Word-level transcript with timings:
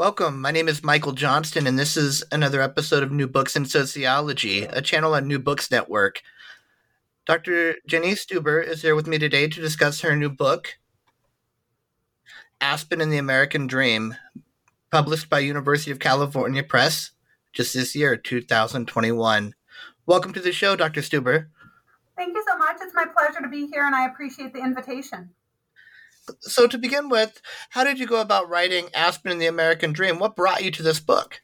Welcome. 0.00 0.40
My 0.40 0.50
name 0.50 0.66
is 0.66 0.82
Michael 0.82 1.12
Johnston, 1.12 1.66
and 1.66 1.78
this 1.78 1.94
is 1.94 2.24
another 2.32 2.62
episode 2.62 3.02
of 3.02 3.12
New 3.12 3.26
Books 3.26 3.54
in 3.54 3.66
Sociology, 3.66 4.62
a 4.62 4.80
channel 4.80 5.14
on 5.14 5.28
New 5.28 5.38
Books 5.38 5.70
Network. 5.70 6.22
Dr. 7.26 7.74
Jenny 7.86 8.12
Stuber 8.12 8.66
is 8.66 8.80
here 8.80 8.94
with 8.94 9.06
me 9.06 9.18
today 9.18 9.46
to 9.46 9.60
discuss 9.60 10.00
her 10.00 10.16
new 10.16 10.30
book, 10.30 10.78
Aspen 12.62 13.02
and 13.02 13.12
the 13.12 13.18
American 13.18 13.66
Dream, 13.66 14.16
published 14.90 15.28
by 15.28 15.40
University 15.40 15.90
of 15.90 15.98
California 15.98 16.62
Press 16.62 17.10
just 17.52 17.74
this 17.74 17.94
year, 17.94 18.16
2021. 18.16 19.54
Welcome 20.06 20.32
to 20.32 20.40
the 20.40 20.50
show, 20.50 20.76
Dr. 20.76 21.02
Stuber. 21.02 21.48
Thank 22.16 22.34
you 22.34 22.42
so 22.48 22.56
much. 22.56 22.78
It's 22.80 22.94
my 22.94 23.04
pleasure 23.04 23.42
to 23.42 23.50
be 23.50 23.66
here, 23.66 23.84
and 23.84 23.94
I 23.94 24.06
appreciate 24.06 24.54
the 24.54 24.60
invitation 24.60 25.34
so 26.40 26.66
to 26.66 26.78
begin 26.78 27.08
with, 27.08 27.40
how 27.70 27.84
did 27.84 27.98
you 27.98 28.06
go 28.06 28.20
about 28.20 28.48
writing 28.48 28.88
Aspen 28.94 29.32
and 29.32 29.40
the 29.40 29.46
American 29.46 29.92
Dream? 29.92 30.18
What 30.18 30.36
brought 30.36 30.64
you 30.64 30.70
to 30.72 30.82
this 30.82 31.00
book? 31.00 31.40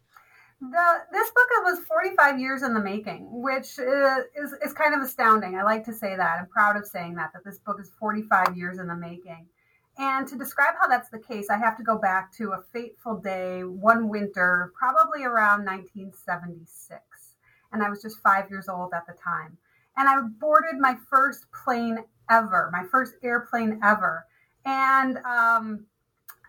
The, 0.61 0.99
this 1.13 1.31
book 1.31 1.47
was 1.67 1.81
45 1.81 2.41
years 2.41 2.63
in 2.63 2.73
the 2.73 2.81
making, 2.81 3.29
which 3.31 3.79
is, 3.79 4.25
is, 4.35 4.53
is 4.65 4.73
kind 4.73 4.95
of 4.95 5.03
astounding. 5.03 5.57
I 5.57 5.65
like 5.65 5.85
to 5.85 5.93
say 5.93 6.17
that. 6.17 6.39
I'm 6.39 6.47
proud 6.47 6.77
of 6.77 6.87
saying 6.87 7.17
that, 7.17 7.33
that 7.35 7.45
this 7.45 7.59
book 7.59 7.79
is 7.81 7.91
45 7.99 8.57
years 8.57 8.79
in 8.79 8.87
the 8.87 8.95
making. 8.95 9.47
And 9.99 10.29
to 10.29 10.37
describe 10.37 10.75
how 10.81 10.89
that's 10.89 11.11
the 11.11 11.19
case, 11.19 11.49
I 11.51 11.59
have 11.59 11.77
to 11.79 11.83
go 11.83 11.99
back 11.99 12.33
to 12.37 12.53
a 12.53 12.63
fateful 12.73 13.17
day, 13.17 13.65
one 13.65 14.09
winter, 14.09 14.73
probably 14.79 15.25
around 15.25 15.65
1976. 15.65 17.01
And 17.73 17.83
I 17.83 17.91
was 17.91 18.01
just 18.01 18.21
five 18.21 18.49
years 18.49 18.69
old 18.69 18.93
at 18.95 19.07
the 19.07 19.15
time. 19.15 19.57
And 19.97 20.09
I 20.09 20.21
boarded 20.39 20.79
my 20.79 20.97
first 21.11 21.47
plane 21.65 21.99
ever, 22.31 22.71
my 22.73 22.85
first 22.91 23.15
airplane 23.23 23.81
ever. 23.83 24.27
And 24.67 25.19
um, 25.19 25.87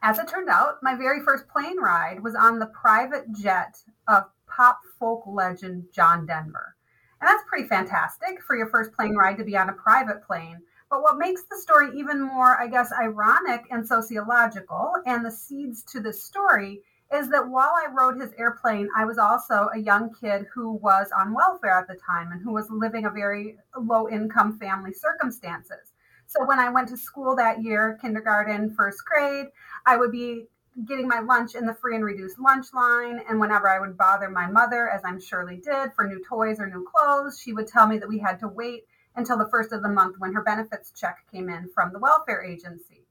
as 0.01 0.17
it 0.17 0.27
turned 0.27 0.49
out, 0.49 0.81
my 0.81 0.95
very 0.95 1.23
first 1.23 1.47
plane 1.47 1.77
ride 1.77 2.21
was 2.21 2.35
on 2.35 2.59
the 2.59 2.65
private 2.67 3.31
jet 3.31 3.77
of 4.07 4.23
pop 4.47 4.79
folk 4.99 5.23
legend 5.27 5.85
John 5.93 6.25
Denver. 6.25 6.75
And 7.21 7.27
that's 7.27 7.43
pretty 7.47 7.67
fantastic 7.67 8.41
for 8.45 8.55
your 8.55 8.67
first 8.67 8.91
plane 8.93 9.15
ride 9.15 9.37
to 9.37 9.43
be 9.43 9.55
on 9.55 9.69
a 9.69 9.73
private 9.73 10.23
plane. 10.25 10.59
But 10.89 11.01
what 11.01 11.17
makes 11.17 11.43
the 11.43 11.57
story 11.57 11.89
even 11.95 12.21
more, 12.21 12.59
I 12.59 12.67
guess, 12.67 12.91
ironic 12.91 13.65
and 13.71 13.85
sociological, 13.85 14.93
and 15.05 15.23
the 15.23 15.31
seeds 15.31 15.83
to 15.91 15.99
this 15.99 16.23
story, 16.23 16.81
is 17.13 17.29
that 17.29 17.47
while 17.47 17.71
I 17.75 17.87
rode 17.91 18.19
his 18.19 18.31
airplane, 18.37 18.89
I 18.95 19.05
was 19.05 19.17
also 19.17 19.69
a 19.73 19.79
young 19.79 20.13
kid 20.13 20.45
who 20.53 20.73
was 20.73 21.07
on 21.17 21.33
welfare 21.33 21.77
at 21.77 21.87
the 21.87 21.95
time 21.95 22.31
and 22.31 22.41
who 22.41 22.53
was 22.53 22.69
living 22.69 23.05
a 23.05 23.09
very 23.09 23.57
low 23.77 24.09
income 24.09 24.57
family 24.57 24.93
circumstances. 24.93 25.93
So 26.27 26.45
when 26.45 26.59
I 26.59 26.69
went 26.69 26.89
to 26.89 26.97
school 26.97 27.35
that 27.37 27.63
year, 27.63 27.97
kindergarten, 28.01 28.73
first 28.75 29.03
grade, 29.05 29.47
I 29.85 29.97
would 29.97 30.11
be 30.11 30.47
getting 30.85 31.07
my 31.07 31.19
lunch 31.21 31.55
in 31.55 31.65
the 31.65 31.73
free 31.73 31.95
and 31.95 32.05
reduced 32.05 32.39
lunch 32.39 32.67
line. 32.73 33.21
And 33.27 33.39
whenever 33.39 33.69
I 33.69 33.79
would 33.79 33.97
bother 33.97 34.29
my 34.29 34.47
mother, 34.47 34.89
as 34.89 35.01
I'm 35.03 35.19
surely 35.19 35.57
did, 35.57 35.93
for 35.95 36.05
new 36.05 36.21
toys 36.23 36.59
or 36.59 36.67
new 36.67 36.85
clothes, 36.85 37.39
she 37.39 37.53
would 37.53 37.67
tell 37.67 37.87
me 37.87 37.97
that 37.97 38.09
we 38.09 38.19
had 38.19 38.39
to 38.39 38.47
wait 38.47 38.83
until 39.15 39.37
the 39.37 39.49
first 39.49 39.71
of 39.71 39.81
the 39.81 39.89
month 39.89 40.17
when 40.19 40.33
her 40.33 40.43
benefits 40.43 40.91
check 40.91 41.25
came 41.31 41.49
in 41.49 41.69
from 41.73 41.91
the 41.91 41.99
welfare 41.99 42.43
agency. 42.43 43.05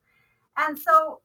And 0.56 0.78
so 0.78 1.20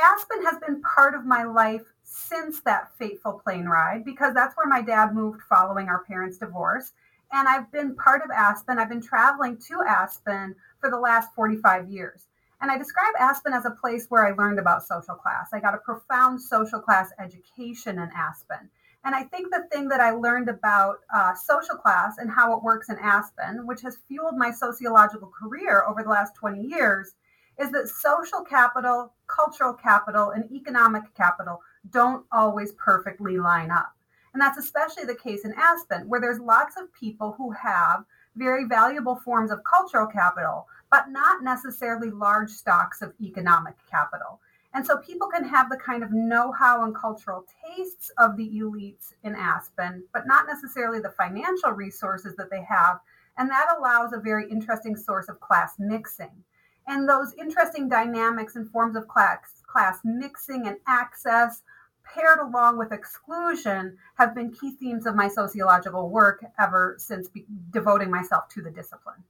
Aspen 0.00 0.44
has 0.44 0.58
been 0.58 0.82
part 0.82 1.14
of 1.14 1.24
my 1.24 1.44
life 1.44 1.82
since 2.02 2.60
that 2.60 2.96
fateful 2.98 3.40
plane 3.44 3.66
ride 3.66 4.04
because 4.04 4.34
that's 4.34 4.56
where 4.56 4.66
my 4.66 4.82
dad 4.82 5.14
moved 5.14 5.40
following 5.42 5.88
our 5.88 6.04
parents' 6.04 6.38
divorce. 6.38 6.92
And 7.32 7.48
I've 7.48 7.70
been 7.72 7.96
part 7.96 8.22
of 8.22 8.30
Aspen. 8.30 8.78
I've 8.78 8.88
been 8.88 9.02
traveling 9.02 9.58
to 9.68 9.82
Aspen 9.86 10.54
for 10.80 10.90
the 10.90 10.98
last 10.98 11.34
45 11.34 11.90
years. 11.90 12.26
And 12.60 12.70
I 12.70 12.78
describe 12.78 13.12
Aspen 13.18 13.52
as 13.52 13.66
a 13.66 13.70
place 13.70 14.06
where 14.08 14.26
I 14.26 14.32
learned 14.32 14.58
about 14.58 14.86
social 14.86 15.14
class. 15.14 15.48
I 15.52 15.60
got 15.60 15.74
a 15.74 15.78
profound 15.78 16.40
social 16.40 16.80
class 16.80 17.10
education 17.18 17.98
in 17.98 18.08
Aspen. 18.16 18.70
And 19.04 19.14
I 19.14 19.24
think 19.24 19.50
the 19.50 19.66
thing 19.70 19.88
that 19.88 20.00
I 20.00 20.12
learned 20.12 20.48
about 20.48 21.00
uh, 21.14 21.34
social 21.34 21.76
class 21.76 22.16
and 22.16 22.30
how 22.30 22.56
it 22.56 22.62
works 22.62 22.88
in 22.88 22.96
Aspen, 22.98 23.66
which 23.66 23.82
has 23.82 23.98
fueled 24.08 24.38
my 24.38 24.50
sociological 24.50 25.28
career 25.28 25.84
over 25.86 26.02
the 26.02 26.08
last 26.08 26.34
20 26.36 26.62
years, 26.62 27.14
is 27.58 27.70
that 27.72 27.88
social 27.88 28.40
capital, 28.40 29.12
cultural 29.26 29.74
capital, 29.74 30.30
and 30.30 30.50
economic 30.50 31.02
capital 31.14 31.60
don't 31.90 32.24
always 32.32 32.72
perfectly 32.72 33.36
line 33.36 33.70
up. 33.70 33.92
And 34.34 34.40
that's 34.40 34.58
especially 34.58 35.04
the 35.04 35.14
case 35.14 35.44
in 35.44 35.54
Aspen, 35.56 36.08
where 36.08 36.20
there's 36.20 36.40
lots 36.40 36.76
of 36.76 36.92
people 36.92 37.34
who 37.38 37.52
have 37.52 38.04
very 38.36 38.64
valuable 38.64 39.14
forms 39.14 39.52
of 39.52 39.60
cultural 39.62 40.08
capital, 40.08 40.66
but 40.90 41.08
not 41.08 41.44
necessarily 41.44 42.10
large 42.10 42.50
stocks 42.50 43.00
of 43.00 43.14
economic 43.22 43.74
capital. 43.88 44.40
And 44.74 44.84
so 44.84 44.96
people 44.96 45.28
can 45.28 45.44
have 45.44 45.70
the 45.70 45.76
kind 45.76 46.02
of 46.02 46.10
know 46.12 46.50
how 46.50 46.84
and 46.84 46.94
cultural 46.94 47.44
tastes 47.64 48.10
of 48.18 48.36
the 48.36 48.50
elites 48.58 49.12
in 49.22 49.36
Aspen, 49.36 50.02
but 50.12 50.26
not 50.26 50.46
necessarily 50.48 50.98
the 50.98 51.14
financial 51.16 51.70
resources 51.70 52.34
that 52.36 52.50
they 52.50 52.62
have. 52.68 52.98
And 53.38 53.48
that 53.50 53.68
allows 53.78 54.12
a 54.12 54.18
very 54.18 54.50
interesting 54.50 54.96
source 54.96 55.28
of 55.28 55.38
class 55.38 55.74
mixing. 55.78 56.42
And 56.88 57.08
those 57.08 57.34
interesting 57.34 57.88
dynamics 57.88 58.56
and 58.56 58.68
forms 58.68 58.96
of 58.96 59.06
class, 59.06 59.62
class 59.64 60.00
mixing 60.04 60.66
and 60.66 60.76
access 60.88 61.62
paired 62.04 62.38
along 62.38 62.78
with 62.78 62.92
exclusion 62.92 63.96
have 64.16 64.34
been 64.34 64.52
key 64.52 64.72
themes 64.72 65.06
of 65.06 65.14
my 65.14 65.28
sociological 65.28 66.10
work 66.10 66.44
ever 66.58 66.96
since 66.98 67.28
be- 67.28 67.46
devoting 67.70 68.10
myself 68.10 68.48
to 68.50 68.62
the 68.62 68.70
discipline. 68.70 69.24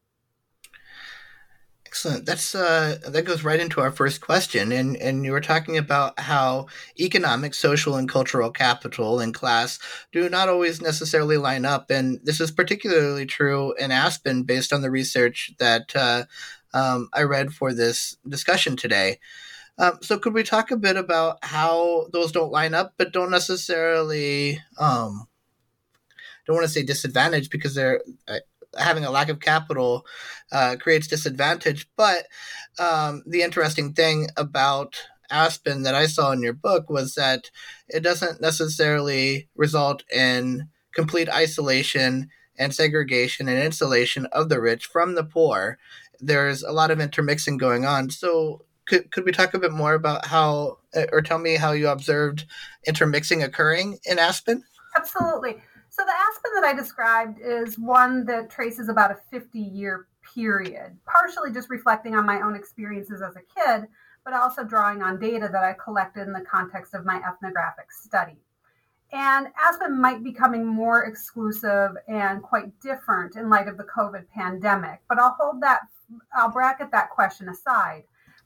Excellent. 1.95 2.27
That's 2.27 2.57
uh, 2.57 2.99
that 3.07 3.25
goes 3.25 3.45
right 3.45 3.61
into 3.61 3.81
our 3.81 3.93
first 3.93 4.21
question, 4.21 4.73
and 4.73 4.97
and 4.97 5.25
you 5.25 5.31
were 5.31 5.41
talking 5.41 5.79
about 5.79 6.19
how 6.19 6.67
economic, 6.99 7.55
social, 7.55 7.95
and 7.95 8.09
cultural 8.09 8.51
capital 8.51 9.21
and 9.21 9.33
class 9.33 9.79
do 10.11 10.29
not 10.29 10.49
always 10.49 10.83
necessarily 10.83 11.37
line 11.37 11.65
up, 11.65 11.93
and 11.93 12.19
this 12.25 12.41
is 12.41 12.51
particularly 12.51 13.27
true 13.27 13.75
in 13.75 13.93
Aspen, 13.93 14.43
based 14.43 14.73
on 14.73 14.83
the 14.83 14.91
research 14.91 15.53
that 15.61 15.95
uh, 15.95 16.25
um, 16.73 17.11
I 17.13 17.23
read 17.23 17.53
for 17.53 17.73
this 17.73 18.17
discussion 18.29 18.77
today. 18.77 19.21
Um, 19.79 19.99
so, 20.03 20.19
could 20.19 20.35
we 20.35 20.45
talk 20.45 20.71
a 20.71 20.77
bit 20.77 20.97
about 20.97 21.39
how 21.43 22.07
those 22.13 22.33
don't 22.33 22.53
line 22.53 22.75
up, 22.75 22.95
but 22.97 23.13
don't 23.13 23.31
necessarily 23.31 24.61
um, 24.79 25.27
don't 26.47 26.57
want 26.57 26.67
to 26.67 26.73
say 26.73 26.83
disadvantage 26.83 27.51
because 27.51 27.75
they're 27.75 28.03
uh, 28.29 28.39
having 28.79 29.05
a 29.05 29.11
lack 29.11 29.29
of 29.29 29.41
capital 29.41 30.07
uh, 30.53 30.77
creates 30.79 31.07
disadvantage. 31.07 31.89
But 31.97 32.27
um, 32.79 33.23
the 33.27 33.43
interesting 33.43 33.93
thing 33.93 34.29
about 34.37 34.97
Aspen 35.31 35.83
that 35.83 35.95
I 35.95 36.07
saw 36.07 36.33
in 36.33 36.43
your 36.43 36.53
book 36.53 36.91
was 36.91 37.15
that 37.15 37.51
it 37.89 38.01
doesn't 38.01 38.41
necessarily 38.41 39.49
result 39.57 40.05
in 40.13 40.69
complete 40.95 41.29
isolation 41.29 42.29
and 42.57 42.75
segregation 42.75 43.49
and 43.49 43.59
insulation 43.59 44.27
of 44.27 44.49
the 44.49 44.61
rich 44.61 44.87
from 44.87 45.15
the 45.15 45.25
poor. 45.25 45.79
There's 46.21 46.63
a 46.63 46.73
lot 46.73 46.91
of 46.91 47.01
intermixing 47.01 47.57
going 47.57 47.85
on. 47.85 48.11
So, 48.11 48.65
could, 48.87 49.11
could 49.11 49.25
we 49.25 49.33
talk 49.33 49.55
a 49.55 49.59
bit 49.59 49.73
more 49.73 49.95
about 49.95 50.27
how, 50.27 50.79
eh, 50.95 51.07
or 51.13 51.23
tell 51.23 51.39
me 51.39 51.57
how 51.57 51.73
you 51.73 51.89
observed 51.89 52.47
intermixing 52.87 53.43
occurring 53.43 53.99
in 54.05 54.19
Aspen? 54.19 54.63
Absolutely. 54.97 55.57
So, 55.89 56.05
the 56.05 56.13
Aspen 56.13 56.51
that 56.57 56.65
I 56.65 56.75
described 56.75 57.39
is 57.41 57.79
one 57.79 58.25
that 58.27 58.51
traces 58.51 58.89
about 58.89 59.11
a 59.11 59.19
50 59.31 59.59
year 59.59 60.07
period, 60.35 60.97
partially 61.07 61.53
just 61.53 61.71
reflecting 61.71 62.15
on 62.15 62.27
my 62.27 62.41
own 62.41 62.57
experiences 62.57 63.23
as 63.23 63.37
a 63.37 63.41
kid, 63.41 63.87
but 64.25 64.35
also 64.35 64.65
drawing 64.65 65.03
on 65.03 65.21
data 65.21 65.49
that 65.53 65.63
I 65.63 65.75
collected 65.75 66.27
in 66.27 66.33
the 66.33 66.41
context 66.41 66.95
of 66.95 67.05
my 67.05 67.23
ethnographic 67.27 67.93
study. 67.93 68.39
And 69.13 69.49
Aspen 69.63 70.01
might 70.01 70.25
be 70.25 70.31
becoming 70.31 70.67
more 70.67 71.05
exclusive 71.05 71.93
and 72.09 72.43
quite 72.43 72.79
different 72.81 73.37
in 73.37 73.49
light 73.49 73.69
of 73.69 73.77
the 73.77 73.85
COVID 73.85 74.25
pandemic, 74.35 75.01
but 75.09 75.19
I'll 75.19 75.37
hold 75.39 75.61
that, 75.63 75.83
I'll 76.35 76.51
bracket 76.51 76.91
that 76.91 77.11
question 77.11 77.49
aside. 77.49 78.05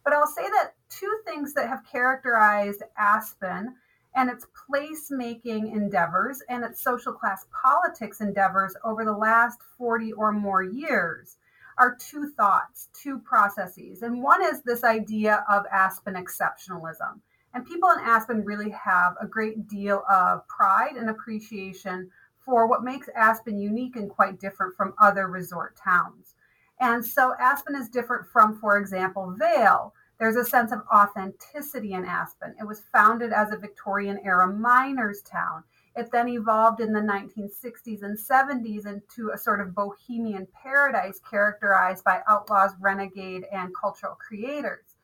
But 0.09 0.17
I'll 0.17 0.27
say 0.27 0.49
that 0.49 0.73
two 0.89 1.19
things 1.27 1.53
that 1.53 1.69
have 1.69 1.85
characterized 1.85 2.83
Aspen 2.97 3.75
and 4.17 4.31
its 4.31 4.47
placemaking 4.47 5.71
endeavors 5.71 6.41
and 6.49 6.65
its 6.65 6.83
social 6.83 7.13
class 7.13 7.45
politics 7.53 8.23
endeavors 8.23 8.75
over 8.83 9.05
the 9.05 9.13
last 9.13 9.59
40 9.77 10.15
or 10.15 10.33
more 10.33 10.63
years 10.63 11.37
are 11.77 11.95
two 12.01 12.31
thoughts, 12.39 12.89
two 12.95 13.19
processes. 13.19 14.01
And 14.01 14.23
one 14.23 14.43
is 14.43 14.63
this 14.63 14.83
idea 14.83 15.45
of 15.47 15.67
Aspen 15.71 16.15
exceptionalism. 16.15 17.21
And 17.53 17.67
people 17.67 17.91
in 17.91 18.01
Aspen 18.01 18.47
really 18.47 18.71
have 18.71 19.15
a 19.21 19.27
great 19.27 19.69
deal 19.69 20.05
of 20.11 20.49
pride 20.49 20.97
and 20.97 21.11
appreciation 21.11 22.11
for 22.47 22.67
what 22.67 22.83
makes 22.83 23.11
Aspen 23.15 23.59
unique 23.59 23.97
and 23.97 24.09
quite 24.09 24.41
different 24.41 24.75
from 24.75 24.95
other 24.99 25.29
resort 25.29 25.77
towns. 25.77 26.35
And 26.81 27.05
so 27.05 27.35
Aspen 27.39 27.75
is 27.75 27.89
different 27.89 28.27
from, 28.27 28.57
for 28.59 28.79
example, 28.79 29.35
Vail. 29.37 29.93
There's 30.19 30.37
a 30.37 30.45
sense 30.45 30.73
of 30.73 30.83
authenticity 30.93 31.93
in 31.93 32.05
Aspen. 32.05 32.55
It 32.59 32.67
was 32.67 32.83
founded 32.93 33.33
as 33.33 33.53
a 33.53 33.57
Victorian 33.57 34.19
era 34.25 34.53
miners' 34.53 35.23
town. 35.23 35.63
It 35.95 36.11
then 36.11 36.29
evolved 36.29 36.81
in 36.81 36.93
the 36.93 37.01
1960s 37.01 38.03
and 38.03 38.19
70s 38.19 38.87
into 38.87 39.31
a 39.31 39.39
sort 39.39 39.61
of 39.61 39.77
bohemian 39.77 40.49
paradise 40.53 41.21
characterized 41.21 42.03
by 42.03 42.23
outlaws, 42.29 42.73
renegade, 42.81 43.45
and 43.53 43.75
cultural 43.75 44.17
creators. 44.17 44.97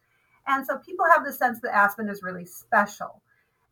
And 0.48 0.66
so 0.66 0.78
people 0.78 1.06
have 1.14 1.24
the 1.24 1.32
sense 1.32 1.60
that 1.60 1.74
Aspen 1.74 2.08
is 2.08 2.22
really 2.22 2.44
special. 2.44 3.22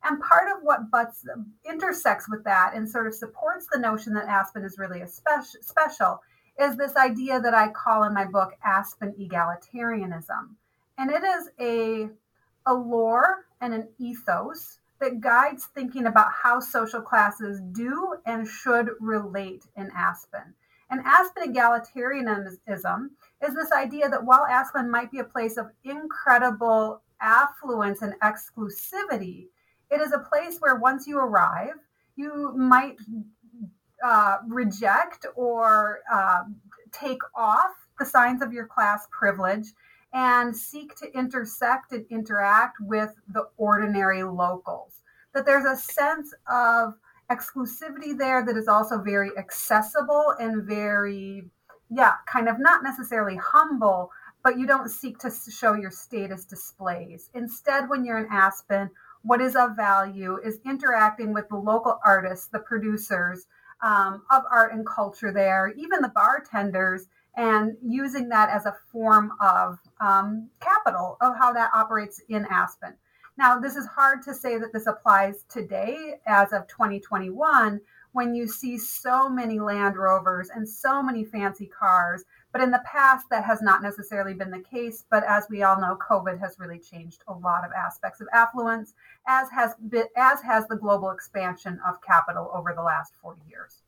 And 0.05 0.21
part 0.21 0.49
of 0.49 0.63
what 0.63 0.91
butts 0.91 1.25
intersects 1.69 2.29
with 2.29 2.45
that 2.45 2.73
and 2.75 2.89
sort 2.89 3.07
of 3.07 3.15
supports 3.15 3.67
the 3.71 3.79
notion 3.79 4.15
that 4.15 4.29
Aspen 4.29 4.65
is 4.65 4.79
really 4.79 5.01
a 5.01 5.07
speci- 5.07 5.63
special 5.63 6.23
is 6.61 6.77
this 6.77 6.97
idea 6.97 7.41
that 7.41 7.55
I 7.55 7.69
call 7.69 8.05
in 8.05 8.15
my 8.15 8.25
book 8.25 8.55
Aspen 8.65 9.13
egalitarianism. 9.19 10.57
And 10.99 11.11
it 11.11 11.23
is 11.23 11.49
a, 11.61 12.09
a 12.67 12.75
lore 12.75 13.47
and 13.61 13.75
an 13.75 13.89
ethos 13.99 14.79
that 15.01 15.21
guides 15.21 15.67
thinking 15.75 16.07
about 16.07 16.29
how 16.33 16.61
social 16.61 17.01
classes 17.01 17.61
do 17.73 18.17
and 18.25 18.47
should 18.47 18.91
relate 19.01 19.65
in 19.77 19.91
Aspen. 19.97 20.55
And 20.91 21.01
Aspen 21.05 21.53
egalitarianism 21.53 23.09
is 23.43 23.55
this 23.55 23.73
idea 23.73 24.09
that 24.09 24.25
while 24.25 24.47
Aspen 24.47 24.91
might 24.91 25.11
be 25.11 25.19
a 25.19 25.25
place 25.25 25.57
of 25.57 25.71
incredible 25.85 27.03
affluence 27.21 28.03
and 28.03 28.15
exclusivity, 28.21 29.47
it 29.91 30.01
is 30.01 30.13
a 30.13 30.19
place 30.19 30.59
where 30.59 30.77
once 30.77 31.07
you 31.07 31.19
arrive, 31.19 31.75
you 32.15 32.53
might 32.57 32.97
uh, 34.05 34.39
reject 34.47 35.27
or 35.35 36.01
uh, 36.13 36.43
take 36.93 37.23
off 37.35 37.73
the 37.99 38.05
signs 38.05 38.43
of 38.43 38.53
your 38.53 38.67
class 38.67 39.07
privilege 39.11 39.73
and 40.13 40.55
seek 40.55 40.95
to 40.97 41.11
intersect 41.17 41.93
and 41.93 42.05
interact 42.11 42.77
with 42.81 43.15
the 43.29 43.49
ordinary 43.57 44.23
locals. 44.23 45.01
That 45.35 45.47
there's 45.47 45.65
a 45.65 45.81
sense 45.81 46.35
of 46.51 46.95
exclusivity 47.31 48.17
there 48.17 48.45
that 48.45 48.57
is 48.57 48.69
also 48.69 48.99
very 49.01 49.31
accessible 49.39 50.35
and 50.39 50.65
very, 50.65 51.45
yeah, 51.91 52.15
kind 52.27 52.49
of 52.49 52.57
not 52.59 52.83
necessarily 52.83 53.37
humble, 53.37 54.11
but 54.45 54.59
you 54.59 54.67
don't 54.67 54.91
seek 54.91 55.19
to 55.19 55.31
show 55.51 55.75
your 55.75 55.91
status 55.91 56.45
displays. 56.45 57.31
Instead, 57.35 57.89
when 57.89 58.05
you're 58.05 58.19
in 58.19 58.29
Aspen, 58.31 58.91
what 59.23 59.41
is 59.41 59.57
of 59.57 59.77
value 59.77 60.39
is 60.45 60.59
interacting 60.67 61.33
with 61.33 61.49
the 61.49 61.57
local 61.57 61.99
artists, 62.05 62.49
the 62.49 62.59
producers 62.59 63.47
um, 63.83 64.23
of 64.31 64.43
art 64.51 64.73
and 64.73 64.87
culture 64.87 65.33
there, 65.33 65.73
even 65.77 66.03
the 66.03 66.13
bartenders, 66.15 67.07
and 67.37 67.77
using 67.83 68.29
that 68.29 68.51
as 68.51 68.67
a 68.67 68.77
form 68.91 69.33
of 69.41 69.79
um, 70.01 70.49
capital 70.61 71.17
of 71.21 71.37
how 71.37 71.53
that 71.53 71.71
operates 71.75 72.21
in 72.29 72.47
Aspen. 72.51 72.95
Now, 73.39 73.59
this 73.59 73.77
is 73.77 73.87
hard 73.87 74.23
to 74.25 74.35
say 74.35 74.59
that 74.59 74.73
this 74.73 74.87
applies 74.87 75.45
today 75.49 76.21
as 76.27 76.53
of 76.53 76.67
2021 76.69 77.81
when 78.13 78.35
you 78.35 78.47
see 78.47 78.77
so 78.77 79.29
many 79.29 79.59
Land 79.59 79.97
Rovers 79.97 80.51
and 80.51 80.69
so 80.69 81.03
many 81.03 81.25
fancy 81.25 81.67
cars. 81.67 82.25
But 82.53 82.61
in 82.61 82.71
the 82.71 82.83
past, 82.85 83.27
that 83.31 83.45
has 83.45 83.63
not 83.63 83.83
necessarily 83.83 84.35
been 84.35 84.51
the 84.51 84.61
case. 84.61 85.05
But 85.11 85.25
as 85.25 85.47
we 85.49 85.63
all 85.63 85.81
know, 85.81 85.97
COVID 85.97 86.39
has 86.41 86.59
really 86.59 86.79
changed 86.79 87.25
a 87.27 87.33
lot 87.33 87.65
of 87.65 87.73
aspects 87.73 88.21
of 88.21 88.29
affluence, 88.35 88.93
as 89.27 89.49
has 89.51 89.75
been, 89.89 90.07
as 90.17 90.43
has 90.43 90.69
the 90.69 90.77
global 90.77 91.11
expansion 91.11 91.81
of 91.87 92.03
capital 92.03 92.51
over 92.53 92.75
the 92.75 92.83
last 92.83 93.15
40 93.23 93.41
years. 93.49 93.82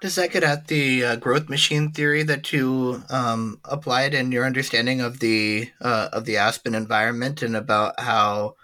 Does 0.00 0.14
that 0.14 0.32
get 0.32 0.42
at 0.42 0.68
the 0.68 1.04
uh, 1.04 1.16
growth 1.16 1.50
machine 1.50 1.92
theory 1.92 2.22
that 2.22 2.54
you 2.54 3.02
um, 3.10 3.60
applied 3.66 4.14
in 4.14 4.32
your 4.32 4.46
understanding 4.46 5.02
of 5.02 5.20
the 5.20 5.70
uh, 5.78 6.08
of 6.14 6.24
the 6.24 6.38
Aspen 6.38 6.74
environment 6.74 7.42
and 7.42 7.54
about 7.54 8.00
how 8.00 8.56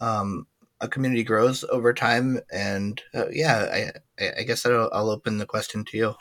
um, 0.00 0.46
a 0.80 0.88
community 0.88 1.24
grows 1.24 1.62
over 1.64 1.92
time? 1.92 2.40
And 2.50 3.02
uh, 3.14 3.26
yeah, 3.30 3.92
I, 4.18 4.24
I 4.38 4.42
guess 4.44 4.64
I'll, 4.64 4.88
I'll 4.90 5.10
open 5.10 5.36
the 5.36 5.44
question 5.44 5.84
to 5.84 5.96
you. 5.98 6.14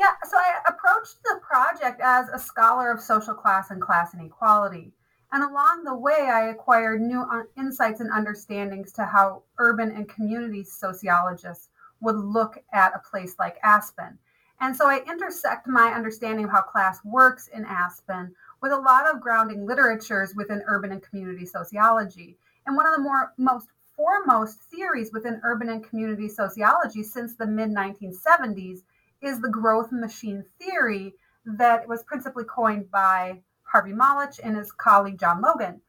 Yeah, 0.00 0.14
so 0.28 0.36
I 0.36 0.62
approached 0.66 1.22
the 1.22 1.38
project 1.40 2.00
as 2.02 2.28
a 2.30 2.40
scholar 2.40 2.90
of 2.90 3.00
social 3.00 3.34
class 3.34 3.70
and 3.70 3.80
class 3.80 4.14
inequality. 4.14 4.92
And 5.30 5.44
along 5.44 5.84
the 5.84 5.94
way, 5.94 6.28
I 6.32 6.48
acquired 6.48 7.02
new 7.02 7.20
uh, 7.20 7.42
insights 7.56 8.00
and 8.00 8.10
understandings 8.10 8.92
to 8.94 9.04
how 9.04 9.42
urban 9.58 9.92
and 9.92 10.08
community 10.08 10.64
sociologists 10.64 11.68
would 12.00 12.16
look 12.16 12.58
at 12.72 12.94
a 12.94 13.08
place 13.10 13.36
like 13.38 13.58
Aspen. 13.62 14.18
And 14.60 14.76
so 14.76 14.88
I 14.88 15.02
intersect 15.08 15.66
my 15.66 15.92
understanding 15.92 16.44
of 16.44 16.50
how 16.50 16.62
class 16.62 17.04
works 17.04 17.48
in 17.48 17.64
Aspen 17.64 18.34
with 18.60 18.72
a 18.72 18.80
lot 18.80 19.08
of 19.08 19.20
grounding 19.20 19.66
literatures 19.66 20.34
within 20.34 20.64
urban 20.66 20.90
and 20.90 21.02
community 21.02 21.46
sociology. 21.46 22.36
And 22.66 22.76
one 22.76 22.86
of 22.86 22.94
the 22.94 23.02
more 23.02 23.32
most 23.38 23.68
foremost 23.96 24.62
theories 24.62 25.12
within 25.12 25.40
urban 25.44 25.68
and 25.68 25.84
community 25.84 26.28
sociology 26.28 27.02
since 27.02 27.34
the 27.34 27.46
mid 27.46 27.70
1970s 27.70 28.82
is 29.20 29.40
the 29.40 29.48
growth 29.48 29.90
machine 29.92 30.44
theory 30.58 31.14
that 31.44 31.88
was 31.88 32.02
principally 32.04 32.44
coined 32.44 32.90
by 32.90 33.40
Harvey 33.62 33.92
Molotch 33.92 34.38
and 34.42 34.56
his 34.56 34.72
colleague 34.72 35.18
John 35.18 35.40
Logan. 35.40 35.80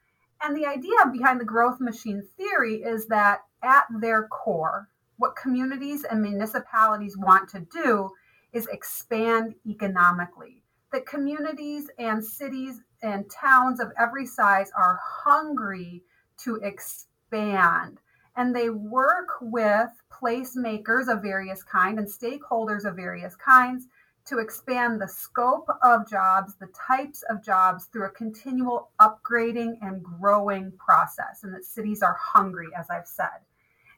And 0.41 0.55
the 0.55 0.65
idea 0.65 1.05
behind 1.11 1.39
the 1.39 1.45
growth 1.45 1.79
machine 1.79 2.23
theory 2.37 2.75
is 2.75 3.07
that 3.07 3.41
at 3.61 3.85
their 3.99 4.27
core, 4.27 4.89
what 5.19 5.35
communities 5.35 6.03
and 6.03 6.21
municipalities 6.21 7.15
want 7.17 7.49
to 7.49 7.59
do 7.71 8.09
is 8.51 8.65
expand 8.67 9.53
economically. 9.67 10.63
That 10.91 11.05
communities 11.05 11.89
and 11.99 12.25
cities 12.25 12.81
and 13.03 13.29
towns 13.29 13.79
of 13.79 13.91
every 13.99 14.25
size 14.25 14.71
are 14.75 14.99
hungry 15.03 16.01
to 16.39 16.55
expand 16.55 17.99
and 18.39 18.55
they 18.55 18.69
work 18.69 19.27
with 19.41 19.89
placemakers 20.09 21.13
of 21.13 21.21
various 21.21 21.61
kind 21.61 21.99
and 21.99 22.07
stakeholders 22.07 22.85
of 22.85 22.95
various 22.95 23.35
kinds 23.35 23.87
to 24.25 24.39
expand 24.39 25.01
the 25.01 25.07
scope 25.07 25.67
of 25.83 26.09
jobs, 26.09 26.55
the 26.55 26.69
types 26.87 27.21
of 27.29 27.43
jobs 27.43 27.85
through 27.85 28.05
a 28.05 28.11
continual 28.11 28.91
upgrading 29.01 29.77
and 29.81 30.01
growing 30.01 30.71
process. 30.77 31.43
And 31.43 31.53
that 31.53 31.65
cities 31.65 32.01
are 32.01 32.17
hungry, 32.17 32.67
as 32.77 32.89
I've 32.89 33.07
said. 33.07 33.43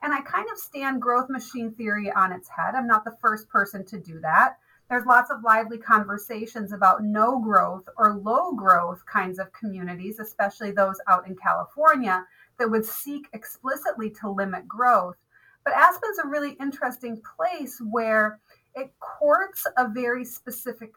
And 0.02 0.14
I 0.14 0.22
kind 0.22 0.48
of 0.52 0.58
stand 0.58 1.02
growth 1.02 1.30
machine 1.30 1.72
theory 1.74 2.12
on 2.12 2.32
its 2.32 2.50
head. 2.50 2.76
I'm 2.76 2.88
not 2.88 3.06
the 3.06 3.18
first 3.22 3.48
person 3.50 3.86
to 3.86 4.00
do 4.00 4.20
that. 4.22 4.58
There's 4.90 5.06
lots 5.06 5.32
of 5.32 5.44
lively 5.44 5.78
conversations 5.78 6.74
about 6.74 7.04
no 7.04 7.40
growth 7.40 7.88
or 7.98 8.16
low 8.16 8.52
growth 8.54 9.06
kinds 9.06 9.40
of 9.40 9.54
communities, 9.54 10.20
especially 10.20 10.72
those 10.72 11.00
out 11.08 11.28
in 11.28 11.36
California, 11.36 12.26
that 12.60 12.70
would 12.70 12.86
seek 12.86 13.28
explicitly 13.32 14.10
to 14.20 14.30
limit 14.30 14.68
growth. 14.68 15.16
But 15.64 15.76
Aspen's 15.76 16.20
a 16.20 16.28
really 16.28 16.58
interesting 16.60 17.22
place 17.38 17.80
where 17.90 18.40
it 18.76 18.92
courts 19.00 19.66
a 19.78 19.88
very 19.88 20.26
specific 20.26 20.92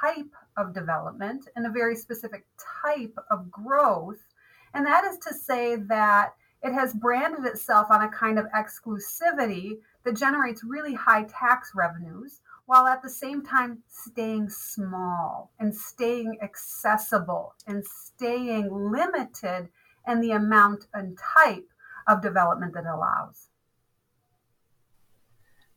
type 0.00 0.32
of 0.56 0.74
development 0.74 1.48
and 1.56 1.66
a 1.66 1.70
very 1.70 1.96
specific 1.96 2.44
type 2.82 3.16
of 3.30 3.50
growth. 3.50 4.18
And 4.74 4.86
that 4.86 5.04
is 5.04 5.18
to 5.26 5.34
say 5.34 5.76
that 5.88 6.34
it 6.62 6.72
has 6.72 6.92
branded 6.92 7.44
itself 7.44 7.88
on 7.90 8.02
a 8.02 8.08
kind 8.08 8.38
of 8.38 8.46
exclusivity 8.54 9.78
that 10.04 10.16
generates 10.16 10.64
really 10.64 10.94
high 10.94 11.24
tax 11.24 11.72
revenues 11.74 12.40
while 12.66 12.86
at 12.86 13.02
the 13.02 13.10
same 13.10 13.44
time 13.44 13.82
staying 13.88 14.48
small 14.48 15.50
and 15.58 15.74
staying 15.74 16.38
accessible 16.42 17.54
and 17.66 17.84
staying 17.84 18.70
limited 18.70 19.68
in 20.06 20.20
the 20.20 20.30
amount 20.30 20.86
and 20.94 21.18
type 21.18 21.68
of 22.06 22.22
development 22.22 22.74
that 22.74 22.86
allows. 22.86 23.48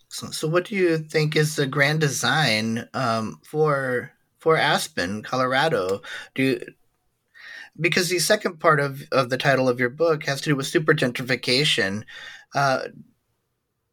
So, 0.10 0.48
what 0.48 0.66
do 0.66 0.76
you 0.76 1.00
think 1.00 1.36
is 1.36 1.56
the 1.56 1.66
grand 1.66 2.00
design 2.00 2.88
um, 2.94 3.40
for 3.44 4.12
for 4.38 4.56
Aspen, 4.56 5.24
Colorado? 5.24 6.04
Do 6.36 6.60
because 7.80 8.10
the 8.10 8.20
second 8.20 8.60
part 8.60 8.80
of, 8.80 9.04
of 9.12 9.30
the 9.30 9.38
title 9.38 9.68
of 9.68 9.80
your 9.80 9.90
book 9.90 10.26
has 10.26 10.42
to 10.42 10.50
do 10.50 10.56
with 10.56 10.68
super 10.68 10.94
gentrification. 10.94 12.04
Uh, 12.56 12.88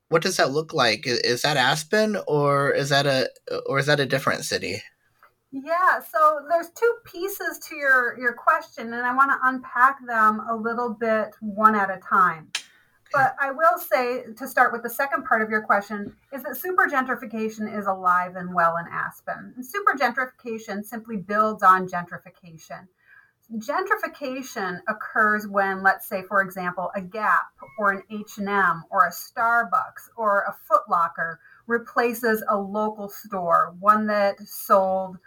what 0.08 0.22
does 0.22 0.36
that 0.36 0.50
look 0.50 0.74
like? 0.74 1.04
Is 1.06 1.42
that 1.42 1.56
Aspen 1.56 2.18
or 2.26 2.72
is 2.72 2.88
that 2.88 3.06
a 3.06 3.30
or 3.66 3.78
is 3.78 3.86
that 3.86 4.00
a 4.00 4.06
different 4.06 4.44
city? 4.44 4.82
Yeah, 5.52 6.00
so 6.00 6.40
there's 6.48 6.70
two 6.70 6.94
pieces 7.04 7.58
to 7.68 7.76
your 7.76 8.18
your 8.18 8.32
question, 8.32 8.92
and 8.92 9.06
I 9.06 9.14
want 9.14 9.30
to 9.30 9.38
unpack 9.44 10.04
them 10.06 10.40
a 10.48 10.54
little 10.54 10.90
bit 10.90 11.34
one 11.40 11.74
at 11.74 11.90
a 11.90 11.98
time. 11.98 12.50
But 13.12 13.34
I 13.40 13.50
will 13.50 13.78
say 13.78 14.24
to 14.36 14.46
start 14.46 14.72
with 14.72 14.84
the 14.84 14.90
second 14.90 15.24
part 15.24 15.42
of 15.42 15.50
your 15.50 15.62
question 15.62 16.14
is 16.32 16.44
that 16.44 16.56
super 16.56 16.86
gentrification 16.86 17.76
is 17.76 17.86
alive 17.86 18.36
and 18.36 18.54
well 18.54 18.76
in 18.76 18.86
Aspen. 18.86 19.52
And 19.56 19.66
super 19.66 19.94
gentrification 19.94 20.84
simply 20.84 21.16
builds 21.16 21.64
on 21.64 21.88
gentrification 21.88 22.86
gentrification 23.58 24.80
occurs 24.88 25.46
when 25.48 25.82
let's 25.82 26.08
say 26.08 26.22
for 26.22 26.40
example 26.40 26.90
a 26.94 27.00
gap 27.00 27.48
or 27.78 27.90
an 27.90 28.02
h&m 28.10 28.84
or 28.90 29.06
a 29.06 29.10
starbucks 29.10 30.08
or 30.16 30.44
a 30.44 30.54
footlocker 30.70 31.36
replaces 31.66 32.44
a 32.48 32.56
local 32.56 33.08
store 33.08 33.74
one 33.80 34.06
that 34.06 34.38
sold 34.40 35.18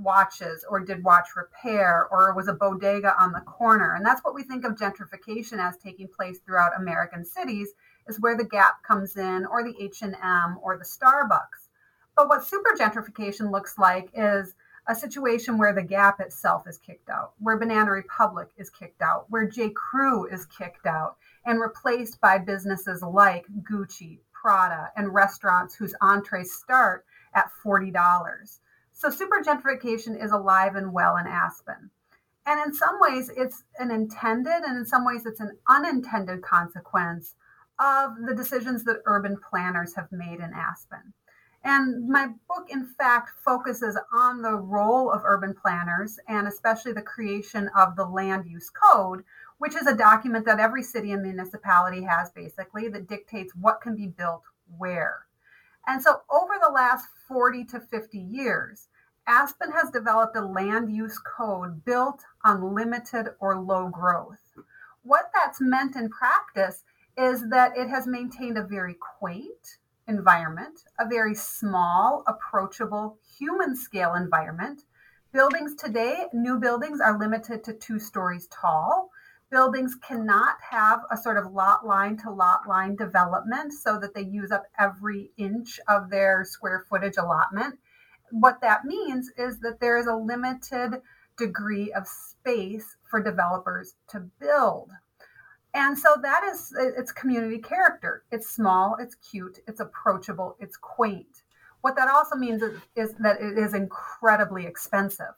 watches 0.00 0.64
or 0.68 0.80
did 0.80 1.02
watch 1.04 1.28
repair 1.36 2.06
or 2.10 2.32
was 2.34 2.48
a 2.48 2.52
bodega 2.52 3.14
on 3.20 3.32
the 3.32 3.40
corner. 3.40 3.94
And 3.94 4.04
that's 4.04 4.24
what 4.24 4.34
we 4.34 4.42
think 4.42 4.64
of 4.64 4.76
gentrification 4.76 5.58
as 5.58 5.76
taking 5.76 6.08
place 6.08 6.38
throughout 6.38 6.78
american 6.78 7.24
cities 7.24 7.70
is 8.08 8.20
where 8.20 8.36
the 8.36 8.44
gap 8.44 8.82
comes 8.82 9.16
in 9.16 9.46
or 9.46 9.64
the 9.64 9.74
h&m 9.80 10.58
or 10.62 10.78
the 10.78 10.84
starbucks. 10.84 11.68
But 12.16 12.28
what 12.28 12.44
super 12.44 12.70
gentrification 12.78 13.50
looks 13.50 13.78
like 13.78 14.10
is 14.14 14.54
a 14.86 14.94
situation 14.94 15.58
where 15.58 15.72
the 15.72 15.82
Gap 15.82 16.20
itself 16.20 16.66
is 16.68 16.78
kicked 16.78 17.08
out, 17.08 17.32
where 17.38 17.58
Banana 17.58 17.90
Republic 17.90 18.48
is 18.56 18.70
kicked 18.70 19.02
out, 19.02 19.26
where 19.30 19.48
J. 19.48 19.70
Crew 19.70 20.26
is 20.26 20.46
kicked 20.46 20.86
out 20.86 21.16
and 21.46 21.60
replaced 21.60 22.20
by 22.20 22.38
businesses 22.38 23.02
like 23.02 23.46
Gucci, 23.62 24.18
Prada, 24.32 24.90
and 24.96 25.14
restaurants 25.14 25.74
whose 25.74 25.94
entrees 26.00 26.52
start 26.52 27.04
at 27.34 27.50
$40. 27.64 28.58
So 28.92 29.10
super 29.10 29.42
gentrification 29.42 30.22
is 30.22 30.32
alive 30.32 30.76
and 30.76 30.92
well 30.92 31.16
in 31.16 31.26
Aspen. 31.26 31.90
And 32.46 32.60
in 32.60 32.74
some 32.74 33.00
ways, 33.00 33.30
it's 33.34 33.64
an 33.78 33.90
intended 33.90 34.64
and 34.64 34.76
in 34.76 34.84
some 34.84 35.04
ways, 35.06 35.24
it's 35.24 35.40
an 35.40 35.56
unintended 35.68 36.42
consequence 36.42 37.34
of 37.80 38.12
the 38.26 38.34
decisions 38.34 38.84
that 38.84 39.02
urban 39.06 39.36
planners 39.50 39.94
have 39.96 40.12
made 40.12 40.40
in 40.40 40.52
Aspen. 40.54 41.14
And 41.64 42.06
my 42.06 42.28
book, 42.46 42.68
in 42.68 42.86
fact, 42.86 43.30
focuses 43.42 43.98
on 44.12 44.42
the 44.42 44.54
role 44.54 45.10
of 45.10 45.22
urban 45.24 45.54
planners 45.54 46.18
and 46.28 46.46
especially 46.46 46.92
the 46.92 47.00
creation 47.00 47.70
of 47.74 47.96
the 47.96 48.04
land 48.04 48.46
use 48.46 48.70
code, 48.70 49.24
which 49.58 49.74
is 49.74 49.86
a 49.86 49.96
document 49.96 50.44
that 50.44 50.60
every 50.60 50.82
city 50.82 51.12
and 51.12 51.22
municipality 51.22 52.02
has 52.02 52.30
basically 52.30 52.88
that 52.88 53.08
dictates 53.08 53.54
what 53.54 53.80
can 53.80 53.96
be 53.96 54.08
built 54.08 54.42
where. 54.76 55.26
And 55.86 56.02
so 56.02 56.20
over 56.30 56.54
the 56.60 56.72
last 56.72 57.06
40 57.28 57.64
to 57.66 57.80
50 57.80 58.18
years, 58.18 58.88
Aspen 59.26 59.70
has 59.72 59.90
developed 59.90 60.36
a 60.36 60.44
land 60.44 60.94
use 60.94 61.18
code 61.18 61.82
built 61.86 62.22
on 62.44 62.74
limited 62.74 63.28
or 63.40 63.58
low 63.58 63.88
growth. 63.88 64.58
What 65.02 65.30
that's 65.32 65.62
meant 65.62 65.96
in 65.96 66.10
practice 66.10 66.82
is 67.16 67.48
that 67.48 67.76
it 67.76 67.88
has 67.88 68.06
maintained 68.06 68.58
a 68.58 68.62
very 68.62 68.96
quaint, 69.18 69.78
environment, 70.08 70.84
a 70.98 71.08
very 71.08 71.34
small, 71.34 72.24
approachable, 72.26 73.18
human 73.38 73.76
scale 73.76 74.14
environment. 74.14 74.82
Buildings 75.32 75.74
today, 75.74 76.26
new 76.32 76.58
buildings 76.58 77.00
are 77.00 77.18
limited 77.18 77.64
to 77.64 77.72
two 77.72 77.98
stories 77.98 78.48
tall. 78.48 79.10
Buildings 79.50 79.96
cannot 79.96 80.56
have 80.70 81.02
a 81.10 81.16
sort 81.16 81.36
of 81.36 81.52
lot 81.52 81.86
line 81.86 82.16
to 82.18 82.30
lot 82.30 82.68
line 82.68 82.96
development 82.96 83.72
so 83.72 83.98
that 83.98 84.14
they 84.14 84.22
use 84.22 84.50
up 84.50 84.64
every 84.78 85.30
inch 85.36 85.80
of 85.88 86.10
their 86.10 86.44
square 86.44 86.84
footage 86.88 87.16
allotment. 87.16 87.78
What 88.30 88.60
that 88.62 88.84
means 88.84 89.30
is 89.36 89.60
that 89.60 89.80
there 89.80 89.96
is 89.96 90.06
a 90.06 90.16
limited 90.16 91.02
degree 91.36 91.92
of 91.92 92.06
space 92.06 92.96
for 93.04 93.22
developers 93.22 93.94
to 94.08 94.20
build. 94.40 94.90
And 95.74 95.98
so 95.98 96.16
that 96.22 96.44
is 96.44 96.72
its 96.78 97.10
community 97.10 97.58
character. 97.58 98.22
It's 98.30 98.48
small, 98.48 98.96
it's 99.00 99.16
cute, 99.16 99.58
it's 99.66 99.80
approachable, 99.80 100.56
it's 100.60 100.76
quaint. 100.76 101.42
What 101.80 101.96
that 101.96 102.08
also 102.08 102.36
means 102.36 102.62
is, 102.62 102.80
is 102.94 103.14
that 103.16 103.40
it 103.40 103.58
is 103.58 103.74
incredibly 103.74 104.66
expensive. 104.66 105.34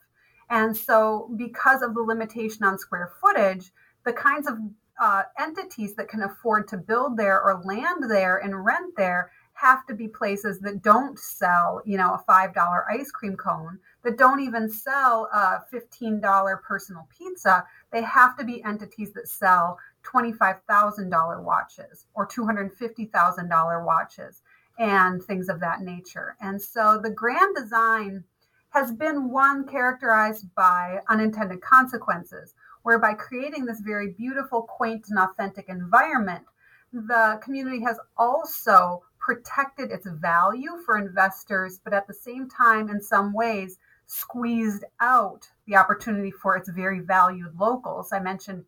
And 0.50 0.76
so, 0.76 1.31
because 1.37 1.83
of 1.83 1.95
the 1.95 2.02
limitation 2.02 2.64
on 2.64 2.78
square 2.78 3.11
footage, 3.21 3.73
the 4.05 4.12
kinds 4.12 4.47
of 4.47 4.59
uh, 5.00 5.25
entities 5.40 5.95
that 5.97 6.09
can 6.09 6.23
afford 6.23 6.69
to 6.69 6.76
build 6.76 7.16
there 7.16 7.43
or 7.43 7.61
land 7.64 8.09
there 8.09 8.37
and 8.37 8.64
rent 8.64 8.95
there 8.97 9.33
have 9.55 9.87
to 9.87 9.95
be 9.95 10.07
places 10.07 10.61
that 10.61 10.83
don't 10.83 11.19
sell, 11.19 11.81
you 11.87 11.97
know, 11.97 12.12
a 12.12 12.31
$5 12.31 12.85
ice 12.90 13.11
cream 13.11 13.37
cone, 13.37 13.78
that 14.05 14.19
don't 14.19 14.40
even 14.40 14.71
sell 14.71 15.28
a 15.33 15.64
$15 15.75 16.62
personal 16.62 17.09
pizza. 17.16 17.64
They 17.90 18.02
have 18.02 18.37
to 18.37 18.45
be 18.45 18.62
entities 18.62 19.12
that 19.14 19.28
sell 19.28 19.78
$25,000 20.12 21.42
watches 21.42 22.06
or 22.14 22.26
$250,000 22.26 23.84
watches 23.84 24.42
and 24.78 25.22
things 25.22 25.48
of 25.48 25.60
that 25.60 25.80
nature. 25.80 26.36
And 26.40 26.60
so 26.60 27.00
the 27.02 27.10
grand 27.10 27.56
design 27.56 28.25
has 28.70 28.92
been 28.92 29.30
one 29.30 29.66
characterized 29.66 30.54
by 30.54 31.00
unintended 31.08 31.62
consequences, 31.62 32.54
whereby 32.82 33.14
creating 33.14 33.64
this 33.64 33.80
very 33.80 34.12
beautiful, 34.12 34.62
quaint, 34.62 35.06
and 35.08 35.18
authentic 35.18 35.68
environment, 35.68 36.44
the 36.92 37.40
community 37.42 37.82
has 37.82 37.98
also 38.16 39.02
protected 39.18 39.90
its 39.90 40.06
value 40.06 40.70
for 40.84 40.98
investors, 40.98 41.80
but 41.82 41.92
at 41.92 42.06
the 42.06 42.14
same 42.14 42.48
time, 42.48 42.88
in 42.88 43.00
some 43.00 43.32
ways, 43.32 43.78
squeezed 44.06 44.84
out 45.00 45.48
the 45.66 45.75
opportunity 45.76 46.30
for 46.30 46.56
its 46.56 46.68
very 46.68 47.00
valued 47.00 47.58
locals. 47.58 48.12
I 48.12 48.20
mentioned 48.20 48.64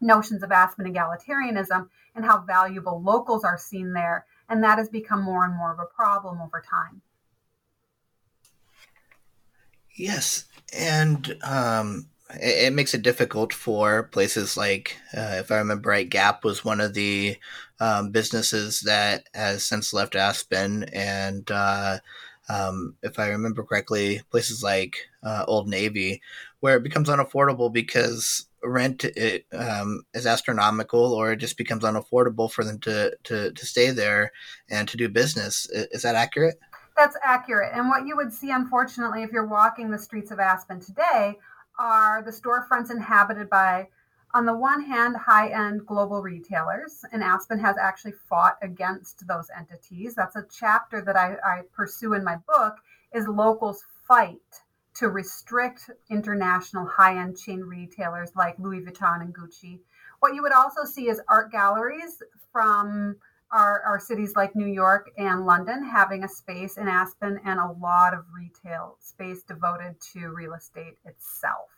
notions 0.00 0.42
of 0.42 0.52
Aspen 0.52 0.92
egalitarianism 0.92 1.88
and 2.14 2.24
how 2.24 2.40
valuable 2.40 3.02
locals 3.02 3.44
are 3.44 3.58
seen 3.58 3.92
there. 3.92 4.26
And 4.48 4.62
that 4.64 4.78
has 4.78 4.88
become 4.88 5.22
more 5.22 5.44
and 5.44 5.56
more 5.56 5.72
of 5.72 5.78
a 5.78 5.84
problem 5.84 6.40
over 6.40 6.62
time. 6.68 7.02
Yes. 9.94 10.44
And 10.76 11.36
um, 11.42 12.08
it, 12.34 12.66
it, 12.66 12.72
makes 12.72 12.94
it 12.94 13.02
difficult 13.02 13.52
for 13.52 14.04
places 14.04 14.56
like, 14.56 14.96
uh, 15.16 15.36
if 15.38 15.50
I 15.50 15.58
remember 15.58 15.90
right, 15.90 16.08
Gap 16.08 16.44
was 16.44 16.64
one 16.64 16.80
of 16.80 16.94
the 16.94 17.36
um, 17.80 18.10
businesses 18.10 18.80
that 18.82 19.24
has 19.34 19.64
since 19.64 19.92
left 19.92 20.16
Aspen. 20.16 20.84
And 20.92 21.48
uh, 21.50 21.98
um, 22.48 22.96
if 23.02 23.18
I 23.18 23.28
remember 23.28 23.62
correctly, 23.62 24.22
places 24.30 24.62
like 24.62 24.96
uh, 25.22 25.44
Old 25.46 25.68
Navy, 25.68 26.22
where 26.60 26.76
it 26.76 26.82
becomes 26.82 27.08
unaffordable 27.08 27.72
because 27.72 28.46
rent 28.62 29.04
it, 29.04 29.46
um, 29.52 30.02
is 30.14 30.26
astronomical 30.26 31.12
or 31.12 31.32
it 31.32 31.36
just 31.38 31.56
becomes 31.56 31.84
unaffordable 31.84 32.50
for 32.50 32.64
them 32.64 32.78
to, 32.80 33.16
to, 33.24 33.52
to 33.52 33.66
stay 33.66 33.90
there 33.90 34.32
and 34.68 34.88
to 34.88 34.96
do 34.96 35.08
business. 35.08 35.68
Is 35.70 36.02
that 36.02 36.14
accurate? 36.14 36.58
That's 36.96 37.16
accurate. 37.22 37.72
And 37.74 37.88
what 37.88 38.06
you 38.06 38.16
would 38.16 38.32
see, 38.32 38.50
unfortunately, 38.50 39.22
if 39.22 39.32
you're 39.32 39.46
walking 39.46 39.90
the 39.90 39.98
streets 39.98 40.30
of 40.30 40.38
Aspen 40.38 40.80
today, 40.80 41.38
are 41.78 42.22
the 42.22 42.30
storefronts 42.30 42.90
inhabited 42.90 43.48
by, 43.48 43.88
on 44.34 44.44
the 44.44 44.54
one 44.54 44.84
hand, 44.84 45.16
high 45.16 45.48
end 45.48 45.86
global 45.86 46.20
retailers. 46.20 47.04
And 47.12 47.22
Aspen 47.22 47.58
has 47.60 47.76
actually 47.78 48.12
fought 48.12 48.58
against 48.60 49.26
those 49.26 49.48
entities. 49.56 50.14
That's 50.14 50.36
a 50.36 50.46
chapter 50.52 51.00
that 51.00 51.16
I, 51.16 51.36
I 51.42 51.62
pursue 51.72 52.12
in 52.12 52.22
my 52.22 52.36
book 52.46 52.76
is 53.14 53.26
locals 53.26 53.84
fight 54.06 54.60
to 54.94 55.08
restrict 55.08 55.90
international 56.10 56.84
high-end 56.86 57.38
chain 57.38 57.60
retailers 57.60 58.30
like 58.34 58.58
Louis 58.58 58.80
Vuitton 58.80 59.22
and 59.22 59.34
Gucci. 59.34 59.80
What 60.20 60.34
you 60.34 60.42
would 60.42 60.52
also 60.52 60.84
see 60.84 61.08
is 61.08 61.20
art 61.28 61.50
galleries 61.52 62.22
from 62.52 63.16
our, 63.52 63.80
our 63.82 63.98
cities 63.98 64.34
like 64.36 64.54
New 64.54 64.66
York 64.66 65.10
and 65.16 65.46
London 65.46 65.84
having 65.84 66.24
a 66.24 66.28
space 66.28 66.76
in 66.76 66.88
Aspen 66.88 67.40
and 67.44 67.58
a 67.58 67.72
lot 67.80 68.14
of 68.14 68.24
retail 68.34 68.96
space 69.00 69.42
devoted 69.42 69.96
to 70.12 70.28
real 70.28 70.54
estate 70.54 70.98
itself. 71.04 71.68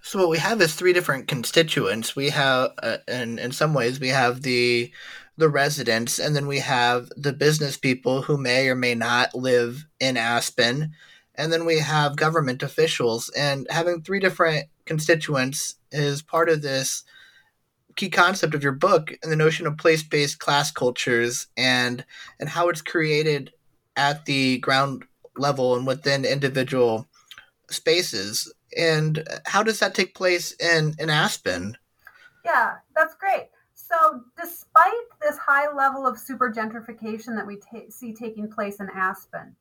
So 0.00 0.20
what 0.20 0.28
we 0.28 0.38
have 0.38 0.60
is 0.60 0.74
three 0.74 0.92
different 0.92 1.26
constituents. 1.26 2.14
We 2.14 2.30
have, 2.30 2.72
uh, 2.80 2.98
in 3.08 3.38
in 3.40 3.50
some 3.50 3.74
ways, 3.74 3.98
we 3.98 4.08
have 4.08 4.42
the 4.42 4.92
the 5.36 5.48
residents, 5.48 6.18
and 6.18 6.34
then 6.34 6.46
we 6.46 6.60
have 6.60 7.10
the 7.16 7.32
business 7.32 7.76
people 7.76 8.22
who 8.22 8.36
may 8.38 8.68
or 8.68 8.74
may 8.74 8.94
not 8.94 9.34
live 9.34 9.86
in 10.00 10.16
Aspen, 10.16 10.92
and 11.34 11.52
then 11.52 11.66
we 11.66 11.78
have 11.78 12.16
government 12.16 12.62
officials. 12.62 13.28
And 13.36 13.66
having 13.70 14.00
three 14.00 14.20
different 14.20 14.66
constituents 14.86 15.76
is 15.92 16.22
part 16.22 16.48
of 16.48 16.62
this 16.62 17.04
key 17.96 18.08
concept 18.08 18.54
of 18.54 18.62
your 18.62 18.72
book 18.72 19.12
and 19.22 19.32
the 19.32 19.36
notion 19.36 19.66
of 19.66 19.78
place-based 19.78 20.38
class 20.38 20.70
cultures 20.70 21.46
and 21.56 22.04
and 22.38 22.48
how 22.48 22.68
it's 22.68 22.82
created 22.82 23.52
at 23.96 24.26
the 24.26 24.58
ground 24.58 25.04
level 25.36 25.74
and 25.76 25.86
within 25.86 26.24
individual 26.24 27.08
spaces. 27.70 28.52
And 28.76 29.26
how 29.44 29.62
does 29.62 29.80
that 29.80 29.94
take 29.94 30.14
place 30.14 30.52
in 30.52 30.94
in 30.98 31.10
Aspen? 31.10 31.76
Yeah, 32.44 32.74
that's 32.94 33.14
great. 33.14 33.48
So, 33.98 34.20
despite 34.36 34.92
this 35.22 35.38
high 35.38 35.72
level 35.72 36.06
of 36.06 36.18
super 36.18 36.52
gentrification 36.52 37.34
that 37.36 37.46
we 37.46 37.58
see 37.88 38.12
taking 38.12 38.50
place 38.50 38.80
in 38.80 38.90
Aspen, 38.94 39.56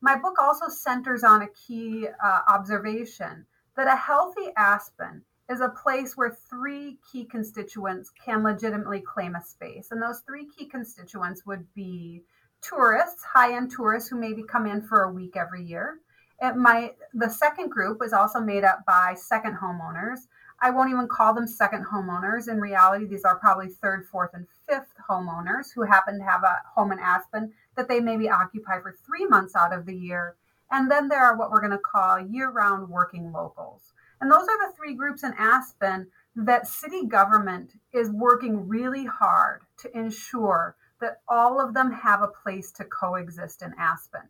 my 0.00 0.16
book 0.16 0.36
also 0.40 0.68
centers 0.68 1.24
on 1.24 1.42
a 1.42 1.48
key 1.48 2.06
uh, 2.22 2.40
observation 2.48 3.46
that 3.76 3.88
a 3.88 3.96
healthy 3.96 4.52
Aspen 4.56 5.22
is 5.50 5.60
a 5.60 5.68
place 5.68 6.16
where 6.16 6.30
three 6.30 6.98
key 7.10 7.24
constituents 7.24 8.10
can 8.24 8.42
legitimately 8.42 9.00
claim 9.00 9.34
a 9.34 9.42
space. 9.42 9.88
And 9.90 10.00
those 10.00 10.20
three 10.20 10.46
key 10.46 10.66
constituents 10.66 11.44
would 11.46 11.66
be 11.74 12.22
tourists, 12.60 13.24
high-end 13.24 13.72
tourists 13.72 14.08
who 14.08 14.16
maybe 14.16 14.44
come 14.44 14.66
in 14.66 14.82
for 14.82 15.02
a 15.02 15.12
week 15.12 15.36
every 15.36 15.64
year. 15.64 15.98
It 16.40 16.56
might 16.56 16.96
the 17.14 17.28
second 17.28 17.70
group 17.70 18.00
is 18.04 18.12
also 18.12 18.40
made 18.40 18.64
up 18.64 18.84
by 18.86 19.14
second 19.16 19.56
homeowners 19.56 20.28
I 20.64 20.70
won't 20.70 20.90
even 20.90 21.08
call 21.08 21.34
them 21.34 21.48
second 21.48 21.84
homeowners. 21.86 22.48
In 22.48 22.60
reality, 22.60 23.04
these 23.04 23.24
are 23.24 23.36
probably 23.36 23.68
third, 23.68 24.06
fourth, 24.06 24.30
and 24.32 24.46
fifth 24.68 24.94
homeowners 25.10 25.72
who 25.74 25.82
happen 25.82 26.18
to 26.18 26.24
have 26.24 26.44
a 26.44 26.62
home 26.72 26.92
in 26.92 27.00
Aspen 27.00 27.52
that 27.76 27.88
they 27.88 27.98
maybe 27.98 28.30
occupy 28.30 28.80
for 28.80 28.92
three 29.04 29.26
months 29.26 29.56
out 29.56 29.74
of 29.74 29.86
the 29.86 29.96
year. 29.96 30.36
And 30.70 30.88
then 30.88 31.08
there 31.08 31.24
are 31.24 31.36
what 31.36 31.50
we're 31.50 31.60
going 31.60 31.72
to 31.72 31.78
call 31.78 32.20
year 32.20 32.48
round 32.48 32.88
working 32.88 33.32
locals. 33.32 33.92
And 34.20 34.30
those 34.30 34.46
are 34.46 34.68
the 34.68 34.72
three 34.76 34.94
groups 34.94 35.24
in 35.24 35.34
Aspen 35.36 36.06
that 36.36 36.68
city 36.68 37.06
government 37.06 37.72
is 37.92 38.08
working 38.10 38.68
really 38.68 39.04
hard 39.04 39.62
to 39.78 39.98
ensure 39.98 40.76
that 41.00 41.20
all 41.28 41.60
of 41.60 41.74
them 41.74 41.90
have 41.90 42.22
a 42.22 42.28
place 42.28 42.70
to 42.70 42.84
coexist 42.84 43.62
in 43.62 43.74
Aspen. 43.76 44.22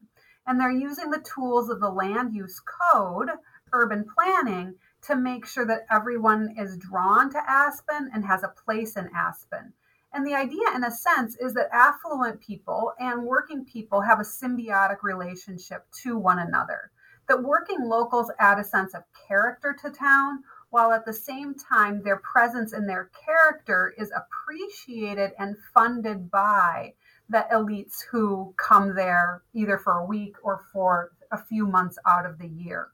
And 0.47 0.59
they're 0.59 0.73
using 0.73 1.11
the 1.11 1.23
tools 1.35 1.69
of 1.69 1.79
the 1.79 1.91
land 1.91 2.35
use 2.35 2.59
code, 2.59 3.29
urban 3.75 4.07
planning, 4.17 4.77
to 5.03 5.17
make 5.17 5.45
sure 5.45 5.67
that 5.67 5.87
everyone 5.91 6.55
is 6.57 6.77
drawn 6.77 7.31
to 7.31 7.51
Aspen 7.51 8.11
and 8.15 8.25
has 8.25 8.45
a 8.45 8.49
place 8.49 8.97
in 8.97 9.11
Aspen. 9.15 9.73
And 10.13 10.27
the 10.27 10.35
idea, 10.35 10.63
in 10.75 10.85
a 10.85 10.91
sense, 10.91 11.37
is 11.37 11.55
that 11.55 11.71
affluent 11.73 12.41
people 12.41 12.93
and 12.99 13.25
working 13.25 13.65
people 13.65 14.03
have 14.03 14.21
a 14.21 14.25
symbiotic 14.25 15.03
relationship 15.03 15.87
to 16.03 16.19
one 16.19 16.39
another. 16.39 16.91
That 17.29 17.43
working 17.43 17.83
locals 17.83 18.31
add 18.39 18.59
a 18.59 18.65
sense 18.65 18.95
of 18.95 19.05
character 19.27 19.75
to 19.83 19.91
town, 19.91 20.45
while 20.71 20.93
at 20.93 21.05
the 21.05 21.13
same 21.13 21.55
time, 21.55 22.03
their 22.03 22.19
presence 22.19 22.73
and 22.73 22.89
their 22.89 23.11
character 23.25 23.95
is 23.97 24.13
appreciated 24.15 25.33
and 25.39 25.57
funded 25.75 26.31
by 26.31 26.95
the 27.29 27.47
elites 27.53 28.03
who 28.11 28.55
come 28.57 28.95
there 28.95 29.43
either 29.55 29.79
for 29.79 29.99
a 29.99 30.07
week 30.07 30.37
or 30.43 30.61
for 30.73 31.13
a 31.31 31.39
few 31.39 31.67
months 31.67 31.99
out 32.07 32.27
of 32.27 32.39
the 32.39 32.49
year 32.49 32.89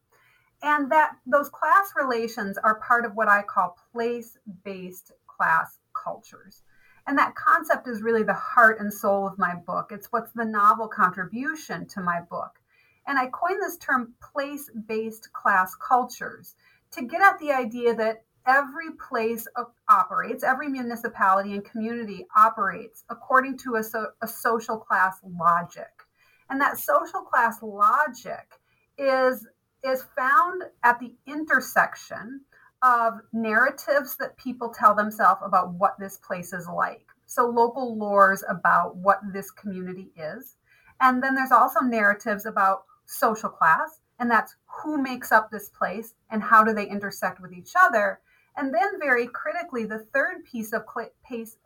and 0.62 0.90
that 0.90 1.12
those 1.26 1.48
class 1.48 1.92
relations 1.96 2.58
are 2.58 2.80
part 2.80 3.04
of 3.04 3.14
what 3.14 3.28
I 3.28 3.42
call 3.42 3.76
place-based 3.92 5.12
class 5.26 5.78
cultures. 5.94 6.62
And 7.06 7.16
that 7.16 7.34
concept 7.34 7.88
is 7.88 8.02
really 8.02 8.22
the 8.22 8.34
heart 8.34 8.80
and 8.80 8.92
soul 8.92 9.26
of 9.26 9.38
my 9.38 9.54
book. 9.54 9.90
It's 9.90 10.08
what's 10.10 10.32
the 10.32 10.44
novel 10.44 10.88
contribution 10.88 11.86
to 11.88 12.00
my 12.00 12.20
book. 12.28 12.58
And 13.06 13.18
I 13.18 13.28
coined 13.28 13.62
this 13.62 13.78
term 13.78 14.14
place 14.20 14.68
based 14.86 15.32
class 15.32 15.74
cultures 15.74 16.54
to 16.90 17.02
get 17.02 17.22
at 17.22 17.38
the 17.38 17.52
idea 17.52 17.94
that 17.94 18.24
every 18.46 18.90
place 19.08 19.46
operates, 19.88 20.42
every 20.42 20.68
municipality 20.68 21.52
and 21.52 21.64
community 21.64 22.26
operates 22.36 23.04
according 23.10 23.58
to 23.58 23.76
a, 23.76 23.82
so, 23.82 24.08
a 24.22 24.28
social 24.28 24.76
class 24.76 25.18
logic. 25.22 25.88
And 26.50 26.60
that 26.60 26.78
social 26.78 27.20
class 27.20 27.62
logic 27.62 28.60
is 28.96 29.46
is 29.84 30.04
found 30.16 30.62
at 30.82 30.98
the 30.98 31.14
intersection 31.26 32.42
of 32.82 33.14
narratives 33.32 34.16
that 34.16 34.36
people 34.36 34.70
tell 34.70 34.94
themselves 34.94 35.40
about 35.44 35.74
what 35.74 35.98
this 35.98 36.16
place 36.18 36.52
is 36.52 36.68
like. 36.68 37.06
So, 37.26 37.46
local 37.46 37.96
lores 37.96 38.42
about 38.48 38.96
what 38.96 39.20
this 39.32 39.50
community 39.50 40.12
is. 40.16 40.56
And 41.00 41.22
then 41.22 41.34
there's 41.34 41.52
also 41.52 41.80
narratives 41.80 42.46
about 42.46 42.84
social 43.06 43.48
class, 43.48 44.00
and 44.18 44.30
that's 44.30 44.56
who 44.82 45.00
makes 45.00 45.32
up 45.32 45.50
this 45.50 45.68
place 45.68 46.14
and 46.30 46.42
how 46.42 46.64
do 46.64 46.72
they 46.72 46.88
intersect 46.88 47.40
with 47.40 47.52
each 47.52 47.72
other. 47.78 48.20
And 48.56 48.74
then, 48.74 48.98
very 48.98 49.28
critically, 49.28 49.84
the 49.84 50.06
third 50.12 50.44
piece 50.44 50.72
of 50.72 50.82
pace, 51.24 51.58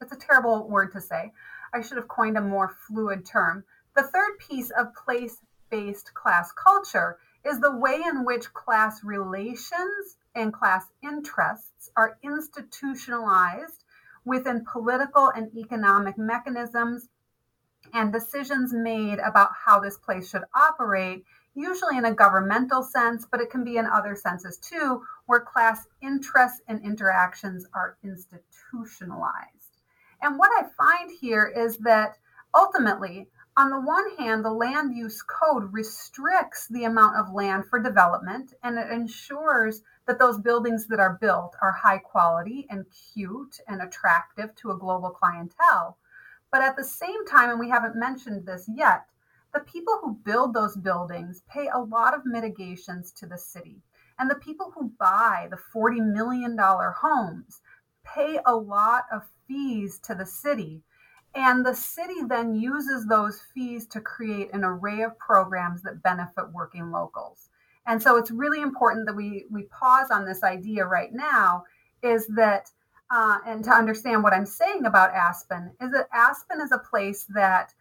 it's 0.00 0.12
a 0.12 0.16
terrible 0.16 0.68
word 0.68 0.92
to 0.92 1.00
say. 1.00 1.32
I 1.72 1.80
should 1.80 1.96
have 1.96 2.08
coined 2.08 2.36
a 2.36 2.42
more 2.42 2.76
fluid 2.86 3.26
term. 3.26 3.64
The 3.96 4.04
third 4.04 4.38
piece 4.38 4.70
of 4.70 4.94
place 4.94 5.38
based 5.70 6.14
class 6.14 6.52
culture 6.52 7.18
is 7.46 7.60
the 7.60 7.76
way 7.76 8.02
in 8.04 8.24
which 8.24 8.52
class 8.52 9.04
relations 9.04 10.16
and 10.34 10.52
class 10.52 10.86
interests 11.02 11.90
are 11.96 12.18
institutionalized 12.22 13.84
within 14.24 14.64
political 14.70 15.28
and 15.28 15.56
economic 15.56 16.18
mechanisms 16.18 17.08
and 17.94 18.12
decisions 18.12 18.72
made 18.72 19.18
about 19.20 19.50
how 19.64 19.78
this 19.78 19.96
place 19.96 20.28
should 20.28 20.42
operate, 20.54 21.24
usually 21.54 21.96
in 21.96 22.04
a 22.04 22.14
governmental 22.14 22.82
sense, 22.82 23.26
but 23.30 23.40
it 23.40 23.50
can 23.50 23.64
be 23.64 23.76
in 23.76 23.86
other 23.86 24.16
senses 24.16 24.58
too, 24.58 25.02
where 25.26 25.40
class 25.40 25.86
interests 26.02 26.60
and 26.66 26.84
interactions 26.84 27.66
are 27.72 27.96
institutionalized. 28.02 29.80
And 30.20 30.38
what 30.38 30.50
I 30.58 30.66
find 30.76 31.10
here 31.20 31.46
is 31.46 31.78
that 31.78 32.18
ultimately, 32.54 33.28
on 33.58 33.70
the 33.70 33.80
one 33.80 34.16
hand, 34.16 34.44
the 34.44 34.50
land 34.50 34.94
use 34.94 35.22
code 35.22 35.72
restricts 35.72 36.68
the 36.68 36.84
amount 36.84 37.16
of 37.16 37.32
land 37.32 37.64
for 37.70 37.78
development 37.78 38.52
and 38.62 38.78
it 38.78 38.90
ensures 38.90 39.82
that 40.06 40.18
those 40.18 40.38
buildings 40.38 40.86
that 40.88 41.00
are 41.00 41.16
built 41.20 41.56
are 41.62 41.72
high 41.72 41.96
quality 41.96 42.66
and 42.68 42.84
cute 43.14 43.58
and 43.66 43.80
attractive 43.80 44.54
to 44.56 44.72
a 44.72 44.76
global 44.76 45.08
clientele. 45.08 45.96
But 46.52 46.62
at 46.62 46.76
the 46.76 46.84
same 46.84 47.24
time, 47.26 47.48
and 47.48 47.58
we 47.58 47.70
haven't 47.70 47.96
mentioned 47.96 48.44
this 48.44 48.68
yet, 48.68 49.06
the 49.54 49.60
people 49.60 50.00
who 50.02 50.20
build 50.22 50.52
those 50.52 50.76
buildings 50.76 51.42
pay 51.48 51.68
a 51.68 51.80
lot 51.80 52.12
of 52.12 52.26
mitigations 52.26 53.10
to 53.12 53.26
the 53.26 53.38
city. 53.38 53.82
And 54.18 54.30
the 54.30 54.34
people 54.34 54.70
who 54.74 54.92
buy 54.98 55.48
the 55.50 55.58
$40 55.74 56.12
million 56.12 56.58
homes 56.58 57.62
pay 58.04 58.38
a 58.44 58.54
lot 58.54 59.04
of 59.10 59.22
fees 59.48 59.98
to 60.00 60.14
the 60.14 60.26
city 60.26 60.82
and 61.36 61.66
the 61.66 61.74
city 61.74 62.22
then 62.26 62.54
uses 62.54 63.06
those 63.06 63.42
fees 63.54 63.86
to 63.88 64.00
create 64.00 64.52
an 64.54 64.64
array 64.64 65.02
of 65.02 65.18
programs 65.18 65.82
that 65.82 66.02
benefit 66.02 66.50
working 66.52 66.90
locals. 66.90 67.50
And 67.86 68.02
so 68.02 68.16
it's 68.16 68.30
really 68.30 68.62
important 68.62 69.06
that 69.06 69.14
we, 69.14 69.44
we 69.50 69.64
pause 69.64 70.10
on 70.10 70.24
this 70.24 70.42
idea 70.42 70.86
right 70.86 71.12
now 71.12 71.64
is 72.02 72.26
that, 72.28 72.70
uh, 73.10 73.38
and 73.46 73.62
to 73.64 73.70
understand 73.70 74.22
what 74.22 74.32
I'm 74.32 74.46
saying 74.46 74.86
about 74.86 75.14
Aspen, 75.14 75.72
is 75.80 75.92
that 75.92 76.08
Aspen 76.12 76.60
is 76.60 76.72
a 76.72 76.78
place 76.78 77.26
that 77.34 77.72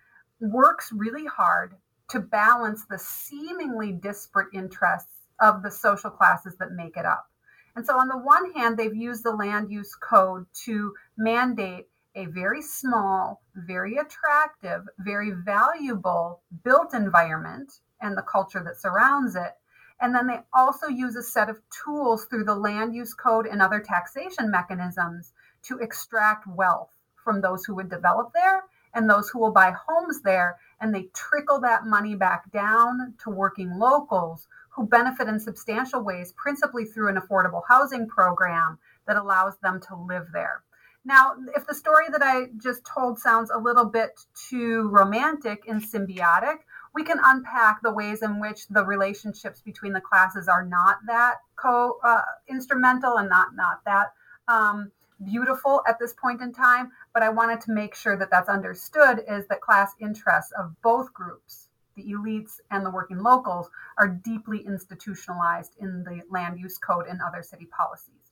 works 0.42 0.92
really 0.92 1.26
hard 1.26 1.76
to 2.10 2.20
balance 2.20 2.86
the 2.90 3.00
seemingly 3.00 3.94
disparate 3.94 4.54
interests 4.54 5.14
of 5.40 5.64
the 5.64 5.72
social 5.72 6.12
classes 6.12 6.56
that 6.60 6.74
make 6.74 6.98
it 6.98 7.06
up. 7.06 7.28
And 7.76 7.86
so, 7.86 7.98
on 7.98 8.08
the 8.08 8.18
one 8.18 8.54
hand, 8.54 8.78
they've 8.78 8.96
used 8.96 9.24
the 9.24 9.32
land 9.32 9.72
use 9.72 9.96
code 9.96 10.46
to 10.66 10.94
mandate 11.18 11.88
a 12.16 12.26
very 12.28 12.62
small, 12.62 13.42
very 13.56 13.98
attractive, 13.98 14.84
very 15.00 15.32
valuable 15.32 16.42
built 16.64 16.94
environment 16.94 17.80
and 18.02 18.18
the 18.18 18.22
culture 18.22 18.64
that 18.64 18.80
surrounds 18.80 19.36
it. 19.36 19.54
And 20.02 20.14
then 20.14 20.28
they 20.28 20.40
also 20.54 20.88
use 20.88 21.16
a 21.16 21.24
set 21.24 21.50
of 21.50 21.62
tools 21.86 22.26
through 22.26 22.44
the 22.46 22.56
land 22.56 22.94
use 22.94 23.14
code 23.14 23.48
and 23.48 23.62
other 23.62 23.80
taxation 23.80 24.52
mechanisms 24.52 25.34
to 25.64 25.80
extract 25.80 26.48
wealth 26.48 26.90
from 27.24 27.42
those 27.42 27.66
who 27.66 27.76
would 27.76 27.90
develop 27.90 28.32
there 28.34 28.64
and 28.94 29.10
those 29.10 29.30
who 29.30 29.40
will 29.40 29.52
buy 29.52 29.72
homes 29.72 30.22
there. 30.22 30.58
And 30.80 30.94
they 30.94 31.10
trickle 31.14 31.60
that 31.62 31.86
money 31.86 32.16
back 32.16 32.52
down 32.52 33.14
to 33.24 33.30
working 33.30 33.78
locals 33.78 34.48
who 34.70 34.86
benefit 34.86 35.28
in 35.28 35.40
substantial 35.40 36.04
ways, 36.04 36.34
principally 36.36 36.86
through 36.86 37.10
an 37.10 37.16
affordable 37.16 37.62
housing 37.68 38.08
program 38.08 38.78
that 39.08 39.16
allows 39.16 39.58
them 39.64 39.80
to 39.88 39.96
live 39.96 40.28
there. 40.34 40.64
Now, 41.06 41.36
if 41.56 41.68
the 41.68 41.76
story 41.76 42.06
that 42.12 42.24
I 42.24 42.48
just 42.58 42.84
told 42.84 43.20
sounds 43.20 43.52
a 43.52 43.60
little 43.60 43.86
bit 43.86 44.20
too 44.50 44.90
romantic 44.90 45.64
and 45.68 45.80
symbiotic, 45.80 46.58
we 46.96 47.04
can 47.04 47.20
unpack 47.24 47.82
the 47.84 47.94
ways 47.94 48.24
in 48.24 48.40
which 48.40 48.68
the 48.70 48.84
relationships 48.84 49.62
between 49.62 49.94
the 49.94 50.02
classes 50.02 50.48
are 50.48 50.66
not 50.66 50.98
that 51.06 51.36
co 51.58 52.00
uh, 52.04 52.22
instrumental 52.50 53.18
and 53.18 53.30
not 53.30 53.50
not 53.56 53.84
that 53.86 54.14
um, 54.48 54.92
beautiful 55.24 55.84
at 55.88 56.00
this 56.00 56.14
point 56.14 56.42
in 56.42 56.52
time, 56.52 56.92
but 57.14 57.22
I 57.22 57.30
wanted 57.30 57.62
to 57.62 57.72
make 57.72 57.94
sure 57.94 58.18
that 58.18 58.32
that's 58.32 58.50
understood 58.50 59.24
is 59.28 59.46
that 59.48 59.62
class 59.62 59.92
interests 60.02 60.54
of 60.58 60.74
both 60.82 61.14
groups, 61.14 61.68
the 61.96 62.14
elites 62.14 62.60
and 62.72 62.84
the 62.84 62.90
working 62.90 63.20
locals, 63.20 63.70
are 64.00 64.08
deeply 64.08 64.66
institutionalized 64.66 65.76
in 65.80 66.04
the 66.04 66.22
land 66.32 66.60
use 66.60 66.80
code 66.80 67.06
and 67.08 67.22
other 67.22 67.44
city 67.44 67.66
policies. 67.66 68.25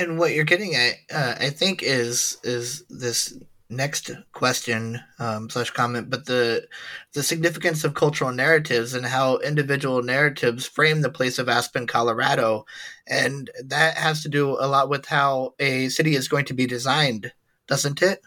And 0.00 0.18
what 0.18 0.32
you're 0.32 0.44
getting 0.44 0.74
at, 0.74 0.94
uh, 1.12 1.34
I 1.38 1.50
think, 1.50 1.82
is 1.82 2.38
is 2.42 2.84
this 2.88 3.38
next 3.68 4.10
question 4.32 4.98
um, 5.18 5.50
slash 5.50 5.70
comment, 5.70 6.08
but 6.08 6.24
the 6.24 6.66
the 7.12 7.22
significance 7.22 7.84
of 7.84 7.92
cultural 7.92 8.32
narratives 8.32 8.94
and 8.94 9.04
how 9.04 9.36
individual 9.38 10.02
narratives 10.02 10.64
frame 10.64 11.02
the 11.02 11.10
place 11.10 11.38
of 11.38 11.50
Aspen, 11.50 11.86
Colorado, 11.86 12.64
and 13.06 13.50
that 13.62 13.98
has 13.98 14.22
to 14.22 14.30
do 14.30 14.52
a 14.58 14.66
lot 14.66 14.88
with 14.88 15.04
how 15.04 15.54
a 15.58 15.90
city 15.90 16.14
is 16.16 16.28
going 16.28 16.46
to 16.46 16.54
be 16.54 16.66
designed, 16.66 17.30
doesn't 17.66 18.00
it? 18.00 18.22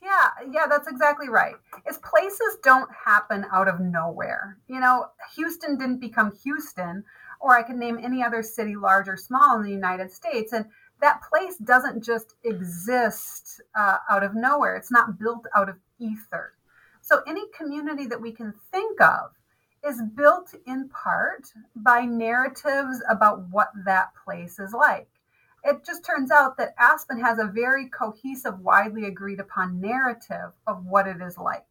Yeah, 0.00 0.28
yeah, 0.52 0.66
that's 0.70 0.86
exactly 0.86 1.28
right. 1.28 1.56
Is 1.90 1.98
places 1.98 2.58
don't 2.62 2.88
happen 3.04 3.44
out 3.52 3.66
of 3.66 3.80
nowhere. 3.80 4.58
You 4.68 4.78
know, 4.78 5.06
Houston 5.34 5.76
didn't 5.76 5.98
become 5.98 6.32
Houston, 6.44 7.02
or 7.40 7.50
I 7.50 7.64
can 7.64 7.80
name 7.80 7.98
any 8.00 8.22
other 8.22 8.44
city, 8.44 8.76
large 8.76 9.08
or 9.08 9.16
small, 9.16 9.56
in 9.56 9.64
the 9.64 9.72
United 9.72 10.12
States, 10.12 10.52
and 10.52 10.66
that 11.00 11.20
place 11.22 11.56
doesn't 11.58 12.02
just 12.02 12.34
exist 12.44 13.60
uh, 13.78 13.98
out 14.10 14.22
of 14.22 14.34
nowhere. 14.34 14.76
It's 14.76 14.92
not 14.92 15.18
built 15.18 15.44
out 15.54 15.68
of 15.68 15.76
ether. 15.98 16.52
So 17.00 17.20
any 17.26 17.42
community 17.56 18.06
that 18.06 18.20
we 18.20 18.32
can 18.32 18.54
think 18.72 19.00
of 19.00 19.30
is 19.84 20.02
built 20.14 20.54
in 20.66 20.88
part 20.88 21.52
by 21.76 22.00
narratives 22.04 23.02
about 23.08 23.48
what 23.50 23.70
that 23.84 24.08
place 24.24 24.58
is 24.58 24.72
like. 24.72 25.08
It 25.64 25.84
just 25.84 26.04
turns 26.04 26.30
out 26.30 26.56
that 26.58 26.74
Aspen 26.78 27.20
has 27.22 27.38
a 27.38 27.44
very 27.52 27.88
cohesive, 27.88 28.60
widely 28.60 29.04
agreed 29.04 29.40
upon 29.40 29.80
narrative 29.80 30.52
of 30.66 30.84
what 30.86 31.06
it 31.06 31.20
is 31.20 31.36
like. 31.38 31.66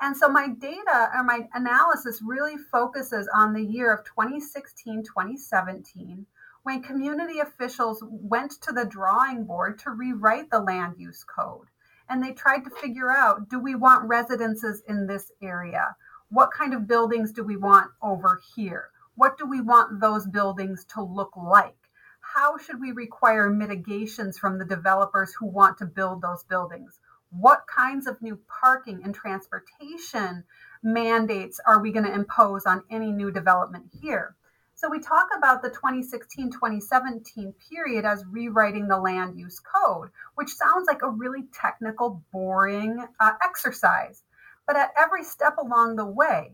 And 0.00 0.16
so 0.16 0.28
my 0.28 0.48
data 0.48 1.10
or 1.14 1.24
my 1.24 1.48
analysis 1.54 2.20
really 2.24 2.56
focuses 2.56 3.28
on 3.34 3.52
the 3.52 3.64
year 3.64 3.92
of 3.92 4.04
2016, 4.04 5.02
2017 5.04 6.26
when 6.66 6.82
community 6.82 7.38
officials 7.38 8.02
went 8.10 8.50
to 8.60 8.72
the 8.72 8.84
drawing 8.84 9.44
board 9.44 9.78
to 9.78 9.88
rewrite 9.92 10.50
the 10.50 10.58
land 10.58 10.96
use 10.98 11.22
code. 11.22 11.68
And 12.08 12.20
they 12.20 12.32
tried 12.32 12.64
to 12.64 12.70
figure 12.70 13.08
out 13.08 13.48
do 13.48 13.60
we 13.60 13.76
want 13.76 14.08
residences 14.08 14.82
in 14.88 15.06
this 15.06 15.30
area? 15.40 15.94
What 16.28 16.50
kind 16.50 16.74
of 16.74 16.88
buildings 16.88 17.30
do 17.30 17.44
we 17.44 17.56
want 17.56 17.92
over 18.02 18.40
here? 18.56 18.90
What 19.14 19.38
do 19.38 19.46
we 19.46 19.60
want 19.60 20.00
those 20.00 20.26
buildings 20.26 20.84
to 20.94 21.02
look 21.02 21.36
like? 21.36 21.78
How 22.18 22.58
should 22.58 22.80
we 22.80 22.90
require 22.90 23.48
mitigations 23.48 24.36
from 24.36 24.58
the 24.58 24.64
developers 24.64 25.32
who 25.34 25.46
want 25.46 25.78
to 25.78 25.86
build 25.86 26.20
those 26.20 26.42
buildings? 26.42 26.98
What 27.30 27.68
kinds 27.68 28.08
of 28.08 28.20
new 28.20 28.40
parking 28.48 29.02
and 29.04 29.14
transportation 29.14 30.42
mandates 30.82 31.60
are 31.64 31.80
we 31.80 31.92
going 31.92 32.06
to 32.06 32.12
impose 32.12 32.66
on 32.66 32.82
any 32.90 33.12
new 33.12 33.30
development 33.30 33.84
here? 34.02 34.34
So 34.78 34.90
we 34.90 35.00
talk 35.00 35.28
about 35.34 35.62
the 35.62 35.70
2016 35.70 36.50
2017 36.50 37.54
period 37.70 38.04
as 38.04 38.26
rewriting 38.30 38.88
the 38.88 38.98
land 38.98 39.38
use 39.38 39.58
code, 39.58 40.10
which 40.34 40.50
sounds 40.50 40.86
like 40.86 41.00
a 41.00 41.08
really 41.08 41.44
technical, 41.50 42.22
boring 42.30 43.02
uh, 43.18 43.32
exercise. 43.42 44.22
But 44.66 44.76
at 44.76 44.92
every 44.94 45.24
step 45.24 45.56
along 45.56 45.96
the 45.96 46.04
way, 46.04 46.52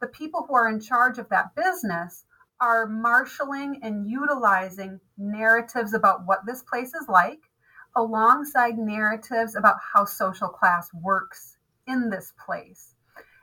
the 0.00 0.06
people 0.06 0.46
who 0.48 0.54
are 0.54 0.70
in 0.70 0.80
charge 0.80 1.18
of 1.18 1.28
that 1.28 1.54
business 1.54 2.24
are 2.58 2.86
marshaling 2.86 3.80
and 3.82 4.08
utilizing 4.08 4.98
narratives 5.18 5.92
about 5.92 6.24
what 6.24 6.46
this 6.46 6.62
place 6.62 6.94
is 6.94 7.06
like, 7.06 7.50
alongside 7.94 8.78
narratives 8.78 9.56
about 9.56 9.76
how 9.92 10.06
social 10.06 10.48
class 10.48 10.88
works 10.94 11.58
in 11.86 12.08
this 12.08 12.32
place. 12.42 12.94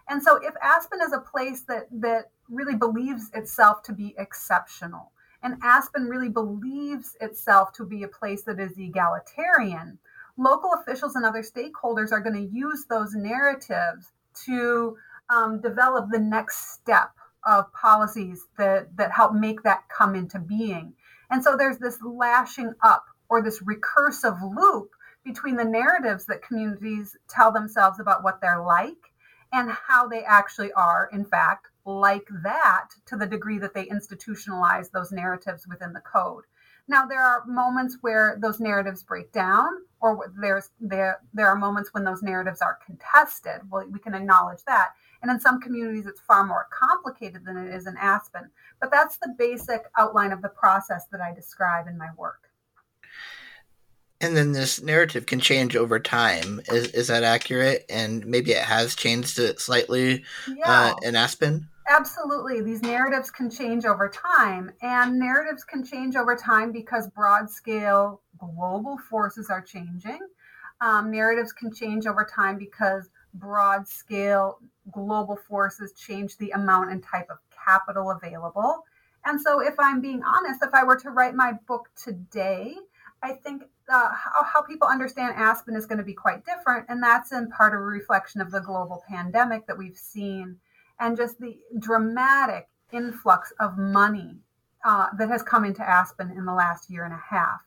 And 0.10 0.22
so 0.22 0.38
if 0.38 0.56
Aspen 0.64 1.02
is 1.02 1.14
a 1.14 1.20
place 1.20 1.62
that 1.68 1.88
that 1.92 2.32
really 2.49 2.75
believes 2.75 3.29
itself 3.34 3.81
to 3.84 3.93
be 3.93 4.15
exceptional, 4.17 5.12
and 5.43 5.58
Aspen 5.62 6.05
really 6.05 6.29
believes 6.29 7.15
itself 7.21 7.71
to 7.73 7.86
be 7.86 8.03
a 8.03 8.08
place 8.08 8.43
that 8.43 8.60
is 8.60 8.77
egalitarian, 8.77 9.99
local 10.38 10.73
officials 10.73 11.15
and 11.15 11.25
other 11.25 11.43
stakeholders 11.43 12.12
are 12.12 12.19
going 12.19 12.36
to 12.36 12.55
use 12.55 12.86
those 12.89 13.13
narratives 13.13 14.12
to 14.45 14.97
um, 15.29 15.62
develop 15.62 16.10
the 16.10 16.19
next 16.19 16.73
step 16.73 17.12
of 17.45 17.71
policies 17.73 18.47
that, 18.58 18.95
that 18.97 19.12
help 19.12 19.34
make 19.34 19.62
that 19.63 19.84
come 19.95 20.15
into 20.15 20.39
being. 20.39 20.93
And 21.29 21.43
so 21.43 21.55
there's 21.55 21.77
this 21.77 21.99
lashing 22.01 22.73
up 22.84 23.05
or 23.29 23.41
this 23.41 23.62
recursive 23.62 24.39
loop 24.55 24.89
between 25.23 25.55
the 25.55 25.65
narratives 25.65 26.25
that 26.25 26.41
communities 26.41 27.15
tell 27.27 27.51
themselves 27.51 27.99
about 27.99 28.23
what 28.23 28.41
they're 28.41 28.63
like 28.63 29.13
and 29.51 29.71
how 29.71 30.08
they 30.08 30.23
actually 30.23 30.71
are, 30.73 31.10
in 31.12 31.25
fact, 31.25 31.67
like 31.86 32.28
that 32.43 32.89
to 33.06 33.15
the 33.15 33.26
degree 33.26 33.60
that 33.60 33.74
they 33.74 33.86
institutionalize 33.86 34.91
those 34.91 35.12
narratives 35.12 35.67
within 35.67 35.93
the 35.93 36.02
code. 36.02 36.43
Now, 36.88 37.06
there 37.06 37.21
are 37.21 37.43
moments 37.45 37.98
where 38.02 38.38
those 38.39 38.60
narratives 38.60 39.04
break 39.04 39.32
down, 39.32 39.69
or 40.02 40.32
there's 40.39 40.69
there 40.80 41.19
there 41.34 41.48
are 41.48 41.56
moments 41.56 41.93
when 41.93 42.04
those 42.04 42.21
narratives 42.21 42.62
are 42.62 42.78
contested. 42.86 43.62
Well, 43.71 43.88
we 43.89 44.00
can 44.00 44.13
acknowledge 44.13 44.63
that. 44.67 44.89
And 45.21 45.32
in 45.32 45.39
some 45.39 45.60
communities, 45.60 46.06
it's 46.06 46.21
far 46.21 46.45
more 46.45 46.67
complicated 46.69 47.43
than 47.43 47.58
it 47.58 47.74
is 47.74 47.88
in 47.88 47.98
Aspen. 47.98 48.52
But 48.80 48.91
that's 48.91 49.17
the 49.17 49.34
basic 49.36 49.86
outline 49.98 50.32
of 50.32 50.43
the 50.43 50.50
process 50.50 51.06
that 51.12 51.21
I 51.21 51.34
describe 51.34 51.88
in 51.88 51.98
my 51.98 52.10
work 52.17 52.45
and 54.21 54.36
then 54.36 54.54
this 54.54 54.82
narrative 54.82 55.26
can 55.26 55.39
change 55.39 55.76
over 55.76 56.00
time. 56.00 56.62
Is 56.67 56.88
is 56.91 57.08
that 57.08 57.24
accurate? 57.24 57.86
And 57.89 58.26
maybe 58.26 58.52
it 58.52 58.63
has 58.63 58.95
changed 58.95 59.39
it 59.39 59.60
slightly 59.60 60.24
uh, 60.48 60.54
yeah. 60.58 60.63
uh, 60.65 60.95
in 61.04 61.15
Aspen. 61.15 61.67
Absolutely, 61.88 62.62
these 62.62 62.82
narratives 62.82 63.30
can 63.30 63.50
change 63.50 63.86
over 63.86 64.10
time, 64.10 64.71
and 64.82 65.19
narratives 65.19 65.63
can 65.63 65.84
change 65.84 66.15
over 66.15 66.36
time 66.36 66.71
because 66.71 67.08
broad 67.10 67.50
scale 67.50 68.21
global 68.39 68.98
forces 68.98 69.52
are 69.52 69.62
changing. 69.62 70.19
Um, 70.82 71.12
narratives 71.12 71.54
can 71.54 71.71
change 71.71 72.08
over 72.08 72.26
time 72.26 72.58
because 72.58 73.10
broad 73.36 73.88
scale 73.88 74.60
global 74.91 75.36
forces 75.36 75.93
change 75.93 76.38
the 76.38 76.50
amount 76.52 76.91
and 76.91 77.04
type 77.04 77.28
of 77.30 77.38
capital 77.65 78.10
available. 78.10 78.84
And 79.24 79.39
so, 79.39 79.60
if 79.60 79.76
I'm 79.80 80.02
being 80.02 80.24
honest, 80.24 80.63
if 80.63 80.74
I 80.74 80.84
were 80.84 80.98
to 80.98 81.12
write 81.12 81.36
my 81.36 81.54
book 81.67 81.89
today, 81.95 82.76
I 83.21 83.34
think 83.34 83.63
uh, 83.89 84.10
how, 84.12 84.43
how 84.43 84.62
people 84.63 84.88
understand 84.88 85.36
Aspen 85.36 85.76
is 85.76 85.86
going 85.86 86.00
to 86.00 86.04
be 86.04 86.13
quite 86.13 86.45
different. 86.45 86.88
And 86.89 87.02
that's 87.02 87.32
in 87.32 87.50
part 87.52 87.74
a 87.74 87.78
reflection 87.78 88.41
of 88.41 88.50
the 88.50 88.60
global 88.60 89.04
pandemic 89.08 89.67
that 89.67 89.78
we've 89.78 89.98
seen 89.98 90.58
and 90.99 91.17
just 91.17 91.39
the 91.39 91.58
dramatic 91.79 92.67
influx 92.91 93.51
of 93.60 93.77
money 93.77 94.39
uh, 94.86 95.08
that 95.17 95.29
has 95.29 95.43
come 95.43 95.65
into 95.65 95.88
Aspen 95.88 96.31
in 96.31 96.45
the 96.45 96.53
last 96.53 96.89
year 96.89 97.03
and 97.03 97.13
a 97.13 97.23
half. 97.29 97.62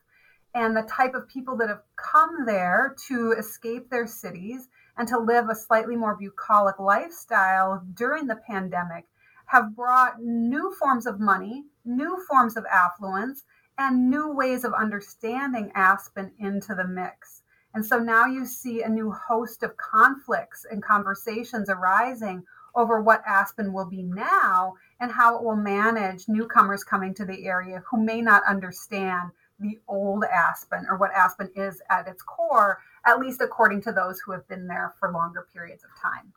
And 0.54 0.76
the 0.76 0.82
type 0.82 1.14
of 1.14 1.28
people 1.28 1.56
that 1.58 1.68
have 1.68 1.82
come 1.96 2.46
there 2.46 2.96
to 3.08 3.32
escape 3.32 3.90
their 3.90 4.06
cities 4.06 4.68
and 4.96 5.06
to 5.08 5.18
live 5.18 5.48
a 5.48 5.54
slightly 5.54 5.94
more 5.94 6.16
bucolic 6.16 6.78
lifestyle 6.78 7.82
during 7.94 8.26
the 8.26 8.40
pandemic 8.46 9.04
have 9.46 9.76
brought 9.76 10.20
new 10.20 10.74
forms 10.78 11.06
of 11.06 11.20
money, 11.20 11.64
new 11.84 12.22
forms 12.28 12.56
of 12.56 12.66
affluence, 12.66 13.44
and 13.78 14.10
new 14.10 14.32
ways 14.32 14.64
of 14.64 14.74
understanding 14.74 15.70
Aspen 15.74 16.32
into 16.38 16.74
the 16.74 16.86
mix. 16.86 17.42
And 17.74 17.84
so 17.84 17.98
now 17.98 18.26
you 18.26 18.44
see 18.44 18.82
a 18.82 18.88
new 18.88 19.12
host 19.12 19.62
of 19.62 19.76
conflicts 19.76 20.66
and 20.68 20.82
conversations 20.82 21.68
arising 21.70 22.44
over 22.78 23.02
what 23.02 23.22
Aspen 23.26 23.72
will 23.72 23.84
be 23.86 24.02
now 24.02 24.74
and 25.00 25.10
how 25.10 25.36
it 25.36 25.42
will 25.42 25.56
manage 25.56 26.28
newcomers 26.28 26.84
coming 26.84 27.12
to 27.14 27.24
the 27.24 27.44
area 27.44 27.82
who 27.90 28.02
may 28.02 28.22
not 28.22 28.42
understand 28.48 29.30
the 29.58 29.78
old 29.88 30.22
Aspen 30.24 30.86
or 30.88 30.96
what 30.96 31.10
Aspen 31.10 31.50
is 31.56 31.82
at 31.90 32.06
its 32.06 32.22
core, 32.22 32.78
at 33.04 33.18
least 33.18 33.40
according 33.40 33.82
to 33.82 33.92
those 33.92 34.20
who 34.20 34.30
have 34.30 34.46
been 34.46 34.68
there 34.68 34.94
for 35.00 35.10
longer 35.10 35.48
periods 35.52 35.82
of 35.82 35.90
time. 36.00 36.32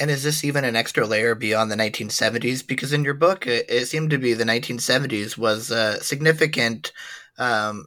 And 0.00 0.10
is 0.10 0.24
this 0.24 0.44
even 0.44 0.64
an 0.64 0.74
extra 0.74 1.06
layer 1.06 1.36
beyond 1.36 1.70
the 1.70 1.76
1970s? 1.76 2.66
Because 2.66 2.92
in 2.92 3.04
your 3.04 3.14
book, 3.14 3.46
it, 3.46 3.66
it 3.68 3.86
seemed 3.86 4.10
to 4.10 4.18
be 4.18 4.34
the 4.34 4.44
1970s 4.44 5.38
was 5.38 5.70
a 5.70 6.02
significant, 6.02 6.92
um, 7.38 7.86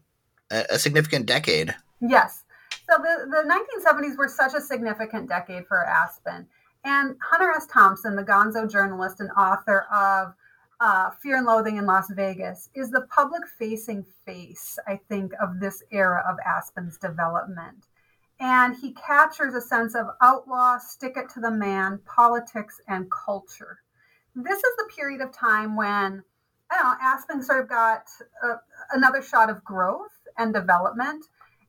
a, 0.49 0.79
significant 0.79 1.25
decade. 1.25 1.75
Yes. 1.99 2.43
So 2.89 2.97
the, 2.97 3.25
the 3.29 3.49
1970s 3.49 4.17
were 4.17 4.27
such 4.27 4.53
a 4.53 4.61
significant 4.61 5.27
decade 5.27 5.65
for 5.65 5.83
Aspen. 5.83 6.47
And 6.83 7.15
Hunter 7.21 7.51
S. 7.55 7.67
Thompson, 7.67 8.15
the 8.15 8.23
gonzo 8.23 8.69
journalist 8.69 9.19
and 9.19 9.31
author 9.31 9.85
of 9.91 10.33
uh, 10.79 11.11
Fear 11.21 11.37
and 11.37 11.45
Loathing 11.45 11.77
in 11.77 11.85
Las 11.85 12.11
Vegas, 12.11 12.69
is 12.75 12.91
the 12.91 13.07
public 13.09 13.43
facing 13.47 14.05
face, 14.25 14.77
I 14.87 14.99
think, 15.07 15.31
of 15.41 15.59
this 15.59 15.81
era 15.91 16.23
of 16.27 16.37
Aspen's 16.45 16.97
development 16.97 17.87
and 18.43 18.75
he 18.75 18.91
captures 18.91 19.53
a 19.53 19.61
sense 19.61 19.95
of 19.95 20.07
outlaw, 20.21 20.77
stick 20.77 21.13
it 21.15 21.29
to 21.29 21.39
the 21.39 21.49
man, 21.49 21.99
politics, 22.05 22.81
and 22.89 23.09
culture. 23.09 23.79
This 24.35 24.57
is 24.57 24.75
the 24.77 24.91
period 24.93 25.21
of 25.21 25.31
time 25.31 25.77
when 25.77 26.23
I 26.71 26.75
don't 26.75 26.85
know, 26.85 26.95
Aspen 27.01 27.41
sort 27.41 27.61
of 27.61 27.69
got 27.69 28.07
a, 28.43 28.55
another 28.93 29.21
shot 29.21 29.49
of 29.49 29.63
growth 29.63 30.11
and 30.37 30.53
development. 30.53 31.25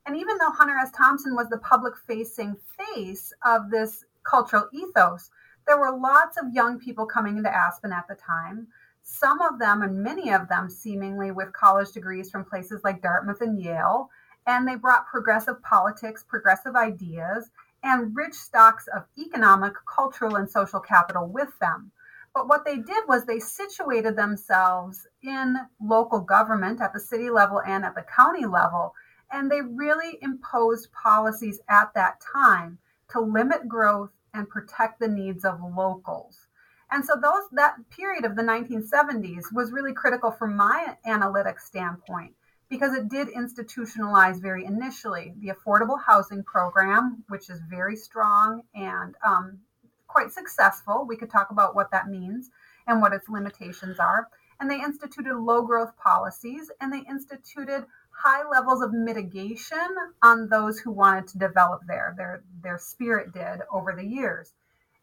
And 0.07 0.17
even 0.17 0.39
though 0.39 0.51
Hunter 0.51 0.77
S. 0.79 0.91
Thompson 0.91 1.35
was 1.35 1.49
the 1.49 1.59
public 1.59 1.95
facing 2.09 2.57
face 2.77 3.33
of 3.45 3.71
this 3.71 4.05
cultural 4.25 4.69
ethos, 4.73 5.31
there 5.67 5.79
were 5.79 5.97
lots 5.97 6.37
of 6.37 6.53
young 6.53 6.79
people 6.79 7.07
coming 7.07 7.37
into 7.37 7.55
Aspen 7.55 7.93
at 7.93 8.07
the 8.09 8.15
time. 8.15 8.69
Some 9.03 9.41
of 9.41 9.59
them, 9.59 9.83
and 9.83 10.03
many 10.03 10.31
of 10.33 10.49
them, 10.49 10.69
seemingly 10.69 11.31
with 11.31 11.53
college 11.53 11.93
degrees 11.93 12.31
from 12.31 12.45
places 12.45 12.83
like 12.85 13.03
Dartmouth 13.03 13.41
and 13.41 13.61
Yale. 13.61 14.11
And 14.47 14.69
they 14.69 14.77
brought 14.77 15.07
progressive 15.07 15.63
politics, 15.63 16.23
progressive 16.23 16.77
ideas, 16.77 17.51
and 17.83 18.15
rich 18.17 18.35
stocks 18.35 18.89
of 18.89 19.05
economic, 19.19 19.75
cultural, 19.87 20.37
and 20.37 20.49
social 20.49 20.81
capital 20.81 21.29
with 21.29 21.59
them. 21.61 21.93
But 22.35 22.49
what 22.49 22.65
they 22.65 22.77
did 22.77 23.05
was 23.07 23.25
they 23.25 23.39
situated 23.39 24.17
themselves 24.17 25.07
in 25.23 25.57
local 25.81 26.21
government 26.21 26.81
at 26.81 26.93
the 26.93 27.01
city 27.01 27.31
level 27.31 27.63
and 27.63 27.85
at 27.85 27.95
the 27.95 28.03
county 28.03 28.45
level. 28.45 28.95
And 29.31 29.51
they 29.51 29.61
really 29.61 30.19
imposed 30.21 30.93
policies 30.93 31.61
at 31.69 31.95
that 31.95 32.21
time 32.21 32.79
to 33.15 33.21
limit 33.21 33.69
growth 33.69 34.11
and 34.35 34.49
protect 34.49 35.01
the 35.01 35.09
needs 35.09 35.45
of 35.45 35.61
locals. 35.77 36.47
And 36.91 37.05
so 37.05 37.15
those 37.15 37.45
that 37.53 37.77
period 37.91 38.25
of 38.25 38.37
the 38.37 38.43
1970s 38.43 39.53
was 39.53 39.73
really 39.73 39.95
critical 39.95 40.31
from 40.31 40.57
my 40.57 40.97
analytic 41.07 41.59
standpoint 41.59 42.35
because 42.69 42.95
it 42.95 43.09
did 43.09 43.29
institutionalize 43.29 44.41
very 44.41 44.65
initially 44.65 45.35
the 45.39 45.53
affordable 45.53 46.01
housing 46.05 46.43
program, 46.45 47.25
which 47.29 47.49
is 47.49 47.61
very 47.71 47.97
strong 47.97 48.63
and 48.75 49.15
um, 49.27 49.59
quite 50.09 50.33
successful. 50.33 51.07
We 51.07 51.17
could 51.17 51.31
talk 51.31 51.51
about 51.51 51.75
what 51.75 51.91
that 51.93 52.09
means 52.09 52.51
and 52.87 53.01
what 53.01 53.13
its 53.13 53.29
limitations 53.29 53.99
are. 53.99 54.29
And 54.61 54.71
they 54.71 54.81
instituted 54.81 55.37
low 55.37 55.63
growth 55.63 55.97
policies 55.97 56.71
and 56.81 56.93
they 56.93 57.03
instituted 57.09 57.87
high 58.17 58.49
levels 58.49 58.83
of 58.83 58.93
mitigation 58.93 59.89
on 60.23 60.49
those 60.49 60.79
who 60.79 60.91
wanted 60.91 61.29
to 61.29 61.39
develop 61.39 61.83
there. 61.87 62.15
Their, 62.17 62.43
their 62.63 62.79
spirit 62.79 63.33
did 63.33 63.61
over 63.73 63.93
the 63.93 64.07
years. 64.07 64.53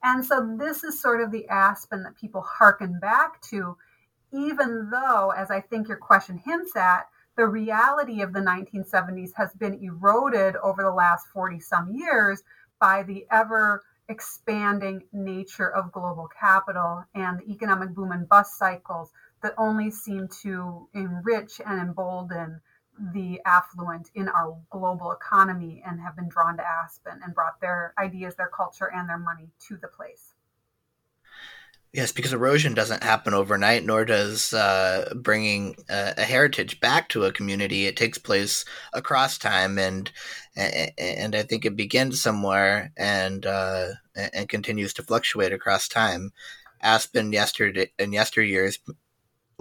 And 0.03 0.25
so 0.25 0.55
this 0.59 0.83
is 0.83 1.01
sort 1.01 1.21
of 1.21 1.31
the 1.31 1.47
Aspen 1.47 2.03
that 2.03 2.17
people 2.17 2.41
hearken 2.41 2.99
back 2.99 3.41
to, 3.49 3.77
even 4.33 4.89
though, 4.89 5.31
as 5.35 5.51
I 5.51 5.61
think 5.61 5.87
your 5.87 5.97
question 5.97 6.41
hints 6.43 6.75
at, 6.75 7.07
the 7.37 7.45
reality 7.47 8.21
of 8.21 8.33
the 8.33 8.39
1970s 8.39 9.31
has 9.35 9.53
been 9.53 9.75
eroded 9.81 10.55
over 10.57 10.81
the 10.81 10.91
last 10.91 11.27
40 11.33 11.59
some 11.59 11.93
years 11.93 12.43
by 12.79 13.03
the 13.03 13.25
ever 13.31 13.83
expanding 14.09 15.03
nature 15.13 15.69
of 15.69 15.91
global 15.91 16.27
capital 16.39 17.05
and 17.15 17.39
the 17.39 17.49
economic 17.51 17.95
boom 17.95 18.11
and 18.11 18.27
bust 18.27 18.57
cycles 18.57 19.11
that 19.41 19.53
only 19.57 19.89
seem 19.89 20.27
to 20.43 20.87
enrich 20.93 21.61
and 21.65 21.79
embolden 21.79 22.59
the 23.13 23.41
affluent 23.45 24.11
in 24.13 24.29
our 24.29 24.57
global 24.69 25.11
economy 25.11 25.83
and 25.85 25.99
have 25.99 26.15
been 26.15 26.29
drawn 26.29 26.57
to 26.57 26.63
Aspen 26.63 27.19
and 27.23 27.33
brought 27.33 27.59
their 27.59 27.93
ideas, 27.97 28.35
their 28.35 28.51
culture, 28.55 28.91
and 28.93 29.09
their 29.09 29.17
money 29.17 29.49
to 29.67 29.77
the 29.77 29.87
place. 29.87 30.33
Yes, 31.93 32.13
because 32.13 32.31
erosion 32.31 32.73
doesn't 32.73 33.03
happen 33.03 33.33
overnight, 33.33 33.83
nor 33.83 34.05
does 34.05 34.53
uh, 34.53 35.13
bringing 35.13 35.75
a, 35.89 36.13
a, 36.19 36.23
heritage 36.23 36.79
back 36.79 37.09
to 37.09 37.25
a 37.25 37.33
community. 37.33 37.85
It 37.85 37.97
takes 37.97 38.17
place 38.17 38.63
across 38.93 39.37
time, 39.37 39.77
and 39.77 40.09
and 40.55 41.35
I 41.35 41.43
think 41.43 41.65
it 41.65 41.75
begins 41.75 42.21
somewhere 42.21 42.93
and 42.95 43.45
uh, 43.45 43.87
and 44.15 44.47
continues 44.47 44.93
to 44.93 45.03
fluctuate 45.03 45.51
across 45.51 45.89
time. 45.89 46.31
Aspen 46.81 47.33
yesterday 47.33 47.91
and 47.99 48.13
yesteryears 48.13 48.79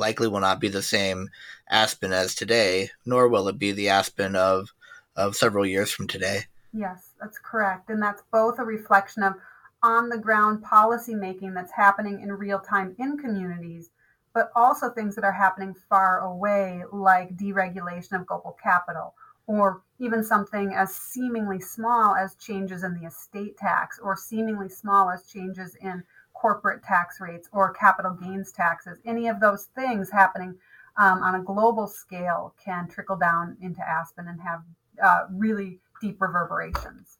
likely 0.00 0.26
will 0.26 0.40
not 0.40 0.58
be 0.60 0.68
the 0.68 0.82
same 0.82 1.28
Aspen 1.68 2.12
as 2.12 2.34
today, 2.34 2.90
nor 3.06 3.28
will 3.28 3.46
it 3.46 3.58
be 3.58 3.70
the 3.70 3.88
Aspen 3.88 4.34
of 4.34 4.70
of 5.14 5.36
several 5.36 5.66
years 5.66 5.92
from 5.92 6.08
today. 6.08 6.46
Yes, 6.72 7.14
that's 7.20 7.38
correct, 7.38 7.90
and 7.90 8.02
that's 8.02 8.22
both 8.32 8.58
a 8.58 8.64
reflection 8.64 9.22
of 9.22 9.34
on 9.82 10.08
the 10.08 10.18
ground 10.18 10.62
policy 10.62 11.14
making 11.14 11.54
that's 11.54 11.72
happening 11.72 12.20
in 12.20 12.32
real 12.32 12.58
time 12.60 12.94
in 12.98 13.18
communities, 13.18 13.90
but 14.34 14.50
also 14.54 14.90
things 14.90 15.14
that 15.14 15.24
are 15.24 15.32
happening 15.32 15.74
far 15.88 16.20
away, 16.20 16.82
like 16.92 17.36
deregulation 17.36 18.12
of 18.12 18.26
global 18.26 18.56
capital, 18.62 19.14
or 19.46 19.82
even 19.98 20.22
something 20.22 20.72
as 20.74 20.94
seemingly 20.94 21.60
small 21.60 22.14
as 22.14 22.34
changes 22.36 22.84
in 22.84 22.94
the 22.94 23.06
estate 23.06 23.56
tax, 23.56 23.98
or 23.98 24.16
seemingly 24.16 24.68
small 24.68 25.10
as 25.10 25.26
changes 25.26 25.76
in 25.82 26.02
corporate 26.40 26.82
tax 26.82 27.20
rates 27.20 27.48
or 27.52 27.72
capital 27.72 28.16
gains 28.20 28.52
taxes. 28.52 28.98
Any 29.04 29.28
of 29.28 29.40
those 29.40 29.68
things 29.74 30.10
happening 30.10 30.56
um, 30.96 31.22
on 31.22 31.34
a 31.34 31.42
global 31.42 31.86
scale 31.86 32.54
can 32.62 32.88
trickle 32.88 33.16
down 33.16 33.56
into 33.60 33.86
Aspen 33.86 34.26
and 34.28 34.40
have 34.40 34.62
uh, 35.02 35.26
really 35.32 35.78
deep 36.00 36.20
reverberations. 36.20 37.18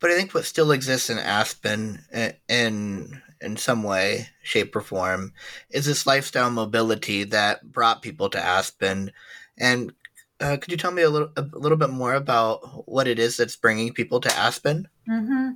But 0.00 0.10
I 0.10 0.14
think 0.14 0.32
what 0.32 0.44
still 0.44 0.70
exists 0.70 1.10
in 1.10 1.18
Aspen 1.18 2.04
in 2.48 3.20
in 3.40 3.56
some 3.56 3.82
way, 3.82 4.28
shape, 4.42 4.74
or 4.74 4.80
form 4.80 5.32
is 5.70 5.86
this 5.86 6.06
lifestyle 6.06 6.50
mobility 6.50 7.24
that 7.24 7.70
brought 7.72 8.02
people 8.02 8.28
to 8.30 8.44
Aspen. 8.44 9.12
And 9.56 9.92
uh, 10.40 10.56
could 10.56 10.70
you 10.70 10.76
tell 10.76 10.92
me 10.92 11.02
a 11.02 11.10
little 11.10 11.30
a 11.36 11.42
little 11.42 11.78
bit 11.78 11.90
more 11.90 12.14
about 12.14 12.88
what 12.88 13.08
it 13.08 13.18
is 13.18 13.36
that's 13.36 13.56
bringing 13.56 13.92
people 13.92 14.20
to 14.20 14.32
Aspen? 14.36 14.86
Mm-hmm. 15.08 15.50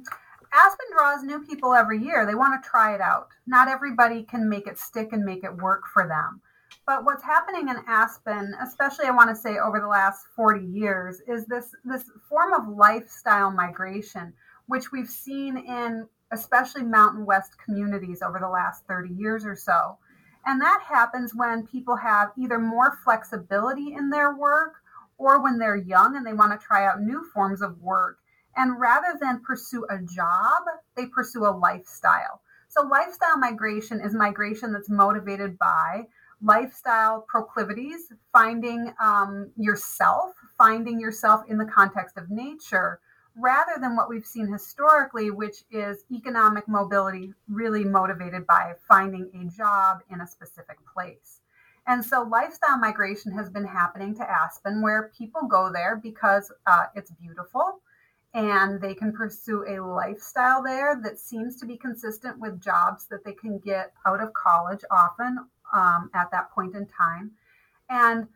Aspen 0.52 0.86
draws 0.96 1.22
new 1.22 1.40
people 1.40 1.74
every 1.74 2.02
year. 2.02 2.26
They 2.26 2.34
want 2.34 2.62
to 2.62 2.68
try 2.68 2.94
it 2.94 3.00
out. 3.00 3.28
Not 3.46 3.68
everybody 3.68 4.22
can 4.22 4.48
make 4.48 4.66
it 4.66 4.78
stick 4.78 5.12
and 5.12 5.24
make 5.24 5.44
it 5.44 5.56
work 5.56 5.84
for 5.92 6.06
them. 6.06 6.40
But 6.86 7.04
what's 7.04 7.22
happening 7.22 7.68
in 7.68 7.76
Aspen, 7.86 8.54
especially 8.60 9.06
I 9.06 9.12
want 9.12 9.30
to 9.30 9.36
say 9.36 9.58
over 9.58 9.80
the 9.80 9.86
last 9.86 10.26
40 10.34 10.66
years, 10.66 11.20
is 11.28 11.46
this 11.46 11.74
this 11.84 12.10
form 12.28 12.52
of 12.52 12.68
lifestyle 12.68 13.50
migration, 13.50 14.32
which 14.66 14.90
we've 14.90 15.08
seen 15.08 15.56
in 15.56 16.06
especially 16.32 16.82
Mountain 16.82 17.26
West 17.26 17.56
communities 17.62 18.22
over 18.22 18.38
the 18.40 18.48
last 18.48 18.84
30 18.86 19.14
years 19.14 19.44
or 19.44 19.54
so. 19.54 19.98
And 20.44 20.60
that 20.60 20.82
happens 20.86 21.34
when 21.34 21.66
people 21.66 21.96
have 21.96 22.32
either 22.36 22.58
more 22.58 22.98
flexibility 23.04 23.92
in 23.92 24.10
their 24.10 24.34
work 24.34 24.74
or 25.18 25.40
when 25.40 25.58
they're 25.58 25.76
young 25.76 26.16
and 26.16 26.26
they 26.26 26.32
want 26.32 26.58
to 26.58 26.66
try 26.66 26.86
out 26.86 27.00
new 27.00 27.22
forms 27.32 27.62
of 27.62 27.80
work. 27.80 28.18
And 28.56 28.78
rather 28.78 29.18
than 29.20 29.40
pursue 29.40 29.86
a 29.88 29.98
job, 29.98 30.62
they 30.96 31.06
pursue 31.06 31.46
a 31.46 31.56
lifestyle. 31.56 32.40
So, 32.68 32.82
lifestyle 32.82 33.36
migration 33.36 34.00
is 34.00 34.14
migration 34.14 34.72
that's 34.72 34.90
motivated 34.90 35.58
by 35.58 36.06
lifestyle 36.42 37.24
proclivities, 37.28 38.12
finding 38.32 38.92
um, 39.00 39.50
yourself, 39.56 40.32
finding 40.58 41.00
yourself 41.00 41.44
in 41.48 41.58
the 41.58 41.64
context 41.64 42.16
of 42.16 42.30
nature, 42.30 42.98
rather 43.36 43.72
than 43.80 43.96
what 43.96 44.08
we've 44.08 44.26
seen 44.26 44.50
historically, 44.50 45.30
which 45.30 45.64
is 45.70 46.04
economic 46.10 46.66
mobility 46.68 47.32
really 47.48 47.84
motivated 47.84 48.46
by 48.46 48.74
finding 48.88 49.30
a 49.34 49.56
job 49.56 50.00
in 50.10 50.20
a 50.20 50.26
specific 50.26 50.78
place. 50.92 51.40
And 51.86 52.04
so 52.04 52.22
lifestyle 52.22 52.78
migration 52.78 53.32
has 53.32 53.50
been 53.50 53.66
happening 53.66 54.14
to 54.16 54.30
Aspen, 54.30 54.82
where 54.82 55.10
people 55.16 55.42
go 55.48 55.70
there 55.72 55.96
because 55.96 56.52
uh, 56.66 56.86
it's 56.94 57.10
beautiful 57.10 57.80
and 58.34 58.80
they 58.80 58.94
can 58.94 59.12
pursue 59.12 59.64
a 59.68 59.82
lifestyle 59.84 60.62
there 60.62 61.00
that 61.02 61.18
seems 61.18 61.56
to 61.56 61.66
be 61.66 61.76
consistent 61.76 62.38
with 62.38 62.62
jobs 62.62 63.06
that 63.10 63.24
they 63.24 63.32
can 63.32 63.58
get 63.58 63.92
out 64.06 64.22
of 64.22 64.32
college 64.32 64.80
often 64.90 65.38
um, 65.74 66.10
at 66.14 66.30
that 66.30 66.50
point 66.50 66.74
in 66.74 66.86
time. 66.86 67.32
And 67.90 68.26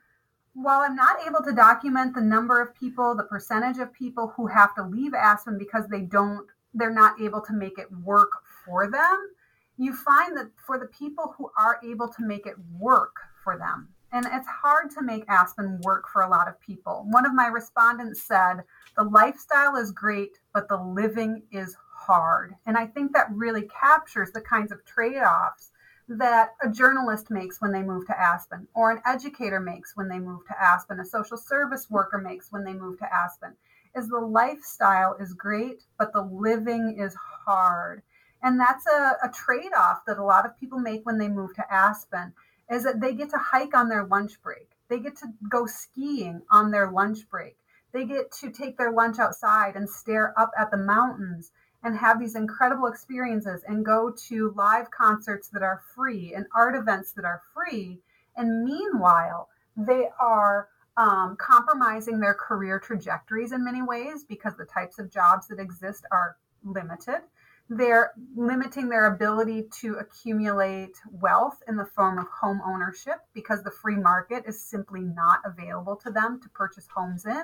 while 0.53 0.81
I'm 0.81 0.97
not 0.97 1.17
able 1.27 1.43
to 1.45 1.53
document 1.53 2.15
the 2.15 2.21
number 2.21 2.61
of 2.61 2.75
people, 2.75 3.15
the 3.15 3.25
percentage 3.25 3.79
of 3.79 3.93
people 3.93 4.33
who 4.37 4.47
have 4.47 4.75
to 4.75 4.83
leave 4.83 5.15
Aspen 5.15 5.59
because 5.59 5.87
they 5.89 6.01
don't, 6.01 6.47
they're 6.75 6.91
not 6.91 7.21
able 7.21 7.41
to 7.43 7.53
make 7.53 7.79
it 7.79 7.91
work 8.05 8.33
for 8.65 8.91
them, 8.91 9.31
you 9.79 9.95
find 9.95 10.37
that 10.37 10.51
for 10.67 10.79
the 10.79 10.87
people 10.87 11.35
who 11.37 11.51
are 11.59 11.79
able 11.85 12.09
to 12.09 12.25
make 12.25 12.47
it 12.47 12.57
work 12.79 13.17
for 13.45 13.59
them, 13.59 13.89
and 14.13 14.27
it's 14.33 14.49
hard 14.49 14.91
to 14.93 15.03
make 15.03 15.29
Aspen 15.29 15.81
work 15.83 16.09
for 16.09 16.23
a 16.23 16.29
lot 16.29 16.49
of 16.49 16.61
people. 16.61 17.05
One 17.09 17.27
of 17.27 17.35
my 17.35 17.47
respondents 17.47 18.23
said, 18.23 18.65
The 18.97 19.05
lifestyle 19.05 19.77
is 19.77 19.93
great, 19.93 20.39
but 20.55 20.69
the 20.69 20.77
living 20.77 21.43
is 21.51 21.77
hard. 21.93 22.55
And 22.67 22.77
I 22.77 22.87
think 22.87 23.13
that 23.13 23.31
really 23.33 23.63
captures 23.63 24.31
the 24.31 24.41
kinds 24.41 24.73
of 24.73 24.85
trade 24.85 25.19
offs 25.19 25.71
that 26.09 26.55
a 26.63 26.69
journalist 26.69 27.31
makes 27.31 27.61
when 27.61 27.73
they 27.73 27.83
move 27.83 28.07
to 28.07 28.19
Aspen, 28.19 28.69
or 28.75 28.93
an 28.93 29.03
educator 29.05 29.59
makes 29.59 29.97
when 29.97 30.09
they 30.09 30.21
move 30.21 30.47
to 30.47 30.63
Aspen, 30.63 31.01
a 31.01 31.05
social 31.05 31.37
service 31.37 31.91
worker 31.91 32.19
makes 32.19 32.53
when 32.53 32.65
they 32.65 32.75
move 32.75 32.99
to 33.01 33.13
Aspen, 33.13 33.55
is 33.97 34.09
the 34.09 34.21
lifestyle 34.21 35.17
is 35.19 35.35
great, 35.35 35.83
but 35.99 36.13
the 36.13 36.23
living 36.23 36.97
is 36.99 37.17
hard. 37.45 38.03
And 38.43 38.61
that's 38.61 38.87
a, 38.87 39.17
a 39.25 39.31
trade 39.35 39.73
off 39.77 40.05
that 40.07 40.19
a 40.19 40.25
lot 40.25 40.47
of 40.47 40.57
people 40.59 40.79
make 40.79 41.05
when 41.05 41.19
they 41.19 41.29
move 41.29 41.55
to 41.55 41.73
Aspen, 41.73 42.33
is 42.71 42.85
that 42.85 43.01
they 43.01 43.15
get 43.15 43.31
to 43.31 43.39
hike 43.39 43.75
on 43.77 43.89
their 43.89 44.05
lunch 44.05 44.41
break. 44.43 44.69
They 44.89 44.99
get 44.99 45.17
to 45.19 45.33
go 45.49 45.67
skiing 45.67 46.43
on 46.51 46.71
their 46.71 46.91
lunch 46.91 47.29
break. 47.29 47.57
They 47.93 48.05
get 48.05 48.31
to 48.41 48.51
take 48.51 48.77
their 48.77 48.93
lunch 48.93 49.19
outside 49.19 49.77
and 49.77 49.89
stare 49.89 50.39
up 50.39 50.53
at 50.59 50.71
the 50.71 50.77
mountains 50.77 51.51
and 51.83 51.97
have 51.97 52.19
these 52.19 52.35
incredible 52.35 52.89
experiences 52.89 53.63
and 53.67 53.85
go 53.85 54.11
to 54.29 54.53
live 54.57 54.91
concerts 54.91 55.49
that 55.49 55.63
are 55.63 55.83
free 55.95 56.35
and 56.35 56.47
art 56.55 56.75
events 56.75 57.13
that 57.13 57.25
are 57.25 57.43
free 57.55 58.01
And 58.37 58.65
meanwhile, 58.65 59.49
they 59.77 60.09
are 60.21 60.69
um, 60.97 61.37
compromising 61.39 62.21
their 62.21 62.35
career 62.35 62.79
trajectories 62.79 63.53
in 63.53 63.65
many 63.65 63.83
ways 63.83 64.25
because 64.25 64.57
the 64.57 64.65
types 64.65 64.99
of 64.99 65.11
jobs 65.11 65.49
that 65.49 65.61
exist 65.61 66.05
are 66.11 66.37
limited. 66.65 67.21
They're 67.69 68.13
limiting 68.37 68.89
their 68.89 69.13
ability 69.13 69.65
to 69.81 69.95
accumulate 69.95 70.97
wealth 71.11 71.63
in 71.67 71.77
the 71.77 71.85
form 71.85 72.19
of 72.19 72.29
home 72.29 72.61
ownership 72.65 73.17
because 73.35 73.63
the 73.63 73.73
free 73.73 73.97
market 73.97 74.45
is 74.47 74.63
simply 74.63 75.01
not 75.01 75.41
available 75.45 75.97
to 75.97 76.11
them 76.11 76.41
to 76.43 76.49
purchase 76.51 76.87
homes 76.95 77.27
in. 77.27 77.43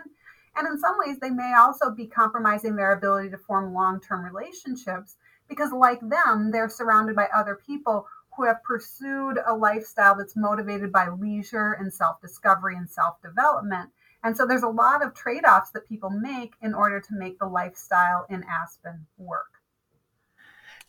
And 0.54 0.68
in 0.68 0.78
some 0.78 0.96
ways, 0.98 1.18
they 1.18 1.30
may 1.30 1.54
also 1.54 1.90
be 1.90 2.06
compromising 2.06 2.76
their 2.76 2.92
ability 2.92 3.30
to 3.30 3.38
form 3.38 3.74
long 3.74 4.00
term 4.00 4.24
relationships 4.24 5.16
because, 5.48 5.72
like 5.72 6.00
them, 6.00 6.52
they're 6.52 6.68
surrounded 6.68 7.16
by 7.16 7.28
other 7.35 7.56
people 7.56 8.06
who 8.37 8.44
have 8.44 8.62
pursued 8.62 9.38
a 9.44 9.54
lifestyle 9.54 10.16
that's 10.16 10.37
motivated 10.37 10.92
by 10.92 11.08
leisure 11.08 11.72
and 11.72 11.92
self 11.92 12.20
discovery 12.20 12.76
and 12.76 12.88
self 12.88 13.20
development. 13.22 13.90
And 14.22 14.37
so 14.37 14.46
there's 14.46 14.62
a 14.62 14.68
lot 14.68 15.04
of 15.04 15.14
trade 15.14 15.44
offs 15.44 15.70
that 15.72 15.88
people 15.88 16.11
make 16.11 16.54
in 16.62 16.74
order 16.74 17.00
to 17.00 17.14
make 17.14 17.38
the 17.38 17.48
lifestyle 17.48 18.24
in 18.30 18.44
Aspen 18.44 19.06
work. 19.18 19.62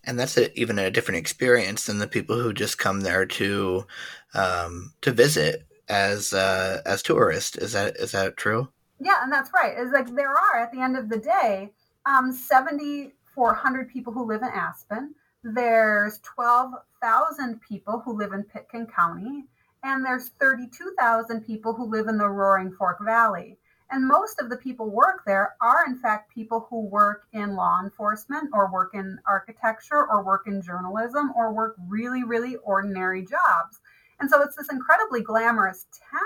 And 0.05 0.19
that's 0.19 0.37
a, 0.37 0.57
even 0.59 0.79
a 0.79 0.91
different 0.91 1.19
experience 1.19 1.85
than 1.85 1.99
the 1.99 2.07
people 2.07 2.39
who 2.39 2.53
just 2.53 2.77
come 2.77 3.01
there 3.01 3.25
to 3.25 3.85
um, 4.33 4.93
to 5.01 5.11
visit 5.11 5.65
as 5.87 6.33
uh, 6.33 6.81
as 6.85 7.01
tourists. 7.01 7.57
Is 7.57 7.73
that 7.73 7.95
is 7.97 8.11
that 8.11 8.37
true? 8.37 8.69
Yeah, 8.99 9.21
and 9.21 9.31
that's 9.31 9.51
right. 9.53 9.73
It's 9.77 9.93
like 9.93 10.13
there 10.15 10.29
are 10.29 10.59
at 10.59 10.71
the 10.71 10.81
end 10.81 10.97
of 10.97 11.09
the 11.09 11.17
day, 11.17 11.71
um, 12.05 12.31
7,400 12.31 13.89
people 13.89 14.13
who 14.13 14.25
live 14.25 14.41
in 14.41 14.49
Aspen. 14.49 15.13
There's 15.43 16.19
12,000 16.19 17.59
people 17.67 18.01
who 18.05 18.17
live 18.17 18.31
in 18.31 18.43
Pitkin 18.43 18.87
County, 18.87 19.43
and 19.83 20.05
there's 20.05 20.29
32,000 20.39 21.41
people 21.41 21.73
who 21.73 21.85
live 21.89 22.07
in 22.07 22.17
the 22.17 22.29
Roaring 22.29 22.71
Fork 22.71 22.99
Valley. 23.03 23.57
And 23.93 24.07
most 24.07 24.41
of 24.41 24.49
the 24.49 24.57
people 24.57 24.89
work 24.89 25.21
there 25.25 25.55
are, 25.61 25.85
in 25.85 25.97
fact, 25.97 26.33
people 26.33 26.67
who 26.69 26.81
work 26.81 27.27
in 27.31 27.55
law 27.55 27.79
enforcement 27.81 28.49
or 28.51 28.71
work 28.71 28.91
in 28.95 29.19
architecture 29.27 30.07
or 30.09 30.25
work 30.25 30.47
in 30.47 30.61
journalism 30.61 31.31
or 31.37 31.53
work 31.53 31.75
really, 31.87 32.23
really 32.23 32.55
ordinary 32.63 33.21
jobs. 33.21 33.79
And 34.19 34.29
so 34.29 34.41
it's 34.41 34.55
this 34.55 34.71
incredibly 34.71 35.21
glamorous 35.21 35.85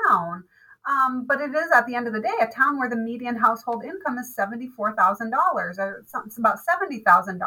town 0.10 0.46
um, 0.88 1.26
but 1.28 1.42
it 1.42 1.54
is 1.54 1.70
at 1.76 1.86
the 1.86 1.96
end 1.96 2.08
of 2.08 2.14
the 2.14 2.22
day 2.22 2.34
a 2.42 2.48
town 2.48 2.80
where 2.80 2.90
the 2.90 2.96
median 2.96 3.36
household 3.36 3.84
income 3.84 4.18
is 4.18 4.34
$74,000 4.38 5.32
or 5.78 6.04
something 6.08 6.32
about 6.38 6.60
$70,000. 6.60 7.40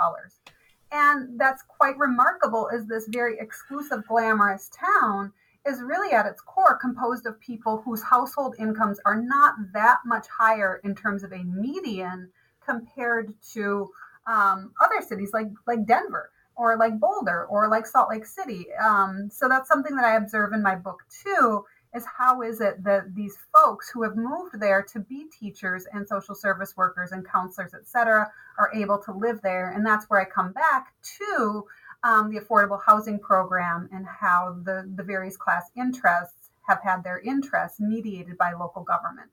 And 0.93 1.41
that's 1.41 1.63
quite 1.63 1.97
remarkable 1.97 2.69
is 2.69 2.87
this 2.87 3.07
very 3.09 3.39
exclusive, 3.39 4.07
glamorous 4.07 4.71
town 4.71 5.33
is 5.67 5.83
really 5.83 6.13
at 6.13 6.27
its 6.27 6.41
core 6.41 6.79
composed 6.79 7.27
of 7.27 7.39
people 7.41 7.83
whose 7.85 8.03
household 8.03 8.55
incomes 8.59 8.99
are 9.05 9.21
not 9.21 9.55
that 9.75 9.99
much 10.07 10.27
higher 10.29 10.81
in 10.85 10.95
terms 10.95 11.23
of 11.23 11.33
a 11.33 11.45
median 11.45 12.31
compared 12.65 13.35
to 13.53 13.89
um, 14.27 14.73
other 14.83 15.05
cities 15.07 15.31
like 15.33 15.49
like 15.67 15.87
Denver 15.87 16.31
or 16.57 16.77
like 16.77 16.99
Boulder 16.99 17.47
or 17.47 17.69
like 17.69 17.87
Salt 17.87 18.11
Lake 18.11 18.27
City. 18.27 18.67
Um, 18.83 19.29
so 19.31 19.49
that's 19.49 19.69
something 19.69 19.97
that 19.97 20.05
I 20.05 20.17
observe 20.17 20.53
in 20.53 20.63
my 20.63 20.77
book 20.77 21.01
too 21.25 21.65
is 21.95 22.05
how 22.07 22.43
is 22.43 22.61
it 22.61 22.83
that 22.85 23.15
these 23.15 23.37
folks 23.53 23.91
who 23.91 24.03
have 24.03 24.17
moved 24.17 24.61
there 24.61 24.83
to 24.83 25.01
be 25.01 25.27
teachers 25.39 25.87
and 25.93 26.07
social 26.07 26.35
service 26.35 26.77
workers 26.77 27.11
and 27.13 27.27
counselors, 27.27 27.75
et 27.75 27.89
cetera, 27.89 28.31
are 28.59 28.73
able 28.75 28.99
to 28.99 29.13
live 29.13 29.41
there. 29.43 29.73
And 29.73 29.85
that's 29.85 30.09
where 30.09 30.21
I 30.21 30.25
come 30.25 30.53
back 30.53 30.95
to 31.19 31.65
um, 32.03 32.31
the 32.31 32.41
affordable 32.41 32.81
housing 32.85 33.19
program 33.19 33.89
and 33.93 34.07
how 34.07 34.57
the, 34.65 34.91
the 34.95 35.03
various 35.03 35.37
class 35.37 35.71
interests 35.77 36.51
have 36.69 36.81
had 36.83 37.03
their 37.05 37.19
interests 37.21 37.81
mediated 37.81 38.39
by 38.39 38.53
local 38.53 38.83
government. 38.83 39.31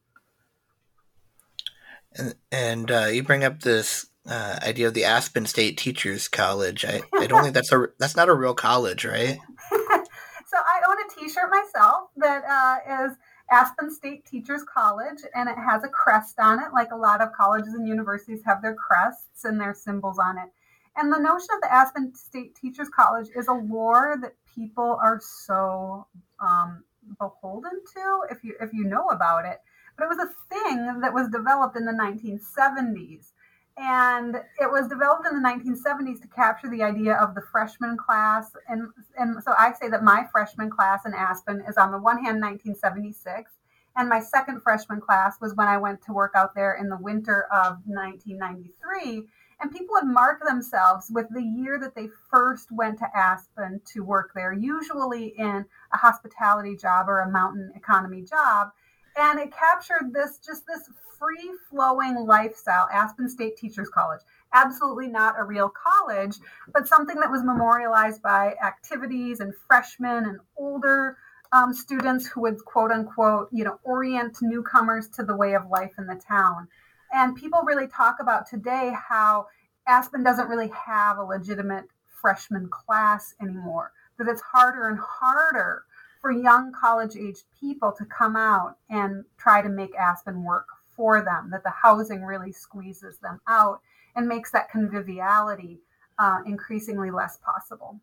And, 2.15 2.35
and 2.51 2.91
uh, 2.91 3.05
you 3.05 3.23
bring 3.23 3.43
up 3.43 3.61
this 3.61 4.07
uh, 4.27 4.59
idea 4.61 4.87
of 4.87 4.93
the 4.93 5.05
Aspen 5.05 5.45
State 5.45 5.77
Teachers 5.77 6.27
College. 6.27 6.83
I, 6.85 7.01
I 7.13 7.27
don't 7.27 7.43
think 7.43 7.53
that's 7.53 7.71
a 7.71 7.87
that's 7.99 8.15
not 8.15 8.29
a 8.29 8.33
real 8.33 8.53
college, 8.53 9.05
right? 9.05 9.37
so 9.71 10.57
I 10.57 10.81
own 10.89 10.97
a 10.99 11.19
T-shirt 11.19 11.49
myself 11.49 12.09
that 12.17 12.43
uh, 12.43 13.05
is 13.05 13.17
Aspen 13.49 13.89
State 13.89 14.25
Teachers 14.25 14.63
College, 14.63 15.19
and 15.33 15.47
it 15.47 15.55
has 15.57 15.83
a 15.83 15.87
crest 15.87 16.39
on 16.39 16.59
it, 16.59 16.73
like 16.73 16.91
a 16.91 16.97
lot 16.97 17.21
of 17.21 17.31
colleges 17.33 17.73
and 17.73 17.87
universities 17.87 18.41
have 18.45 18.61
their 18.61 18.75
crests 18.75 19.45
and 19.45 19.59
their 19.59 19.73
symbols 19.73 20.19
on 20.19 20.37
it. 20.37 20.49
And 20.97 21.13
the 21.13 21.19
notion 21.19 21.49
of 21.55 21.61
the 21.61 21.71
Aspen 21.71 22.13
State 22.15 22.55
Teachers 22.55 22.89
College 22.89 23.27
is 23.35 23.47
a 23.47 23.53
lore 23.53 24.17
that 24.21 24.33
people 24.53 24.97
are 25.01 25.19
so 25.21 26.07
um, 26.39 26.83
beholden 27.19 27.71
to 27.93 28.21
if 28.31 28.43
you 28.43 28.55
if 28.59 28.73
you 28.73 28.83
know 28.83 29.07
about 29.07 29.45
it. 29.45 29.59
But 29.95 30.05
it 30.05 30.09
was 30.09 30.19
a 30.19 30.53
thing 30.53 30.99
that 31.01 31.13
was 31.13 31.29
developed 31.29 31.77
in 31.77 31.85
the 31.85 31.91
1970s 31.91 33.31
and 33.77 34.35
it 34.59 34.71
was 34.71 34.87
developed 34.87 35.27
in 35.27 35.41
the 35.41 35.47
1970s 35.47 36.19
to 36.21 36.27
capture 36.27 36.69
the 36.69 36.81
idea 36.81 37.13
of 37.13 37.35
the 37.35 37.41
freshman 37.51 37.95
class. 37.95 38.51
And 38.67 38.87
and 39.17 39.41
so 39.43 39.53
i 39.57 39.73
say 39.73 39.89
that 39.89 40.03
my 40.03 40.25
freshman 40.31 40.69
class 40.69 41.05
in 41.05 41.13
aspen 41.13 41.63
is 41.67 41.77
on 41.77 41.91
the 41.91 41.99
one 41.99 42.17
hand 42.17 42.41
1976 42.41 43.51
and 43.95 44.09
my 44.09 44.19
second 44.19 44.61
freshman 44.61 45.01
class 45.01 45.35
was 45.41 45.55
when 45.55 45.67
i 45.67 45.77
went 45.77 46.01
to 46.03 46.13
work 46.13 46.31
out 46.35 46.55
there 46.55 46.75
in 46.79 46.89
the 46.89 46.97
winter 46.97 47.47
of 47.51 47.77
1993 47.85 49.27
and 49.59 49.71
people 49.71 49.95
would 49.95 50.05
mark 50.05 50.43
themselves 50.45 51.09
with 51.11 51.27
the 51.31 51.41
year 51.41 51.79
that 51.79 51.95
they 51.95 52.07
first 52.29 52.71
went 52.71 52.99
to 52.99 53.07
aspen 53.15 53.81
to 53.93 54.03
work 54.03 54.31
there 54.35 54.53
usually 54.53 55.33
in 55.37 55.65
a 55.93 55.97
hospitality 55.97 56.75
job 56.75 57.09
or 57.09 57.21
a 57.21 57.31
mountain 57.31 57.71
economy 57.75 58.21
job 58.21 58.69
and 59.17 59.39
it 59.39 59.51
captured 59.51 60.13
this 60.13 60.39
just 60.45 60.65
this 60.67 60.89
free 61.17 61.51
flowing 61.69 62.15
lifestyle, 62.15 62.87
Aspen 62.91 63.29
State 63.29 63.57
Teachers 63.57 63.89
College. 63.89 64.21
Absolutely 64.53 65.07
not 65.07 65.35
a 65.37 65.43
real 65.43 65.69
college, 65.69 66.37
but 66.73 66.87
something 66.87 67.19
that 67.19 67.31
was 67.31 67.43
memorialized 67.43 68.21
by 68.21 68.55
activities 68.63 69.39
and 69.39 69.53
freshmen 69.67 70.25
and 70.25 70.39
older 70.57 71.17
um, 71.51 71.73
students 71.73 72.27
who 72.27 72.41
would 72.41 72.63
quote 72.65 72.91
unquote, 72.91 73.49
you 73.51 73.63
know, 73.63 73.79
orient 73.83 74.37
newcomers 74.41 75.07
to 75.09 75.23
the 75.23 75.35
way 75.35 75.53
of 75.53 75.69
life 75.69 75.93
in 75.97 76.05
the 76.05 76.21
town. 76.27 76.67
And 77.13 77.35
people 77.35 77.61
really 77.65 77.87
talk 77.87 78.17
about 78.19 78.47
today 78.47 78.93
how 79.07 79.47
Aspen 79.87 80.23
doesn't 80.23 80.49
really 80.49 80.69
have 80.69 81.17
a 81.17 81.23
legitimate 81.23 81.85
freshman 82.07 82.67
class 82.69 83.33
anymore, 83.41 83.91
that 84.17 84.27
it's 84.27 84.41
harder 84.41 84.89
and 84.89 84.99
harder 84.99 85.83
for 86.19 86.31
young 86.31 86.73
college 86.73 87.15
aged 87.15 87.45
people 87.59 87.91
to 87.91 88.05
come 88.05 88.35
out 88.35 88.77
and 88.89 89.23
try 89.37 89.61
to 89.61 89.69
make 89.69 89.95
Aspen 89.95 90.43
work 90.43 90.67
for 90.95 91.21
them, 91.21 91.49
that 91.51 91.63
the 91.63 91.69
housing 91.69 92.23
really 92.23 92.51
squeezes 92.51 93.19
them 93.19 93.39
out 93.47 93.81
and 94.15 94.27
makes 94.27 94.51
that 94.51 94.71
conviviality 94.71 95.79
uh, 96.19 96.39
increasingly 96.45 97.11
less 97.11 97.37
possible. 97.37 97.99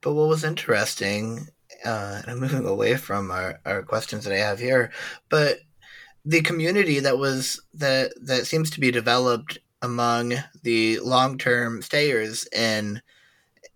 But 0.00 0.14
what 0.14 0.28
was 0.28 0.44
interesting, 0.44 1.48
uh, 1.84 2.22
I'm 2.26 2.38
moving 2.38 2.64
away 2.64 2.96
from 2.96 3.32
our, 3.32 3.58
our 3.66 3.82
questions 3.82 4.24
that 4.24 4.32
I 4.32 4.38
have 4.38 4.60
here, 4.60 4.92
but 5.28 5.58
the 6.28 6.42
community 6.42 7.00
that 7.00 7.16
was 7.16 7.58
that 7.72 8.12
that 8.20 8.46
seems 8.46 8.68
to 8.68 8.80
be 8.80 8.90
developed 8.90 9.56
among 9.80 10.34
the 10.62 11.00
long 11.00 11.38
term 11.38 11.80
stayers 11.80 12.46
in 12.52 13.00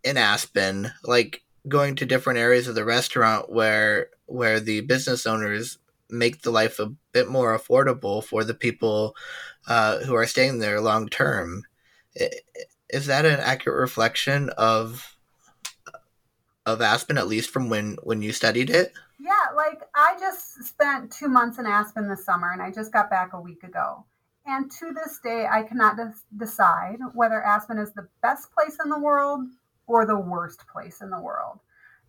in 0.05 0.19
Aspen, 0.19 0.93
like 1.03 1.43
going 1.67 1.97
to 1.97 2.05
different 2.05 2.39
areas 2.39 2.69
of 2.69 2.75
the 2.75 2.85
restaurant 2.85 3.51
where 3.51 4.11
where 4.27 4.61
the 4.61 4.83
business 4.83 5.27
owners 5.27 5.79
make 6.11 6.43
the 6.43 6.51
life 6.51 6.79
a 6.79 6.93
bit 7.13 7.27
more 7.27 7.59
affordable 7.59 8.23
for 8.23 8.45
the 8.45 8.53
people 8.55 9.17
uh, 9.67 10.01
who 10.01 10.15
are 10.15 10.27
staying 10.27 10.59
there 10.59 10.79
long 10.79 11.09
term. 11.09 11.63
Is 12.91 13.07
that 13.07 13.25
an 13.25 13.41
accurate 13.41 13.81
reflection 13.81 14.51
of 14.59 15.17
of 16.67 16.83
Aspen, 16.83 17.17
at 17.17 17.29
least 17.29 17.49
from 17.49 17.71
when 17.71 17.97
when 18.03 18.21
you 18.21 18.31
studied 18.31 18.69
it? 18.69 18.93
Like 19.55 19.83
I 19.95 20.17
just 20.19 20.65
spent 20.65 21.13
two 21.13 21.29
months 21.29 21.59
in 21.59 21.67
Aspen 21.67 22.09
this 22.09 22.25
summer, 22.25 22.53
and 22.53 22.63
I 22.63 22.71
just 22.71 22.93
got 22.93 23.11
back 23.11 23.33
a 23.33 23.41
week 23.41 23.63
ago. 23.63 24.05
And 24.47 24.71
to 24.73 24.93
this 24.93 25.21
day, 25.23 25.47
I 25.51 25.63
cannot 25.63 25.99
decide 26.37 26.99
whether 27.15 27.43
Aspen 27.43 27.79
is 27.79 27.93
the 27.93 28.09
best 28.23 28.53
place 28.53 28.77
in 28.83 28.91
the 28.91 28.99
world 28.99 29.47
or 29.87 30.05
the 30.05 30.19
worst 30.19 30.67
place 30.67 31.01
in 31.01 31.11
the 31.11 31.21
world. 31.21 31.61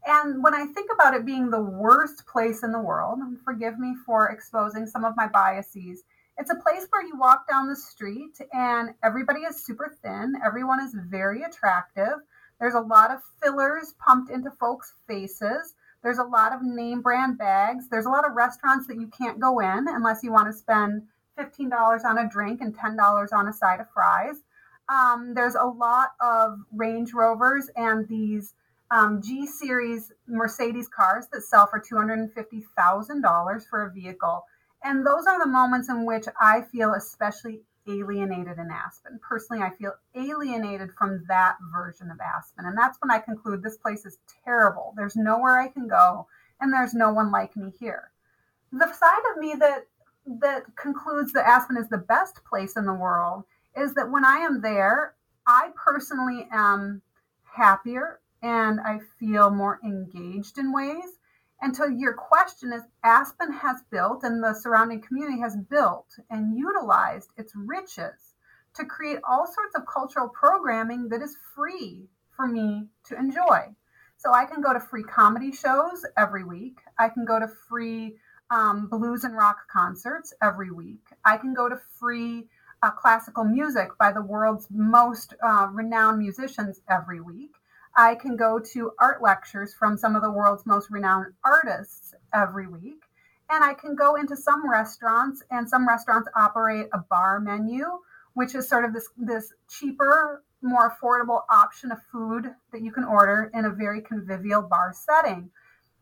And 0.05 0.43
when 0.43 0.53
I 0.53 0.65
think 0.65 0.89
about 0.93 1.13
it 1.13 1.25
being 1.25 1.49
the 1.49 1.61
worst 1.61 2.25
place 2.25 2.63
in 2.63 2.71
the 2.71 2.81
world, 2.81 3.19
forgive 3.45 3.79
me 3.79 3.95
for 4.05 4.29
exposing 4.29 4.85
some 4.85 5.05
of 5.05 5.15
my 5.15 5.27
biases, 5.27 6.03
it's 6.37 6.51
a 6.51 6.55
place 6.55 6.87
where 6.89 7.05
you 7.05 7.17
walk 7.17 7.47
down 7.47 7.67
the 7.67 7.75
street 7.75 8.35
and 8.51 8.95
everybody 9.03 9.41
is 9.41 9.63
super 9.63 9.95
thin, 10.01 10.33
everyone 10.43 10.81
is 10.81 10.95
very 10.95 11.43
attractive. 11.43 12.19
There's 12.59 12.73
a 12.73 12.79
lot 12.79 13.11
of 13.11 13.19
fillers 13.41 13.93
pumped 13.99 14.31
into 14.31 14.51
folks' 14.51 14.93
faces. 15.07 15.75
There's 16.03 16.17
a 16.17 16.23
lot 16.23 16.53
of 16.53 16.61
name 16.61 17.01
brand 17.01 17.37
bags. 17.37 17.87
There's 17.89 18.05
a 18.05 18.09
lot 18.09 18.25
of 18.25 18.35
restaurants 18.35 18.87
that 18.87 18.99
you 18.99 19.07
can't 19.07 19.39
go 19.39 19.59
in 19.59 19.87
unless 19.87 20.21
you 20.21 20.31
want 20.31 20.47
to 20.47 20.53
spend 20.53 21.03
$15 21.39 22.03
on 22.03 22.17
a 22.17 22.29
drink 22.29 22.61
and 22.61 22.77
$10 22.77 23.33
on 23.33 23.47
a 23.47 23.53
side 23.53 23.79
of 23.79 23.89
fries. 23.93 24.43
Um, 24.89 25.33
there's 25.33 25.55
a 25.55 25.63
lot 25.63 26.09
of 26.19 26.59
Range 26.71 27.11
Rovers 27.13 27.69
and 27.75 28.07
these 28.07 28.53
um, 28.91 29.21
G 29.21 29.47
Series 29.47 30.11
Mercedes 30.27 30.89
cars 30.89 31.27
that 31.31 31.41
sell 31.41 31.67
for 31.67 31.79
$250,000 31.79 33.67
for 33.69 33.85
a 33.85 33.91
vehicle. 33.91 34.43
And 34.83 35.07
those 35.07 35.25
are 35.25 35.39
the 35.39 35.49
moments 35.49 35.89
in 35.89 36.05
which 36.05 36.25
I 36.39 36.61
feel 36.61 36.93
especially 36.93 37.61
alienated 37.87 38.57
in 38.57 38.69
Aspen. 38.71 39.19
Personally, 39.21 39.61
I 39.61 39.71
feel 39.71 39.93
alienated 40.15 40.89
from 40.97 41.23
that 41.27 41.57
version 41.73 42.11
of 42.11 42.19
Aspen. 42.19 42.65
And 42.65 42.77
that's 42.77 42.97
when 43.01 43.11
I 43.11 43.19
conclude 43.19 43.61
this 43.61 43.77
place 43.77 44.05
is 44.05 44.19
terrible. 44.43 44.93
There's 44.95 45.15
nowhere 45.15 45.59
I 45.59 45.67
can 45.67 45.87
go, 45.87 46.27
and 46.61 46.73
there's 46.73 46.93
no 46.93 47.11
one 47.11 47.31
like 47.31 47.55
me 47.55 47.71
here. 47.79 48.11
The 48.71 48.91
side 48.93 49.21
of 49.31 49.39
me 49.39 49.55
that 49.59 49.87
that 50.25 50.75
concludes 50.75 51.33
that 51.33 51.47
Aspen 51.47 51.77
is 51.77 51.89
the 51.89 51.97
best 51.97 52.43
place 52.45 52.77
in 52.77 52.85
the 52.85 52.93
world 52.93 53.43
is 53.75 53.93
that 53.95 54.09
when 54.09 54.23
I 54.23 54.37
am 54.37 54.61
there, 54.61 55.15
I 55.45 55.69
personally 55.75 56.47
am 56.51 57.01
happier 57.43 58.19
and 58.41 58.79
I 58.79 58.99
feel 59.19 59.49
more 59.49 59.79
engaged 59.83 60.57
in 60.57 60.73
ways. 60.73 61.19
And 61.63 61.73
so 61.73 61.85
your 61.85 62.11
question 62.11 62.73
is 62.73 62.81
Aspen 63.05 63.53
has 63.53 63.77
built 63.89 64.25
and 64.25 64.43
the 64.43 64.53
surrounding 64.53 64.99
community 64.99 65.39
has 65.39 65.55
built 65.55 66.07
and 66.29 66.57
utilized 66.57 67.29
its 67.37 67.53
riches 67.55 68.35
to 68.75 68.83
create 68.83 69.19
all 69.23 69.47
sorts 69.47 69.73
of 69.73 69.85
cultural 69.85 70.27
programming 70.27 71.07
that 71.07 71.21
is 71.21 71.37
free 71.55 72.09
for 72.35 72.47
me 72.47 72.89
to 73.05 73.17
enjoy. 73.17 73.73
So 74.17 74.33
I 74.33 74.43
can 74.43 74.61
go 74.61 74.73
to 74.73 74.79
free 74.81 75.03
comedy 75.03 75.53
shows 75.53 76.05
every 76.17 76.43
week. 76.43 76.79
I 76.99 77.07
can 77.07 77.23
go 77.23 77.39
to 77.39 77.47
free 77.47 78.17
um, 78.51 78.89
blues 78.89 79.23
and 79.23 79.33
rock 79.33 79.59
concerts 79.71 80.33
every 80.43 80.69
week. 80.69 81.05
I 81.23 81.37
can 81.37 81.53
go 81.53 81.69
to 81.69 81.79
free 81.97 82.49
uh, 82.81 82.91
classical 82.91 83.45
music 83.45 83.97
by 83.97 84.11
the 84.11 84.21
world's 84.21 84.67
most 84.69 85.33
uh, 85.41 85.69
renowned 85.71 86.19
musicians 86.19 86.81
every 86.89 87.21
week. 87.21 87.55
I 87.95 88.15
can 88.15 88.35
go 88.35 88.59
to 88.73 88.91
art 88.99 89.21
lectures 89.21 89.73
from 89.73 89.97
some 89.97 90.15
of 90.15 90.23
the 90.23 90.31
world's 90.31 90.65
most 90.65 90.89
renowned 90.89 91.33
artists 91.45 92.15
every 92.33 92.67
week. 92.67 93.03
And 93.49 93.63
I 93.63 93.73
can 93.73 93.95
go 93.95 94.15
into 94.15 94.35
some 94.35 94.67
restaurants, 94.69 95.43
and 95.51 95.69
some 95.69 95.87
restaurants 95.87 96.29
operate 96.35 96.87
a 96.93 96.97
bar 96.97 97.39
menu, 97.39 97.85
which 98.33 98.55
is 98.55 98.67
sort 98.67 98.85
of 98.85 98.93
this, 98.93 99.09
this 99.17 99.53
cheaper, 99.69 100.43
more 100.61 100.91
affordable 100.91 101.41
option 101.51 101.91
of 101.91 101.99
food 102.11 102.47
that 102.71 102.81
you 102.81 102.91
can 102.91 103.03
order 103.03 103.51
in 103.53 103.65
a 103.65 103.69
very 103.69 104.01
convivial 104.01 104.61
bar 104.61 104.93
setting. 104.95 105.51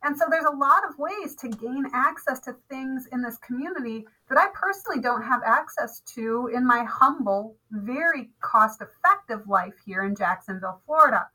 And 0.03 0.17
so 0.17 0.25
there's 0.29 0.45
a 0.45 0.55
lot 0.55 0.83
of 0.87 0.97
ways 0.97 1.35
to 1.35 1.49
gain 1.49 1.85
access 1.93 2.39
to 2.41 2.55
things 2.69 3.07
in 3.11 3.21
this 3.21 3.37
community 3.37 4.07
that 4.29 4.37
I 4.37 4.47
personally 4.53 5.01
don't 5.01 5.21
have 5.21 5.41
access 5.45 5.99
to 6.15 6.49
in 6.53 6.65
my 6.65 6.83
humble, 6.85 7.55
very 7.71 8.29
cost 8.39 8.81
effective 8.81 9.47
life 9.47 9.75
here 9.85 10.03
in 10.03 10.15
Jacksonville, 10.15 10.81
Florida. 10.85 11.27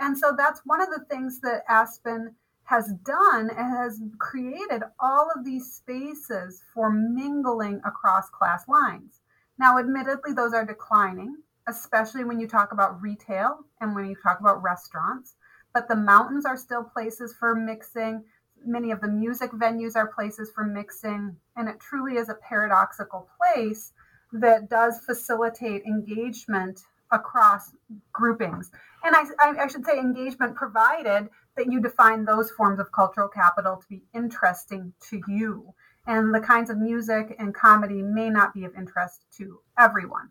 And 0.00 0.16
so 0.16 0.34
that's 0.36 0.62
one 0.64 0.80
of 0.80 0.88
the 0.88 1.04
things 1.10 1.40
that 1.40 1.62
Aspen 1.68 2.34
has 2.64 2.92
done 3.04 3.50
and 3.50 3.76
has 3.76 4.00
created 4.18 4.82
all 4.98 5.30
of 5.34 5.44
these 5.44 5.72
spaces 5.72 6.62
for 6.72 6.90
mingling 6.90 7.80
across 7.84 8.30
class 8.30 8.66
lines. 8.68 9.20
Now, 9.58 9.78
admittedly, 9.78 10.32
those 10.32 10.54
are 10.54 10.64
declining, 10.64 11.36
especially 11.68 12.24
when 12.24 12.40
you 12.40 12.48
talk 12.48 12.72
about 12.72 13.02
retail 13.02 13.58
and 13.80 13.94
when 13.94 14.06
you 14.06 14.16
talk 14.22 14.40
about 14.40 14.62
restaurants 14.62 15.34
but 15.72 15.88
the 15.88 15.96
mountains 15.96 16.44
are 16.44 16.56
still 16.56 16.84
places 16.84 17.34
for 17.34 17.54
mixing. 17.54 18.24
Many 18.64 18.90
of 18.90 19.00
the 19.00 19.08
music 19.08 19.52
venues 19.52 19.96
are 19.96 20.08
places 20.08 20.50
for 20.54 20.64
mixing, 20.64 21.36
and 21.56 21.68
it 21.68 21.80
truly 21.80 22.16
is 22.16 22.28
a 22.28 22.34
paradoxical 22.34 23.28
place 23.38 23.92
that 24.32 24.68
does 24.68 25.00
facilitate 25.00 25.84
engagement 25.84 26.80
across 27.12 27.72
groupings. 28.12 28.70
And 29.04 29.16
I, 29.16 29.24
I, 29.62 29.66
should 29.66 29.84
say 29.84 29.98
engagement 29.98 30.54
provided 30.54 31.28
that 31.56 31.70
you 31.70 31.80
define 31.80 32.24
those 32.24 32.50
forms 32.50 32.78
of 32.78 32.92
cultural 32.92 33.28
capital 33.28 33.76
to 33.76 33.86
be 33.88 34.02
interesting 34.14 34.92
to 35.08 35.20
you. 35.26 35.74
And 36.06 36.34
the 36.34 36.40
kinds 36.40 36.70
of 36.70 36.78
music 36.78 37.34
and 37.38 37.54
comedy 37.54 38.02
may 38.02 38.30
not 38.30 38.54
be 38.54 38.64
of 38.64 38.74
interest 38.76 39.24
to 39.38 39.60
everyone. 39.78 40.30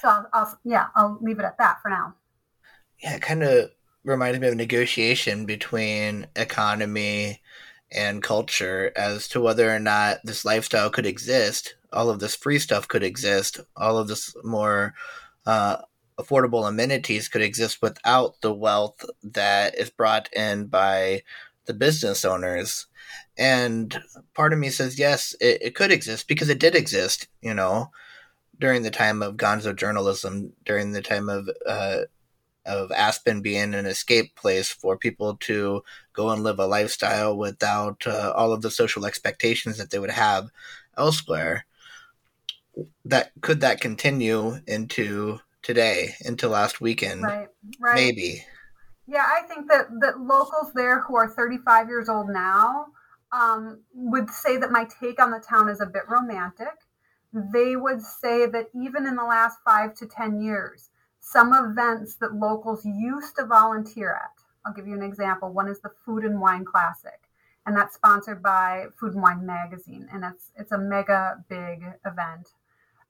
So 0.00 0.08
I'll, 0.08 0.28
I'll 0.32 0.58
yeah, 0.64 0.86
I'll 0.94 1.18
leave 1.20 1.38
it 1.38 1.44
at 1.44 1.58
that 1.58 1.80
for 1.82 1.90
now. 1.90 2.14
Yeah, 3.02 3.16
it 3.16 3.22
kind 3.22 3.42
of 3.42 3.70
reminded 4.04 4.40
me 4.40 4.48
of 4.48 4.54
negotiation 4.54 5.44
between 5.44 6.26
economy 6.36 7.40
and 7.90 8.22
culture 8.22 8.92
as 8.96 9.28
to 9.28 9.40
whether 9.40 9.74
or 9.74 9.78
not 9.78 10.18
this 10.24 10.44
lifestyle 10.44 10.90
could 10.90 11.06
exist, 11.06 11.74
all 11.92 12.10
of 12.10 12.20
this 12.20 12.34
free 12.34 12.58
stuff 12.58 12.86
could 12.86 13.02
exist, 13.02 13.60
all 13.76 13.96
of 13.96 14.08
this 14.08 14.34
more 14.44 14.94
uh, 15.48 15.78
affordable 16.20 16.68
amenities 16.68 17.26
could 17.26 17.40
exist 17.40 17.80
without 17.80 18.38
the 18.42 18.52
wealth 18.52 19.02
that 19.22 19.74
is 19.78 19.88
brought 19.88 20.28
in 20.34 20.66
by 20.66 21.22
the 21.64 21.72
business 21.72 22.22
owners. 22.22 22.86
And 23.38 23.98
part 24.34 24.52
of 24.52 24.58
me 24.58 24.68
says, 24.68 24.98
yes, 24.98 25.34
it, 25.40 25.62
it 25.62 25.74
could 25.74 25.90
exist 25.90 26.28
because 26.28 26.50
it 26.50 26.60
did 26.60 26.74
exist, 26.74 27.28
you 27.40 27.54
know, 27.54 27.90
during 28.60 28.82
the 28.82 28.90
time 28.90 29.22
of 29.22 29.38
gonzo 29.38 29.74
journalism, 29.74 30.52
during 30.66 30.92
the 30.92 31.00
time 31.00 31.30
of 31.30 31.48
uh, 31.66 32.02
of 32.66 32.92
Aspen 32.92 33.40
being 33.40 33.72
an 33.72 33.86
escape 33.86 34.36
place 34.36 34.68
for 34.70 34.98
people 34.98 35.38
to 35.38 35.82
go 36.12 36.28
and 36.28 36.42
live 36.42 36.58
a 36.58 36.66
lifestyle 36.66 37.34
without 37.34 38.06
uh, 38.06 38.34
all 38.36 38.52
of 38.52 38.60
the 38.60 38.70
social 38.70 39.06
expectations 39.06 39.78
that 39.78 39.90
they 39.90 39.98
would 39.98 40.10
have 40.10 40.50
elsewhere. 40.98 41.64
That 43.08 43.32
could 43.40 43.60
that 43.60 43.80
continue 43.80 44.58
into 44.66 45.40
today, 45.62 46.14
into 46.20 46.48
last 46.48 46.80
weekend? 46.80 47.22
Right, 47.22 47.48
right. 47.80 47.94
Maybe. 47.94 48.44
Yeah, 49.06 49.24
I 49.26 49.46
think 49.46 49.68
that 49.70 49.86
that 50.00 50.20
locals 50.20 50.72
there 50.74 51.00
who 51.00 51.16
are 51.16 51.28
35 51.28 51.88
years 51.88 52.08
old 52.10 52.28
now 52.28 52.88
um, 53.32 53.80
would 53.94 54.28
say 54.28 54.58
that 54.58 54.70
my 54.70 54.86
take 55.00 55.20
on 55.20 55.30
the 55.30 55.40
town 55.40 55.68
is 55.68 55.80
a 55.80 55.86
bit 55.86 56.02
romantic. 56.08 56.74
They 57.32 57.76
would 57.76 58.02
say 58.02 58.46
that 58.46 58.68
even 58.74 59.06
in 59.06 59.16
the 59.16 59.24
last 59.24 59.58
five 59.64 59.94
to 59.96 60.06
10 60.06 60.42
years, 60.42 60.90
some 61.20 61.52
events 61.52 62.16
that 62.16 62.34
locals 62.34 62.84
used 62.84 63.36
to 63.36 63.46
volunteer 63.46 64.14
at. 64.14 64.42
I'll 64.64 64.74
give 64.74 64.86
you 64.86 64.94
an 64.94 65.02
example. 65.02 65.52
One 65.52 65.68
is 65.68 65.80
the 65.80 65.92
Food 66.04 66.24
and 66.24 66.40
Wine 66.40 66.64
Classic, 66.64 67.20
and 67.66 67.76
that's 67.76 67.94
sponsored 67.94 68.42
by 68.42 68.86
Food 68.98 69.14
and 69.14 69.22
Wine 69.22 69.44
Magazine, 69.46 70.08
and 70.12 70.24
it's 70.24 70.52
it's 70.56 70.72
a 70.72 70.78
mega 70.78 71.44
big 71.48 71.82
event 72.04 72.50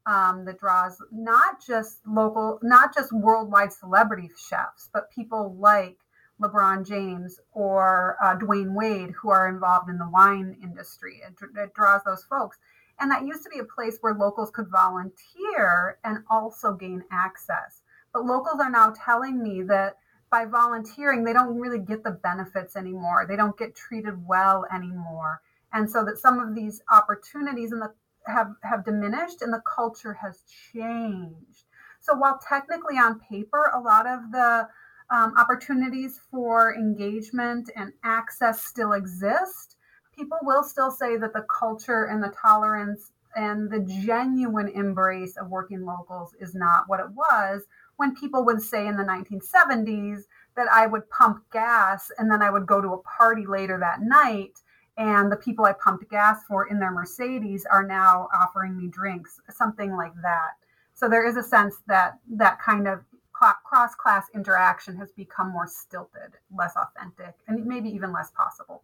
um, 0.08 0.46
that 0.46 0.58
draws 0.58 0.96
not 1.12 1.64
just 1.64 2.00
local, 2.06 2.58
not 2.62 2.94
just 2.94 3.12
worldwide 3.12 3.72
celebrity 3.72 4.30
chefs, 4.48 4.88
but 4.92 5.12
people 5.12 5.54
like 5.60 5.98
LeBron 6.40 6.86
James 6.86 7.38
or 7.52 8.16
uh, 8.22 8.36
Dwyane 8.36 8.74
Wade 8.74 9.10
who 9.20 9.28
are 9.28 9.48
involved 9.48 9.90
in 9.90 9.98
the 9.98 10.08
wine 10.08 10.56
industry. 10.62 11.20
It, 11.26 11.34
it 11.56 11.74
draws 11.74 12.00
those 12.06 12.24
folks. 12.24 12.56
And 12.98 13.10
that 13.10 13.26
used 13.26 13.44
to 13.44 13.50
be 13.50 13.58
a 13.58 13.64
place 13.64 13.98
where 14.00 14.14
locals 14.14 14.50
could 14.50 14.68
volunteer 14.70 15.98
and 16.02 16.24
also 16.30 16.72
gain 16.72 17.04
access. 17.12 17.82
But 18.12 18.24
locals 18.24 18.60
are 18.60 18.70
now 18.70 18.94
telling 19.04 19.42
me 19.42 19.62
that 19.64 19.96
by 20.30 20.46
volunteering, 20.46 21.22
they 21.22 21.32
don't 21.32 21.58
really 21.60 21.78
get 21.78 22.02
the 22.02 22.10
benefits 22.10 22.76
anymore. 22.76 23.26
They 23.28 23.36
don't 23.36 23.58
get 23.58 23.76
treated 23.76 24.26
well 24.26 24.64
anymore. 24.74 25.42
And 25.72 25.90
so 25.90 26.04
that 26.06 26.18
some 26.18 26.40
of 26.40 26.54
these 26.54 26.80
opportunities 26.90 27.72
in 27.72 27.78
the 27.78 27.92
have, 28.28 28.52
have 28.62 28.84
diminished 28.84 29.42
and 29.42 29.52
the 29.52 29.62
culture 29.66 30.14
has 30.14 30.42
changed. 30.72 31.64
So 32.00 32.14
while 32.16 32.38
technically 32.46 32.96
on 32.96 33.20
paper, 33.20 33.70
a 33.74 33.80
lot 33.80 34.06
of 34.06 34.30
the 34.30 34.68
um, 35.10 35.34
opportunities 35.36 36.20
for 36.30 36.74
engagement 36.74 37.70
and 37.76 37.92
access 38.04 38.62
still 38.62 38.92
exist, 38.92 39.76
people 40.14 40.38
will 40.42 40.62
still 40.62 40.90
say 40.90 41.16
that 41.16 41.32
the 41.32 41.46
culture 41.48 42.04
and 42.04 42.22
the 42.22 42.32
tolerance 42.40 43.12
and 43.36 43.70
the 43.70 43.80
genuine 43.80 44.68
embrace 44.68 45.36
of 45.36 45.48
working 45.48 45.84
locals 45.84 46.34
is 46.40 46.54
not 46.54 46.84
what 46.88 47.00
it 47.00 47.10
was 47.10 47.62
when 47.96 48.14
people 48.16 48.44
would 48.44 48.60
say 48.60 48.86
in 48.86 48.96
the 48.96 49.02
1970s 49.02 50.22
that 50.56 50.68
I 50.72 50.86
would 50.86 51.08
pump 51.10 51.44
gas 51.52 52.10
and 52.18 52.30
then 52.30 52.42
I 52.42 52.50
would 52.50 52.66
go 52.66 52.80
to 52.80 52.94
a 52.94 53.02
party 53.02 53.46
later 53.46 53.78
that 53.78 54.00
night 54.02 54.58
and 54.98 55.30
the 55.30 55.36
people 55.36 55.64
I 55.64 55.72
pumped 55.72 56.10
gas 56.10 56.44
for 56.46 56.68
in 56.68 56.80
their 56.80 56.90
Mercedes 56.90 57.64
are 57.70 57.86
now 57.86 58.28
offering 58.38 58.76
me 58.76 58.88
drinks, 58.88 59.40
something 59.48 59.96
like 59.96 60.12
that. 60.22 60.50
So 60.92 61.08
there 61.08 61.26
is 61.26 61.36
a 61.36 61.42
sense 61.42 61.76
that 61.86 62.18
that 62.32 62.60
kind 62.60 62.88
of 62.88 63.04
cross 63.32 63.94
class 63.94 64.26
interaction 64.34 64.96
has 64.96 65.12
become 65.12 65.52
more 65.52 65.68
stilted, 65.68 66.32
less 66.52 66.74
authentic, 66.76 67.36
and 67.46 67.64
maybe 67.64 67.88
even 67.88 68.12
less 68.12 68.32
possible. 68.32 68.82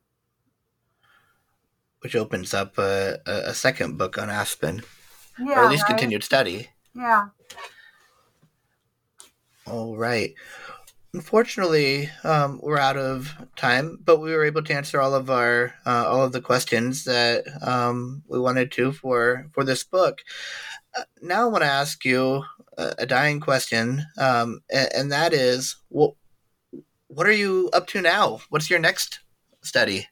Which 1.99 2.15
opens 2.15 2.55
up 2.55 2.79
a, 2.79 3.19
a 3.27 3.53
second 3.53 3.99
book 3.99 4.17
on 4.17 4.31
Aspen, 4.31 4.83
yeah, 5.41 5.61
or 5.61 5.65
at 5.65 5.71
least 5.71 5.83
right? 5.83 5.89
continued 5.89 6.23
study. 6.23 6.69
Yeah. 6.95 7.27
All 9.67 9.97
right. 9.97 10.35
Unfortunately, 11.15 12.11
um, 12.25 12.59
we're 12.61 12.77
out 12.77 12.97
of 12.97 13.33
time, 13.55 14.01
but 14.05 14.19
we 14.19 14.33
were 14.33 14.45
able 14.45 14.65
to 14.65 14.75
answer 14.75 15.01
all 15.01 15.15
of 15.15 15.31
our 15.31 15.73
uh, 15.87 16.09
all 16.09 16.25
of 16.25 16.33
the 16.33 16.41
questions 16.41 17.05
that 17.05 17.45
um, 17.63 18.25
we 18.27 18.41
wanted 18.41 18.73
to 18.73 18.91
for 18.91 19.47
for 19.53 19.63
this 19.63 19.85
book. 19.85 20.23
Uh, 20.99 21.05
now, 21.23 21.43
I 21.43 21.45
want 21.45 21.63
to 21.63 21.71
ask 21.71 22.05
you 22.05 22.43
a, 22.77 22.95
a 22.99 23.07
dying 23.07 23.39
question, 23.39 24.05
um, 24.19 24.59
and, 24.73 24.89
and, 24.93 25.13
that 25.13 25.33
is, 25.33 25.77
what 25.89 26.15
what 27.07 27.29
are 27.29 27.33
you 27.45 27.71
up 27.73 27.87
to 27.89 28.01
now? 28.01 28.41
What's 28.49 28.69
your 28.69 28.81
next 28.81 29.21
study? 29.63 30.09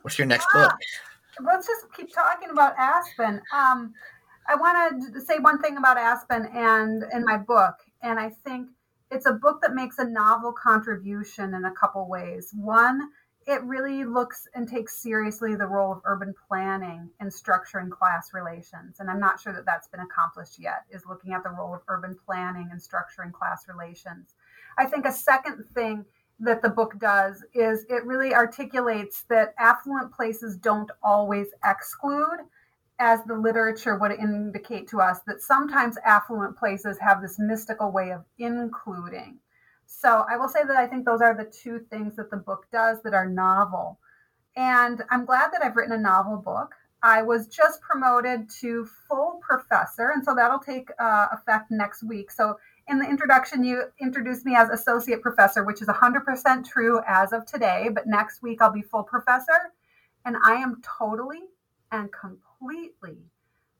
What's 0.00 0.16
your 0.16 0.26
next 0.26 0.46
book? 0.50 0.72
Ah, 0.72 1.44
let's 1.44 1.66
just 1.66 1.92
keep 1.94 2.10
talking 2.14 2.48
about 2.48 2.74
Aspen. 2.78 3.42
Um, 3.54 3.92
I 4.48 4.54
want 4.54 5.12
to 5.12 5.20
say 5.20 5.40
one 5.40 5.60
thing 5.60 5.76
about 5.76 5.98
Aspen 5.98 6.46
and 6.54 7.04
in 7.12 7.22
my 7.22 7.36
book, 7.36 7.74
and 8.02 8.18
I 8.18 8.30
think 8.30 8.68
it's 9.10 9.26
a 9.26 9.32
book 9.32 9.60
that 9.62 9.74
makes 9.74 9.98
a 9.98 10.04
novel 10.04 10.52
contribution 10.52 11.54
in 11.54 11.64
a 11.64 11.72
couple 11.72 12.08
ways. 12.08 12.50
One, 12.54 13.10
it 13.46 13.62
really 13.62 14.04
looks 14.04 14.48
and 14.54 14.68
takes 14.68 15.00
seriously 15.00 15.54
the 15.54 15.66
role 15.66 15.92
of 15.92 16.00
urban 16.04 16.34
planning 16.48 17.10
in 17.20 17.28
structuring 17.28 17.90
class 17.90 18.34
relations. 18.34 18.96
And 18.98 19.08
I'm 19.08 19.20
not 19.20 19.40
sure 19.40 19.52
that 19.52 19.64
that's 19.64 19.86
been 19.86 20.00
accomplished 20.00 20.58
yet, 20.58 20.84
is 20.90 21.06
looking 21.08 21.32
at 21.32 21.44
the 21.44 21.50
role 21.50 21.72
of 21.72 21.82
urban 21.86 22.16
planning 22.26 22.68
and 22.72 22.80
structuring 22.80 23.32
class 23.32 23.66
relations. 23.68 24.34
I 24.76 24.86
think 24.86 25.06
a 25.06 25.12
second 25.12 25.64
thing 25.72 26.04
that 26.40 26.60
the 26.60 26.68
book 26.68 26.98
does 26.98 27.44
is 27.54 27.86
it 27.88 28.04
really 28.04 28.34
articulates 28.34 29.22
that 29.28 29.54
affluent 29.58 30.12
places 30.12 30.56
don't 30.56 30.90
always 31.02 31.46
exclude 31.64 32.40
as 32.98 33.22
the 33.24 33.34
literature 33.34 33.96
would 33.98 34.12
indicate 34.12 34.88
to 34.88 35.00
us 35.00 35.20
that 35.26 35.40
sometimes 35.40 35.96
affluent 36.04 36.56
places 36.56 36.98
have 36.98 37.20
this 37.20 37.38
mystical 37.38 37.90
way 37.90 38.10
of 38.10 38.24
including 38.38 39.38
so 39.86 40.24
I 40.28 40.36
will 40.36 40.48
say 40.48 40.64
that 40.66 40.76
I 40.76 40.86
think 40.86 41.04
those 41.04 41.22
are 41.22 41.34
the 41.34 41.44
two 41.44 41.78
things 41.90 42.16
that 42.16 42.30
the 42.30 42.36
book 42.36 42.66
does 42.72 43.02
that 43.02 43.14
are 43.14 43.26
novel. 43.26 43.98
And 44.56 45.02
I'm 45.10 45.24
glad 45.24 45.52
that 45.52 45.62
I've 45.62 45.76
written 45.76 45.94
a 45.94 45.98
novel 45.98 46.36
book. 46.36 46.74
I 47.02 47.22
was 47.22 47.46
just 47.46 47.80
promoted 47.80 48.50
to 48.60 48.88
full 49.08 49.40
professor, 49.46 50.10
and 50.10 50.24
so 50.24 50.34
that'll 50.34 50.58
take 50.58 50.90
uh, 50.98 51.28
effect 51.32 51.70
next 51.70 52.02
week. 52.02 52.30
So 52.30 52.58
in 52.88 52.98
the 52.98 53.08
introduction, 53.08 53.62
you 53.62 53.84
introduced 54.00 54.44
me 54.44 54.56
as 54.56 54.70
associate 54.70 55.22
professor, 55.22 55.62
which 55.62 55.82
is 55.82 55.88
100% 55.88 56.64
true 56.68 57.00
as 57.06 57.32
of 57.32 57.46
today. 57.46 57.88
But 57.92 58.06
next 58.06 58.42
week, 58.42 58.62
I'll 58.62 58.72
be 58.72 58.82
full 58.82 59.02
professor. 59.02 59.72
And 60.24 60.36
I 60.44 60.54
am 60.54 60.82
totally 60.82 61.42
and 61.92 62.10
completely 62.10 62.45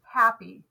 happy 0.03 0.64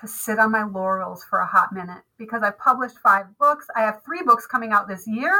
to 0.00 0.08
sit 0.08 0.38
on 0.38 0.50
my 0.50 0.64
laurels 0.64 1.24
for 1.24 1.40
a 1.40 1.46
hot 1.46 1.72
minute 1.72 2.02
because 2.18 2.42
I've 2.42 2.58
published 2.58 2.98
five 2.98 3.26
books. 3.38 3.66
I 3.76 3.82
have 3.82 4.02
three 4.04 4.22
books 4.22 4.46
coming 4.46 4.72
out 4.72 4.88
this 4.88 5.06
year. 5.06 5.34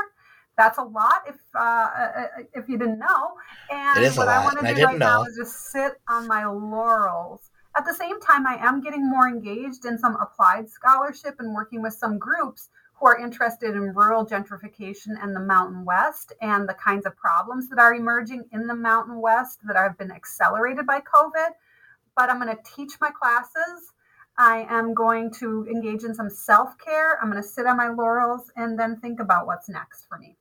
That's 0.59 0.79
a 0.79 0.83
lot 0.83 1.23
if 1.27 1.37
uh, 1.55 1.59
uh 1.59 2.27
if 2.55 2.69
you 2.69 2.77
didn't 2.77 2.99
know. 2.99 3.33
And 3.71 4.17
what 4.17 4.29
I 4.29 4.45
want 4.45 4.61
to 4.61 4.75
do 4.75 4.85
right 4.85 4.99
know. 4.99 5.07
now 5.07 5.23
is 5.25 5.37
just 5.37 5.71
sit 5.71 5.93
on 6.09 6.29
my 6.29 6.45
laurels. 6.45 7.51
At 7.77 7.87
the 7.87 7.95
same 7.95 8.21
time, 8.21 8.47
I 8.47 8.57
am 8.57 8.83
getting 8.83 9.09
more 9.09 9.29
engaged 9.29 9.85
in 9.85 9.97
some 9.97 10.17
applied 10.17 10.69
scholarship 10.69 11.37
and 11.39 11.55
working 11.55 11.81
with 11.81 11.95
some 11.95 12.19
groups 12.19 12.69
who 12.95 13.07
are 13.07 13.19
interested 13.19 13.75
in 13.75 13.95
rural 13.95 14.27
gentrification 14.27 15.23
and 15.23 15.35
the 15.35 15.41
Mountain 15.41 15.85
West 15.85 16.35
and 16.43 16.69
the 16.69 16.75
kinds 16.75 17.07
of 17.07 17.17
problems 17.17 17.69
that 17.71 17.79
are 17.79 17.95
emerging 17.95 18.45
in 18.53 18.67
the 18.67 18.75
Mountain 18.75 19.21
West 19.21 19.61
that 19.67 19.77
have 19.77 19.97
been 19.97 20.11
accelerated 20.11 20.87
by 20.87 21.01
COVID. 21.01 21.51
But 22.17 22.31
I'm 22.31 22.41
going 22.41 22.55
to 22.55 22.63
teach 22.75 22.93
my 23.01 23.11
classes 23.11 23.93
I 24.41 24.67
am 24.71 24.95
going 24.95 25.31
to 25.33 25.67
engage 25.71 26.03
in 26.03 26.15
some 26.15 26.31
self 26.31 26.79
care. 26.79 27.19
I'm 27.21 27.31
going 27.31 27.43
to 27.43 27.49
sit 27.49 27.67
on 27.67 27.77
my 27.77 27.89
laurels 27.89 28.51
and 28.57 28.79
then 28.79 28.99
think 28.99 29.21
about 29.21 29.47
what's 29.47 29.69
next 29.69 30.07
for 30.09 30.19
me. 30.19 30.39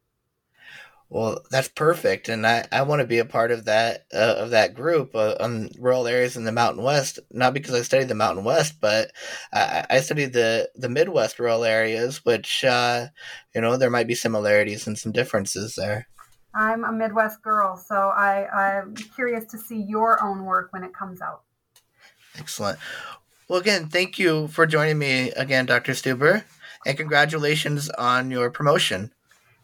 Well, 1.09 1.41
that's 1.51 1.67
perfect, 1.67 2.30
and 2.30 2.45
I, 2.47 2.67
I 2.72 2.84
want 2.84 3.01
to 3.01 3.07
be 3.07 3.17
a 3.17 3.26
part 3.26 3.51
of 3.51 3.65
that 3.65 4.05
uh, 4.13 4.36
of 4.38 4.51
that 4.51 4.76
group 4.76 5.15
uh, 5.15 5.36
on 5.39 5.72
rural 5.80 6.07
areas 6.07 6.38
in 6.38 6.45
the 6.45 6.51
Mountain 6.53 6.84
West. 6.84 7.20
Not 7.32 7.53
because 7.53 7.74
I 7.74 7.82
studied 7.82 8.07
the 8.07 8.15
Mountain 8.15 8.45
West, 8.45 8.76
but 8.80 9.11
I, 9.51 9.86
I 9.89 9.99
studied 9.99 10.32
the 10.32 10.70
the 10.76 10.88
Midwest 10.88 11.39
rural 11.39 11.65
areas, 11.65 12.24
which 12.24 12.63
uh, 12.63 13.07
you 13.53 13.59
know 13.59 13.76
there 13.76 13.89
might 13.89 14.07
be 14.07 14.15
similarities 14.15 14.88
and 14.88 14.97
some 14.97 15.11
differences 15.11 15.76
there. 15.76 16.07
I'm 16.53 16.86
a 16.86 16.91
Midwest 16.91 17.41
girl, 17.41 17.76
so 17.76 17.95
I, 17.95 18.47
I'm 18.47 18.95
curious 18.95 19.45
to 19.47 19.57
see 19.57 19.82
your 19.82 20.24
own 20.24 20.45
work 20.45 20.72
when 20.72 20.84
it 20.84 20.93
comes 20.93 21.22
out. 21.22 21.41
Excellent. 22.39 22.79
Well, 23.47 23.59
again, 23.59 23.89
thank 23.89 24.17
you 24.17 24.47
for 24.47 24.65
joining 24.65 24.97
me 24.97 25.31
again, 25.31 25.65
Dr. 25.65 25.93
Stuber, 25.93 26.43
and 26.85 26.97
congratulations 26.97 27.89
on 27.89 28.31
your 28.31 28.49
promotion. 28.49 29.11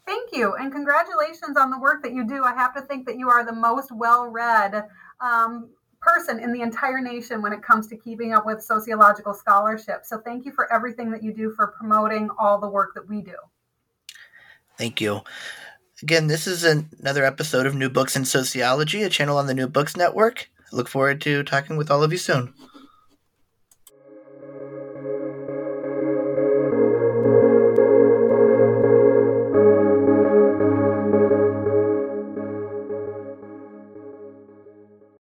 Thank 0.05 0.31
you, 0.33 0.55
and 0.55 0.71
congratulations 0.71 1.57
on 1.57 1.71
the 1.71 1.79
work 1.79 2.03
that 2.03 2.13
you 2.13 2.27
do. 2.27 2.43
I 2.43 2.53
have 2.53 2.75
to 2.75 2.81
think 2.81 3.05
that 3.07 3.17
you 3.17 3.29
are 3.29 3.45
the 3.45 3.53
most 3.53 3.91
well 3.91 4.27
read 4.27 4.87
um, 5.19 5.69
person 6.01 6.39
in 6.39 6.51
the 6.51 6.61
entire 6.61 7.01
nation 7.01 7.41
when 7.41 7.53
it 7.53 7.63
comes 7.63 7.87
to 7.87 7.97
keeping 7.97 8.33
up 8.33 8.45
with 8.45 8.61
sociological 8.61 9.33
scholarship. 9.33 10.01
So, 10.03 10.19
thank 10.19 10.45
you 10.45 10.51
for 10.51 10.71
everything 10.71 11.09
that 11.11 11.23
you 11.23 11.33
do 11.33 11.51
for 11.51 11.67
promoting 11.67 12.29
all 12.37 12.59
the 12.59 12.69
work 12.69 12.93
that 12.95 13.07
we 13.07 13.21
do. 13.21 13.35
Thank 14.77 14.99
you. 14.99 15.21
Again, 16.01 16.27
this 16.27 16.45
is 16.45 16.63
another 16.63 17.23
episode 17.23 17.65
of 17.65 17.73
New 17.73 17.89
Books 17.89 18.15
in 18.15 18.25
Sociology, 18.25 19.03
a 19.03 19.09
channel 19.09 19.37
on 19.37 19.47
the 19.47 19.53
New 19.53 19.67
Books 19.67 19.95
Network. 19.95 20.49
Look 20.75 20.89
forward 20.89 21.21
to 21.21 21.41
talking 21.43 21.77
with 21.77 21.89
all 21.89 22.03
of 22.03 22.11
you 22.11 22.17
soon. 22.17 22.53